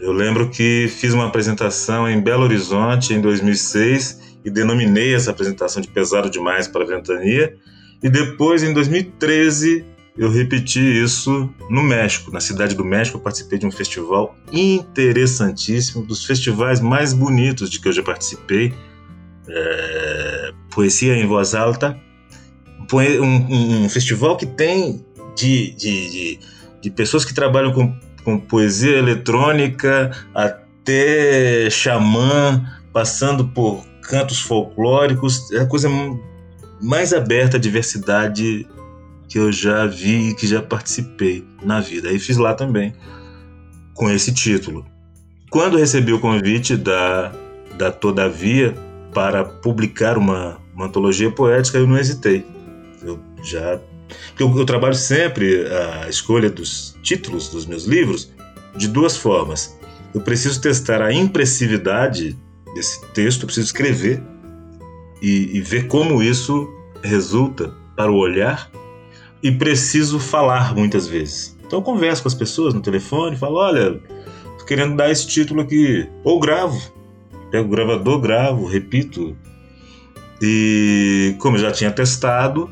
eu 0.00 0.12
lembro 0.12 0.48
que 0.48 0.86
fiz 0.88 1.12
uma 1.12 1.26
apresentação 1.26 2.08
em 2.08 2.20
Belo 2.20 2.44
Horizonte 2.44 3.12
em 3.12 3.20
2006 3.20 4.38
e 4.44 4.50
denominei 4.50 5.14
essa 5.14 5.32
apresentação 5.32 5.82
de 5.82 5.88
Pesado 5.88 6.30
Demais 6.30 6.68
para 6.68 6.84
a 6.84 6.86
Ventania. 6.86 7.56
E 8.00 8.08
depois, 8.08 8.62
em 8.62 8.72
2013, 8.72 9.84
eu 10.18 10.30
repeti 10.30 10.80
isso 10.80 11.48
no 11.70 11.82
México, 11.82 12.30
na 12.30 12.40
cidade 12.40 12.74
do 12.74 12.84
México. 12.84 13.16
Eu 13.16 13.22
participei 13.22 13.58
de 13.58 13.66
um 13.66 13.70
festival 13.70 14.36
interessantíssimo, 14.52 16.04
dos 16.04 16.24
festivais 16.24 16.80
mais 16.80 17.12
bonitos 17.12 17.70
de 17.70 17.80
que 17.80 17.88
eu 17.88 17.92
já 17.92 18.02
participei. 18.02 18.74
É, 19.48 20.52
poesia 20.70 21.16
em 21.16 21.26
voz 21.26 21.54
alta. 21.54 21.98
Um, 22.92 23.22
um, 23.22 23.84
um 23.84 23.88
festival 23.88 24.36
que 24.36 24.46
tem 24.46 25.04
de, 25.36 25.70
de, 25.72 26.10
de, 26.10 26.38
de 26.82 26.90
pessoas 26.90 27.24
que 27.24 27.32
trabalham 27.32 27.72
com 27.72 27.94
com 28.28 28.38
poesia 28.38 28.98
eletrônica 28.98 30.10
até 30.34 31.70
xamã, 31.70 32.62
passando 32.92 33.48
por 33.48 33.86
cantos 34.02 34.38
folclóricos, 34.38 35.50
é 35.52 35.60
a 35.60 35.66
coisa 35.66 35.88
mais 36.78 37.14
aberta 37.14 37.56
à 37.56 37.60
diversidade 37.60 38.66
que 39.28 39.38
eu 39.38 39.52
já 39.52 39.86
vi 39.86 40.30
e 40.30 40.34
que 40.34 40.46
já 40.46 40.62
participei 40.62 41.46
na 41.62 41.80
vida. 41.80 42.08
Aí 42.08 42.18
fiz 42.18 42.36
lá 42.36 42.54
também, 42.54 42.94
com 43.94 44.10
esse 44.10 44.32
título. 44.32 44.86
Quando 45.50 45.76
recebi 45.76 46.12
o 46.12 46.20
convite 46.20 46.76
da, 46.76 47.32
da 47.76 47.90
Todavia 47.92 48.74
para 49.12 49.44
publicar 49.44 50.16
uma, 50.16 50.58
uma 50.74 50.86
antologia 50.86 51.30
poética, 51.30 51.78
eu 51.78 51.86
não 51.86 51.98
hesitei. 51.98 52.44
Eu 53.02 53.20
já 53.42 53.80
eu, 54.38 54.56
eu 54.56 54.64
trabalho 54.64 54.94
sempre 54.94 55.66
a 55.66 56.08
escolha 56.08 56.48
dos 56.48 56.96
títulos 57.02 57.48
dos 57.48 57.66
meus 57.66 57.84
livros 57.84 58.30
de 58.76 58.88
duas 58.88 59.16
formas. 59.16 59.76
Eu 60.14 60.20
preciso 60.20 60.60
testar 60.60 61.02
a 61.02 61.12
impressividade 61.12 62.36
desse 62.74 63.04
texto, 63.08 63.42
eu 63.42 63.46
preciso 63.46 63.66
escrever 63.66 64.22
e, 65.20 65.56
e 65.56 65.60
ver 65.60 65.86
como 65.86 66.22
isso 66.22 66.68
resulta 67.02 67.74
para 67.96 68.10
o 68.10 68.16
olhar 68.16 68.70
e 69.42 69.52
preciso 69.52 70.18
falar 70.18 70.74
muitas 70.74 71.06
vezes. 71.06 71.56
Então 71.66 71.78
eu 71.78 71.82
converso 71.82 72.22
com 72.22 72.28
as 72.28 72.34
pessoas 72.34 72.74
no 72.74 72.80
telefone, 72.80 73.36
falo, 73.36 73.56
olha, 73.56 74.00
tô 74.58 74.64
querendo 74.64 74.96
dar 74.96 75.10
esse 75.10 75.26
título 75.26 75.60
aqui, 75.60 76.08
ou 76.24 76.40
gravo, 76.40 76.80
pego 77.50 77.66
o 77.66 77.70
gravador, 77.70 78.20
gravo, 78.20 78.66
repito. 78.66 79.36
E 80.40 81.36
como 81.40 81.56
eu 81.56 81.60
já 81.60 81.72
tinha 81.72 81.90
testado, 81.90 82.70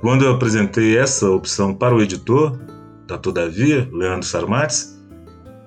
quando 0.00 0.24
eu 0.24 0.32
apresentei 0.32 0.96
essa 0.96 1.28
opção 1.28 1.74
para 1.74 1.94
o 1.94 2.00
editor 2.00 2.58
da 3.06 3.18
Todavia, 3.18 3.88
Leandro 3.92 4.26
Sarmates, 4.26 4.98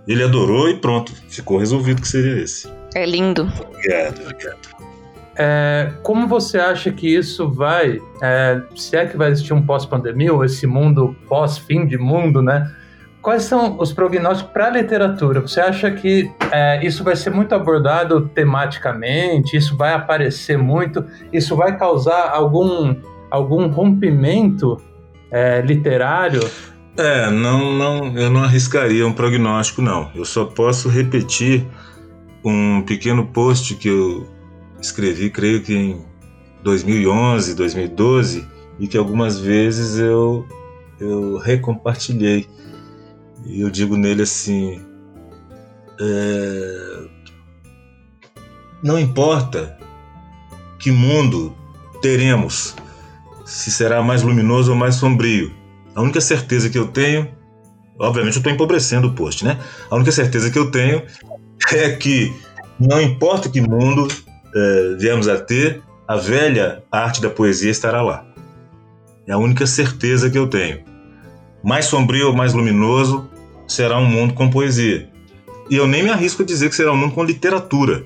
ele 0.07 0.23
adorou 0.23 0.69
e 0.69 0.75
pronto, 0.77 1.13
ficou 1.29 1.57
resolvido 1.57 2.01
que 2.01 2.07
seria 2.07 2.41
esse. 2.41 2.67
É 2.95 3.05
lindo. 3.05 3.51
Obrigado, 3.69 4.21
obrigado. 4.21 4.92
É, 5.35 5.91
como 6.03 6.27
você 6.27 6.59
acha 6.59 6.91
que 6.91 7.07
isso 7.07 7.49
vai, 7.49 7.99
é, 8.21 8.61
se 8.75 8.95
é 8.95 9.05
que 9.05 9.17
vai 9.17 9.31
existir 9.31 9.53
um 9.53 9.65
pós-pandemia, 9.65 10.33
ou 10.33 10.43
esse 10.43 10.67
mundo 10.67 11.15
pós-fim 11.27 11.87
de 11.87 11.97
mundo, 11.97 12.41
né? 12.41 12.71
Quais 13.21 13.43
são 13.43 13.79
os 13.79 13.93
prognósticos 13.93 14.51
para 14.51 14.67
a 14.67 14.69
literatura? 14.69 15.39
Você 15.39 15.61
acha 15.61 15.89
que 15.89 16.29
é, 16.51 16.85
isso 16.85 17.03
vai 17.03 17.15
ser 17.15 17.29
muito 17.29 17.55
abordado 17.55 18.29
tematicamente? 18.35 19.55
Isso 19.55 19.77
vai 19.77 19.93
aparecer 19.93 20.57
muito? 20.57 21.05
Isso 21.31 21.55
vai 21.55 21.77
causar 21.77 22.29
algum 22.31 22.95
algum 23.31 23.67
rompimento 23.67 24.79
é, 25.31 25.61
literário? 25.61 26.41
É, 26.95 27.31
não, 27.31 27.73
não, 27.73 28.15
eu 28.15 28.29
não 28.29 28.43
arriscaria 28.43 29.07
um 29.07 29.13
prognóstico, 29.13 29.81
não. 29.81 30.11
Eu 30.13 30.23
só 30.23 30.45
posso 30.45 30.87
repetir 30.87 31.65
um 32.45 32.83
pequeno 32.83 33.25
post 33.25 33.73
que 33.75 33.87
eu 33.87 34.27
escrevi, 34.85 35.29
creio 35.29 35.61
que 35.61 35.73
em 35.73 36.05
2011, 36.63 37.55
2012, 37.55 38.47
e 38.79 38.87
que 38.87 38.97
algumas 38.97 39.39
vezes 39.39 39.97
eu, 39.97 40.45
eu 40.99 41.37
recompartilhei. 41.37 42.47
E 43.45 43.61
eu 43.61 43.69
digo 43.69 43.95
nele 43.95 44.23
assim: 44.23 44.81
é, 45.99 47.07
não 48.81 48.99
importa 48.99 49.77
que 50.79 50.91
mundo 50.91 51.55
teremos, 52.01 52.75
se 53.45 53.71
será 53.71 54.01
mais 54.01 54.21
luminoso 54.21 54.71
ou 54.71 54.77
mais 54.77 54.95
sombrio. 54.95 55.53
A 55.95 56.01
única 56.01 56.19
certeza 56.19 56.69
que 56.69 56.77
eu 56.77 56.87
tenho, 56.87 57.29
obviamente 57.99 58.35
eu 58.35 58.39
estou 58.39 58.51
empobrecendo 58.51 59.07
o 59.07 59.13
post, 59.13 59.45
né? 59.45 59.59
A 59.89 59.95
única 59.95 60.11
certeza 60.11 60.49
que 60.49 60.57
eu 60.57 60.71
tenho 60.71 61.03
é 61.71 61.91
que 61.91 62.33
não 62.79 63.01
importa 63.01 63.49
que 63.49 63.61
mundo 63.61 64.07
é, 64.55 64.95
viemos 64.97 65.27
a 65.27 65.39
ter, 65.39 65.81
a 66.07 66.15
velha 66.15 66.83
arte 66.91 67.21
da 67.21 67.29
poesia 67.29 67.71
estará 67.71 68.01
lá. 68.01 68.25
É 69.27 69.31
a 69.31 69.37
única 69.37 69.65
certeza 69.65 70.29
que 70.29 70.37
eu 70.37 70.47
tenho. 70.47 70.79
Mais 71.63 71.85
sombrio 71.85 72.33
mais 72.33 72.53
luminoso 72.53 73.29
será 73.67 73.97
um 73.97 74.05
mundo 74.05 74.33
com 74.33 74.49
poesia. 74.49 75.09
E 75.69 75.75
eu 75.75 75.87
nem 75.87 76.03
me 76.03 76.09
arrisco 76.09 76.43
a 76.43 76.45
dizer 76.45 76.69
que 76.69 76.75
será 76.75 76.91
um 76.91 76.97
mundo 76.97 77.13
com 77.13 77.23
literatura. 77.23 78.05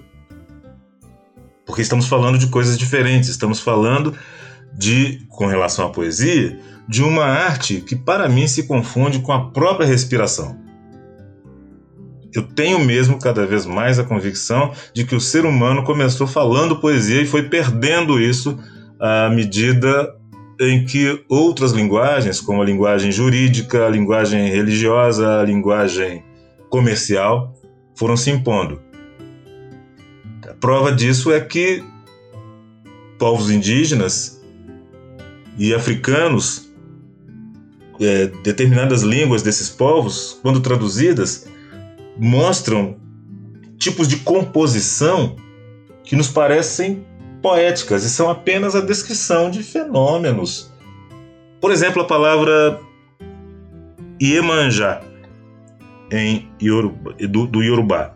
Porque 1.65 1.81
estamos 1.81 2.07
falando 2.07 2.37
de 2.37 2.47
coisas 2.47 2.77
diferentes. 2.77 3.29
Estamos 3.29 3.59
falando 3.59 4.13
de, 4.73 5.25
com 5.29 5.47
relação 5.47 5.87
à 5.87 5.89
poesia, 5.89 6.59
de 6.87 7.03
uma 7.03 7.25
arte 7.25 7.81
que 7.81 7.95
para 7.95 8.29
mim 8.29 8.47
se 8.47 8.63
confunde 8.63 9.19
com 9.19 9.33
a 9.33 9.49
própria 9.49 9.87
respiração. 9.87 10.66
Eu 12.37 12.43
tenho 12.43 12.77
mesmo 12.77 13.17
cada 13.17 13.47
vez 13.47 13.65
mais 13.65 13.97
a 13.97 14.03
convicção 14.03 14.71
de 14.93 15.03
que 15.03 15.15
o 15.15 15.19
ser 15.19 15.43
humano 15.43 15.83
começou 15.83 16.27
falando 16.27 16.79
poesia 16.79 17.19
e 17.19 17.25
foi 17.25 17.49
perdendo 17.49 18.21
isso 18.21 18.59
à 18.99 19.27
medida 19.27 20.15
em 20.61 20.85
que 20.85 21.25
outras 21.27 21.71
linguagens, 21.71 22.39
como 22.39 22.61
a 22.61 22.65
linguagem 22.65 23.11
jurídica, 23.11 23.87
a 23.87 23.89
linguagem 23.89 24.49
religiosa, 24.49 25.39
a 25.39 25.43
linguagem 25.43 26.23
comercial, 26.69 27.55
foram 27.95 28.15
se 28.15 28.29
impondo. 28.29 28.79
A 30.47 30.53
prova 30.53 30.91
disso 30.91 31.31
é 31.31 31.39
que 31.39 31.83
povos 33.17 33.49
indígenas 33.49 34.43
e 35.57 35.73
africanos, 35.73 36.71
é, 37.99 38.27
determinadas 38.43 39.01
línguas 39.01 39.41
desses 39.41 39.69
povos, 39.69 40.37
quando 40.43 40.59
traduzidas, 40.59 41.47
mostram 42.19 42.97
tipos 43.77 44.07
de 44.07 44.17
composição 44.17 45.35
que 46.03 46.15
nos 46.15 46.27
parecem 46.27 47.05
poéticas 47.41 48.03
e 48.03 48.09
são 48.09 48.29
apenas 48.29 48.75
a 48.75 48.81
descrição 48.81 49.49
de 49.49 49.61
fenômenos. 49.61 50.71
Por 51.61 51.71
exemplo, 51.71 52.01
a 52.01 52.05
palavra 52.05 52.79
Iemanjá 54.21 55.01
em 56.11 56.49
Yoruba, 56.61 57.13
do, 57.13 57.45
do 57.47 57.61
Yorubá. 57.61 58.13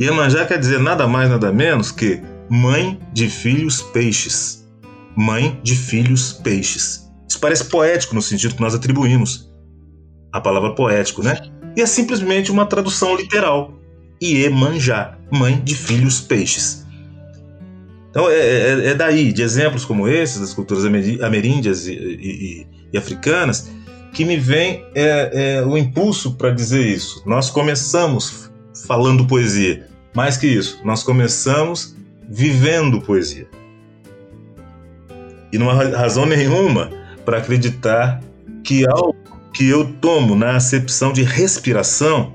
Iemanjá 0.00 0.44
quer 0.44 0.58
dizer 0.58 0.80
nada 0.80 1.06
mais 1.06 1.30
nada 1.30 1.52
menos 1.52 1.90
que 1.90 2.20
mãe 2.50 2.98
de 3.12 3.28
filhos 3.28 3.80
peixes. 3.80 4.68
Mãe 5.16 5.58
de 5.62 5.76
filhos 5.76 6.32
peixes. 6.32 7.08
Isso 7.28 7.38
parece 7.38 7.66
poético 7.66 8.14
no 8.14 8.22
sentido 8.22 8.56
que 8.56 8.60
nós 8.60 8.74
atribuímos 8.74 9.50
a 10.32 10.40
palavra 10.40 10.74
poético, 10.74 11.22
né? 11.22 11.40
E 11.76 11.82
é 11.82 11.86
simplesmente 11.86 12.50
uma 12.50 12.66
tradução 12.66 13.16
literal. 13.16 13.74
Iemanjá, 14.22 15.18
mãe 15.30 15.60
de 15.62 15.74
filhos 15.74 16.20
peixes. 16.20 16.84
Então 18.10 18.30
é, 18.30 18.34
é, 18.34 18.86
é, 18.90 18.94
daí, 18.94 19.32
de 19.32 19.42
exemplos 19.42 19.84
como 19.84 20.06
esses, 20.06 20.40
das 20.40 20.54
culturas 20.54 20.84
ameríndias 20.84 21.88
e, 21.88 21.92
e, 21.92 22.66
e 22.92 22.98
africanas, 22.98 23.70
que 24.12 24.24
me 24.24 24.36
vem 24.36 24.84
é, 24.94 25.56
é 25.58 25.66
o 25.66 25.76
impulso 25.76 26.36
para 26.36 26.50
dizer 26.50 26.86
isso. 26.86 27.22
Nós 27.26 27.50
começamos 27.50 28.50
falando 28.86 29.26
poesia. 29.26 29.88
Mais 30.14 30.36
que 30.36 30.46
isso, 30.46 30.80
nós 30.84 31.02
começamos 31.02 31.96
vivendo 32.28 33.00
poesia. 33.00 33.48
E 35.52 35.58
não 35.58 35.68
há 35.68 35.74
razão 35.74 36.24
nenhuma 36.24 36.90
para 37.24 37.38
acreditar 37.38 38.22
que 38.62 38.88
algo 38.88 39.16
que 39.54 39.68
eu 39.68 39.84
tomo 40.00 40.34
na 40.34 40.56
acepção 40.56 41.12
de 41.12 41.22
respiração, 41.22 42.34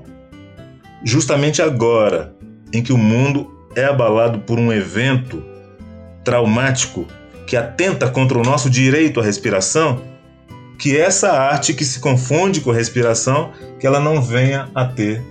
justamente 1.04 1.60
agora, 1.60 2.34
em 2.72 2.82
que 2.82 2.94
o 2.94 2.98
mundo 2.98 3.54
é 3.76 3.84
abalado 3.84 4.38
por 4.40 4.58
um 4.58 4.72
evento 4.72 5.44
traumático 6.24 7.06
que 7.46 7.56
atenta 7.56 8.08
contra 8.08 8.38
o 8.38 8.42
nosso 8.42 8.70
direito 8.70 9.20
à 9.20 9.22
respiração, 9.22 10.00
que 10.78 10.96
essa 10.96 11.30
arte 11.30 11.74
que 11.74 11.84
se 11.84 12.00
confunde 12.00 12.62
com 12.62 12.70
a 12.70 12.74
respiração, 12.74 13.52
que 13.78 13.86
ela 13.86 14.00
não 14.00 14.22
venha 14.22 14.70
a 14.74 14.86
ter 14.86 15.22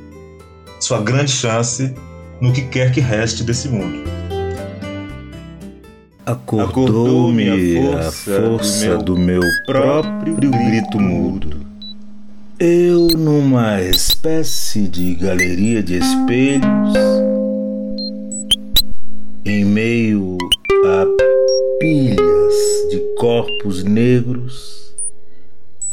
sua 0.80 1.02
grande 1.02 1.32
chance 1.32 1.94
no 2.40 2.54
que 2.54 2.62
quer 2.62 2.92
que 2.92 3.02
reste 3.02 3.44
desse 3.44 3.68
mundo. 3.68 4.04
Acordou-me 6.24 7.50
a 7.50 7.82
força, 7.82 8.08
a 8.08 8.42
força 8.42 8.98
do, 8.98 9.18
meu 9.18 9.40
do 9.40 9.42
meu 9.42 9.42
próprio 9.66 10.52
grito 10.52 11.00
mudo. 11.00 11.69
Eu, 12.62 13.08
numa 13.18 13.82
espécie 13.82 14.90
de 14.90 15.16
galeria 15.16 15.82
de 15.82 15.96
espelhos, 15.98 16.94
em 19.46 19.64
meio 19.64 20.38
a 20.84 21.06
pilhas 21.80 22.54
de 22.92 23.00
corpos 23.18 23.86
negros, 23.86 24.94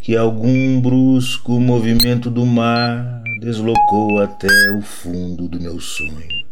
que 0.00 0.16
algum 0.16 0.80
brusco 0.80 1.60
movimento 1.60 2.28
do 2.28 2.44
mar 2.44 3.22
deslocou 3.40 4.18
até 4.20 4.48
o 4.76 4.82
fundo 4.82 5.46
do 5.46 5.60
meu 5.60 5.78
sonho. 5.78 6.46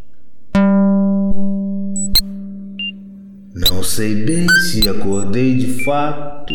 Não 3.53 3.83
sei 3.83 4.15
bem 4.23 4.47
se 4.71 4.87
acordei 4.87 5.57
de 5.57 5.83
fato, 5.83 6.53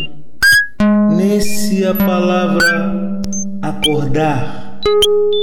nem 1.15 1.39
se 1.43 1.85
a 1.85 1.95
palavra 1.95 3.21
acordar 3.71 4.81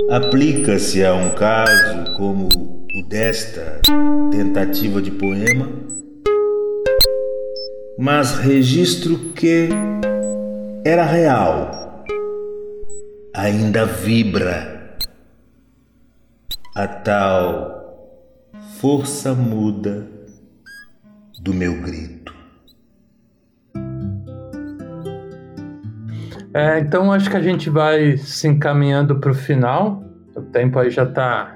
aplica-se 0.10 1.04
a 1.04 1.14
um 1.14 1.30
caso 1.30 2.12
como 2.18 2.48
o 2.48 3.04
desta 3.08 3.82
tentativa 4.32 5.02
de 5.02 5.12
poema, 5.12 5.70
mas 7.98 8.38
registro 8.38 9.18
que 9.34 9.70
era 10.84 11.06
real, 11.06 12.04
ainda 13.34 13.86
vibra 13.86 14.98
a 16.76 16.88
tal 16.88 18.06
força 18.80 19.34
muda 19.34 20.06
do 21.40 21.54
meu 21.54 21.82
grito. 21.82 22.17
É, 26.58 26.80
então 26.80 27.14
acho 27.14 27.30
que 27.30 27.38
a 27.38 27.42
gente 27.42 27.70
vai 27.70 28.18
se 28.18 28.48
encaminhando 28.48 29.20
para 29.20 29.30
o 29.30 29.36
final. 29.36 30.04
O 30.36 30.42
tempo 30.42 30.80
aí 30.80 30.90
já 30.90 31.04
está 31.04 31.56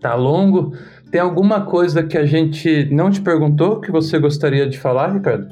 tá 0.00 0.16
longo. 0.16 0.76
Tem 1.08 1.20
alguma 1.20 1.60
coisa 1.60 2.02
que 2.02 2.18
a 2.18 2.26
gente 2.26 2.88
não 2.90 3.12
te 3.12 3.20
perguntou 3.20 3.80
que 3.80 3.92
você 3.92 4.18
gostaria 4.18 4.68
de 4.68 4.76
falar, 4.76 5.12
Ricardo? 5.12 5.46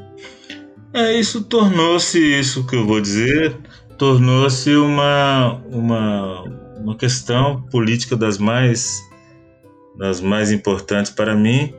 É, 0.92 1.12
isso 1.12 1.44
tornou-se, 1.44 2.18
isso 2.18 2.66
que 2.66 2.74
eu 2.74 2.84
vou 2.84 3.00
dizer, 3.00 3.56
tornou-se 3.96 4.74
uma, 4.74 5.62
uma, 5.70 6.42
uma 6.80 6.96
questão 6.96 7.62
política 7.70 8.16
das 8.16 8.36
mais, 8.36 9.00
das 9.96 10.20
mais 10.20 10.50
importantes 10.50 11.12
para 11.12 11.36
mim, 11.36 11.72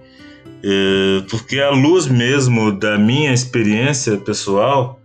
é, 0.64 1.22
porque 1.30 1.60
à 1.60 1.70
luz 1.70 2.08
mesmo 2.08 2.72
da 2.72 2.98
minha 2.98 3.34
experiência 3.34 4.16
pessoal, 4.16 4.99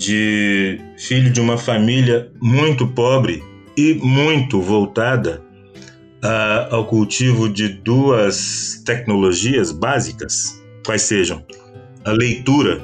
de 0.00 0.80
filho 0.96 1.30
de 1.30 1.42
uma 1.42 1.58
família 1.58 2.32
muito 2.40 2.86
pobre 2.86 3.44
e 3.76 3.92
muito 4.02 4.58
voltada 4.62 5.42
a, 6.22 6.74
ao 6.74 6.86
cultivo 6.86 7.50
de 7.50 7.68
duas 7.68 8.82
tecnologias 8.86 9.70
básicas, 9.70 10.58
quais 10.86 11.02
sejam 11.02 11.44
a 12.02 12.12
leitura 12.12 12.80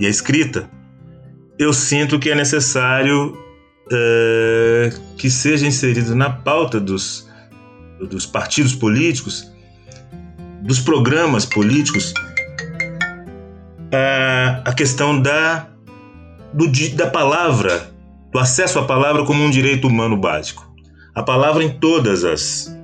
e 0.00 0.06
a 0.06 0.08
escrita, 0.08 0.70
eu 1.58 1.70
sinto 1.74 2.18
que 2.18 2.30
é 2.30 2.34
necessário 2.34 3.36
é, 3.92 4.90
que 5.18 5.28
seja 5.28 5.66
inserido 5.66 6.16
na 6.16 6.30
pauta 6.30 6.80
dos, 6.80 7.28
dos 8.08 8.24
partidos 8.24 8.74
políticos, 8.74 9.52
dos 10.62 10.80
programas 10.80 11.44
políticos, 11.44 12.14
a, 13.92 14.62
a 14.64 14.72
questão 14.72 15.20
da 15.20 15.73
do, 16.54 16.70
da 16.94 17.08
palavra, 17.08 17.90
do 18.32 18.38
acesso 18.38 18.78
à 18.78 18.84
palavra 18.84 19.24
como 19.24 19.42
um 19.42 19.50
direito 19.50 19.88
humano 19.88 20.16
básico. 20.16 20.72
A 21.14 21.22
palavra 21.22 21.64
em 21.64 21.70
todas 21.70 22.24
as, 22.24 22.74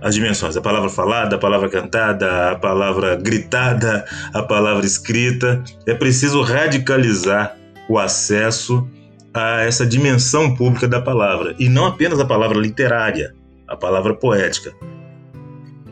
as 0.00 0.14
dimensões: 0.14 0.56
a 0.56 0.60
palavra 0.60 0.88
falada, 0.88 1.36
a 1.36 1.38
palavra 1.38 1.68
cantada, 1.68 2.50
a 2.50 2.56
palavra 2.56 3.14
gritada, 3.16 4.04
a 4.32 4.42
palavra 4.42 4.84
escrita. 4.84 5.62
É 5.86 5.94
preciso 5.94 6.40
radicalizar 6.42 7.56
o 7.88 7.98
acesso 7.98 8.88
a 9.34 9.62
essa 9.62 9.84
dimensão 9.84 10.54
pública 10.54 10.88
da 10.88 11.00
palavra 11.00 11.54
e 11.58 11.68
não 11.68 11.86
apenas 11.86 12.18
a 12.20 12.24
palavra 12.24 12.58
literária, 12.58 13.34
a 13.68 13.76
palavra 13.76 14.14
poética. 14.14 14.72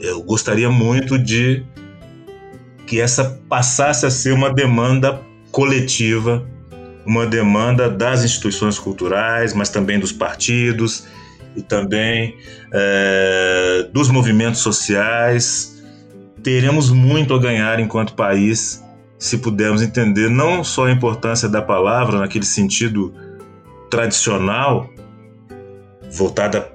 Eu 0.00 0.22
gostaria 0.22 0.70
muito 0.70 1.18
de 1.18 1.64
que 2.86 3.00
essa 3.00 3.40
passasse 3.48 4.06
a 4.06 4.10
ser 4.10 4.32
uma 4.32 4.52
demanda 4.52 5.20
coletiva, 5.50 6.46
uma 7.04 7.26
demanda 7.26 7.88
das 7.90 8.24
instituições 8.24 8.78
culturais, 8.78 9.54
mas 9.54 9.68
também 9.68 9.98
dos 9.98 10.12
partidos 10.12 11.06
e 11.56 11.62
também 11.62 12.36
é, 12.72 13.88
dos 13.92 14.08
movimentos 14.08 14.60
sociais. 14.60 15.82
Teremos 16.42 16.90
muito 16.90 17.34
a 17.34 17.38
ganhar 17.38 17.78
enquanto 17.80 18.14
país 18.14 18.82
se 19.18 19.38
pudermos 19.38 19.82
entender 19.82 20.28
não 20.28 20.64
só 20.64 20.86
a 20.86 20.90
importância 20.90 21.48
da 21.48 21.62
palavra 21.62 22.18
naquele 22.18 22.44
sentido 22.44 23.14
tradicional, 23.88 24.90
voltada 26.10 26.72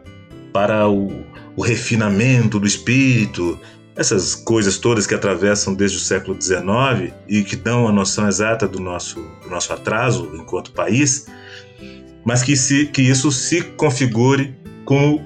para 0.54 0.88
o, 0.88 1.12
o 1.58 1.62
refinamento 1.62 2.58
do 2.58 2.66
espírito, 2.66 3.60
essas 3.98 4.36
coisas 4.36 4.78
todas 4.78 5.08
que 5.08 5.16
atravessam 5.16 5.74
desde 5.74 5.98
o 5.98 6.00
século 6.00 6.40
XIX 6.40 7.14
e 7.28 7.44
que 7.44 7.56
dão 7.56 7.88
a 7.88 7.92
noção 7.92 8.28
exata 8.28 8.68
do 8.68 8.80
nosso, 8.80 9.20
do 9.44 9.50
nosso 9.50 9.74
atraso 9.74 10.30
enquanto 10.36 10.72
país, 10.72 11.26
mas 12.24 12.44
que, 12.44 12.56
se, 12.56 12.86
que 12.86 13.02
isso 13.02 13.32
se 13.32 13.62
configure 13.62 14.56
como 14.86 15.26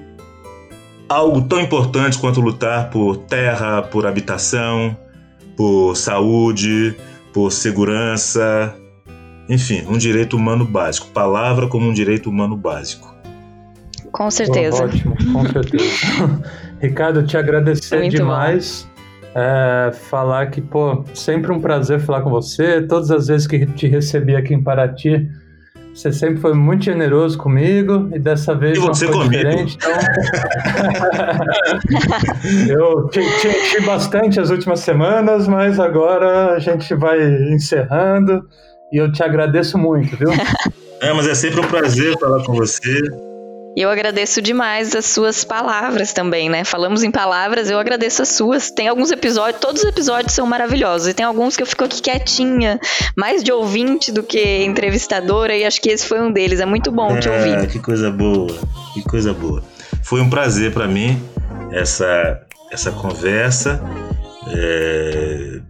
algo 1.06 1.42
tão 1.42 1.60
importante 1.60 2.18
quanto 2.18 2.40
lutar 2.40 2.88
por 2.88 3.18
terra, 3.18 3.82
por 3.82 4.06
habitação, 4.06 4.96
por 5.54 5.94
saúde, 5.94 6.96
por 7.30 7.52
segurança, 7.52 8.74
enfim, 9.48 9.84
um 9.86 9.98
direito 9.98 10.34
humano 10.34 10.64
básico. 10.64 11.08
Palavra 11.08 11.68
como 11.68 11.86
um 11.86 11.92
direito 11.92 12.30
humano 12.30 12.56
básico. 12.56 13.12
Com 14.10 14.30
certeza. 14.30 14.84
ótimo, 14.84 15.14
com 15.32 15.46
certeza. 15.46 16.42
Ricardo, 16.82 17.22
te 17.22 17.36
agradecer 17.36 18.00
Muito 18.00 18.16
demais. 18.16 18.90
É, 19.34 19.92
falar 19.92 20.46
que, 20.46 20.60
pô, 20.60 21.04
sempre 21.14 21.52
um 21.52 21.60
prazer 21.60 22.00
falar 22.00 22.22
com 22.22 22.28
você. 22.28 22.82
Todas 22.82 23.10
as 23.12 23.28
vezes 23.28 23.46
que 23.46 23.64
te 23.64 23.86
recebi 23.86 24.34
aqui 24.34 24.52
em 24.52 24.60
Paraty, 24.60 25.30
você 25.94 26.12
sempre 26.12 26.40
foi 26.40 26.54
muito 26.54 26.84
generoso 26.84 27.38
comigo 27.38 28.10
e 28.12 28.18
dessa 28.18 28.52
vez 28.54 28.76
e 28.76 28.80
não 28.80 28.92
foi 28.92 29.08
comigo. 29.08 29.30
diferente. 29.30 29.78
Então... 29.78 29.92
eu 32.76 33.08
te, 33.08 33.20
te 33.20 33.48
enchi 33.48 33.80
bastante 33.86 34.40
as 34.40 34.50
últimas 34.50 34.80
semanas, 34.80 35.46
mas 35.46 35.78
agora 35.78 36.54
a 36.54 36.58
gente 36.58 36.92
vai 36.96 37.22
encerrando 37.52 38.44
e 38.92 38.96
eu 38.96 39.10
te 39.12 39.22
agradeço 39.22 39.78
muito, 39.78 40.16
viu? 40.16 40.30
É, 41.00 41.12
mas 41.12 41.28
é 41.28 41.34
sempre 41.34 41.60
um 41.60 41.68
prazer 41.68 42.18
falar 42.18 42.44
com 42.44 42.52
você. 42.54 43.00
E 43.74 43.80
eu 43.80 43.88
agradeço 43.88 44.42
demais 44.42 44.94
as 44.94 45.06
suas 45.06 45.44
palavras 45.44 46.12
também, 46.12 46.50
né? 46.50 46.62
Falamos 46.62 47.02
em 47.02 47.10
palavras, 47.10 47.70
eu 47.70 47.78
agradeço 47.78 48.20
as 48.20 48.28
suas. 48.28 48.70
Tem 48.70 48.86
alguns 48.86 49.10
episódios, 49.10 49.60
todos 49.60 49.82
os 49.82 49.88
episódios 49.88 50.34
são 50.34 50.46
maravilhosos. 50.46 51.08
E 51.08 51.14
tem 51.14 51.24
alguns 51.24 51.56
que 51.56 51.62
eu 51.62 51.66
fico 51.66 51.84
aqui 51.84 52.02
quietinha, 52.02 52.78
mais 53.16 53.42
de 53.42 53.50
ouvinte 53.50 54.12
do 54.12 54.22
que 54.22 54.64
entrevistadora, 54.64 55.56
e 55.56 55.64
acho 55.64 55.80
que 55.80 55.88
esse 55.88 56.06
foi 56.06 56.20
um 56.20 56.30
deles. 56.30 56.60
É 56.60 56.66
muito 56.66 56.92
bom 56.92 57.16
é, 57.16 57.20
te 57.20 57.28
ouvir. 57.30 57.66
Que 57.68 57.78
coisa 57.78 58.10
boa, 58.10 58.54
que 58.92 59.02
coisa 59.02 59.32
boa. 59.32 59.62
Foi 60.02 60.20
um 60.20 60.28
prazer 60.28 60.72
para 60.72 60.86
mim 60.86 61.22
essa, 61.70 62.42
essa 62.70 62.92
conversa. 62.92 63.82
É, 64.54 65.60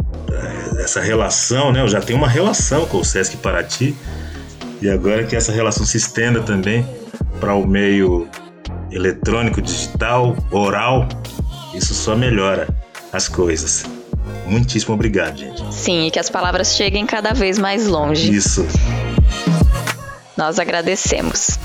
essa 0.82 1.00
relação, 1.00 1.70
né? 1.70 1.80
Eu 1.80 1.88
já 1.88 2.00
tenho 2.00 2.18
uma 2.18 2.28
relação 2.28 2.86
com 2.86 2.98
o 2.98 3.05
Sesc 3.05 3.36
Paraty 3.36 3.94
e 4.83 4.91
agora 4.91 5.24
que 5.24 5.37
essa 5.37 5.53
relação 5.53 5.87
se 5.87 5.97
estenda 5.97 6.43
também 6.43 6.85
para 7.39 7.55
o 7.55 7.64
meio 7.64 8.28
eletrônico, 8.91 9.62
digital, 9.62 10.37
oral, 10.51 11.09
isso 11.72 11.95
só 11.95 12.16
melhora 12.16 12.68
as 13.12 13.28
coisas. 13.28 13.85
Muitíssimo 14.45 14.95
obrigado, 14.95 15.39
gente. 15.39 15.62
Sim, 15.72 16.09
e 16.09 16.11
que 16.11 16.18
as 16.18 16.28
palavras 16.28 16.74
cheguem 16.74 17.07
cada 17.07 17.33
vez 17.33 17.59
mais 17.59 17.87
longe. 17.87 18.35
Isso. 18.35 18.66
Nós 20.37 20.59
agradecemos. 20.59 21.59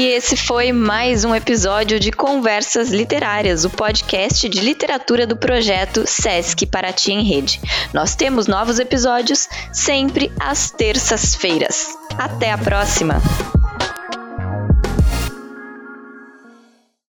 E 0.00 0.06
esse 0.06 0.34
foi 0.34 0.72
mais 0.72 1.26
um 1.26 1.34
episódio 1.34 2.00
de 2.00 2.10
Conversas 2.10 2.88
Literárias, 2.88 3.66
o 3.66 3.68
podcast 3.68 4.48
de 4.48 4.58
literatura 4.58 5.26
do 5.26 5.36
projeto 5.36 6.04
Sesc 6.06 6.64
Paraty 6.64 7.12
em 7.12 7.22
Rede. 7.22 7.60
Nós 7.92 8.14
temos 8.14 8.46
novos 8.46 8.78
episódios 8.78 9.46
sempre 9.70 10.32
às 10.40 10.70
terças-feiras. 10.70 11.98
Até 12.16 12.50
a 12.50 12.56
próxima! 12.56 13.20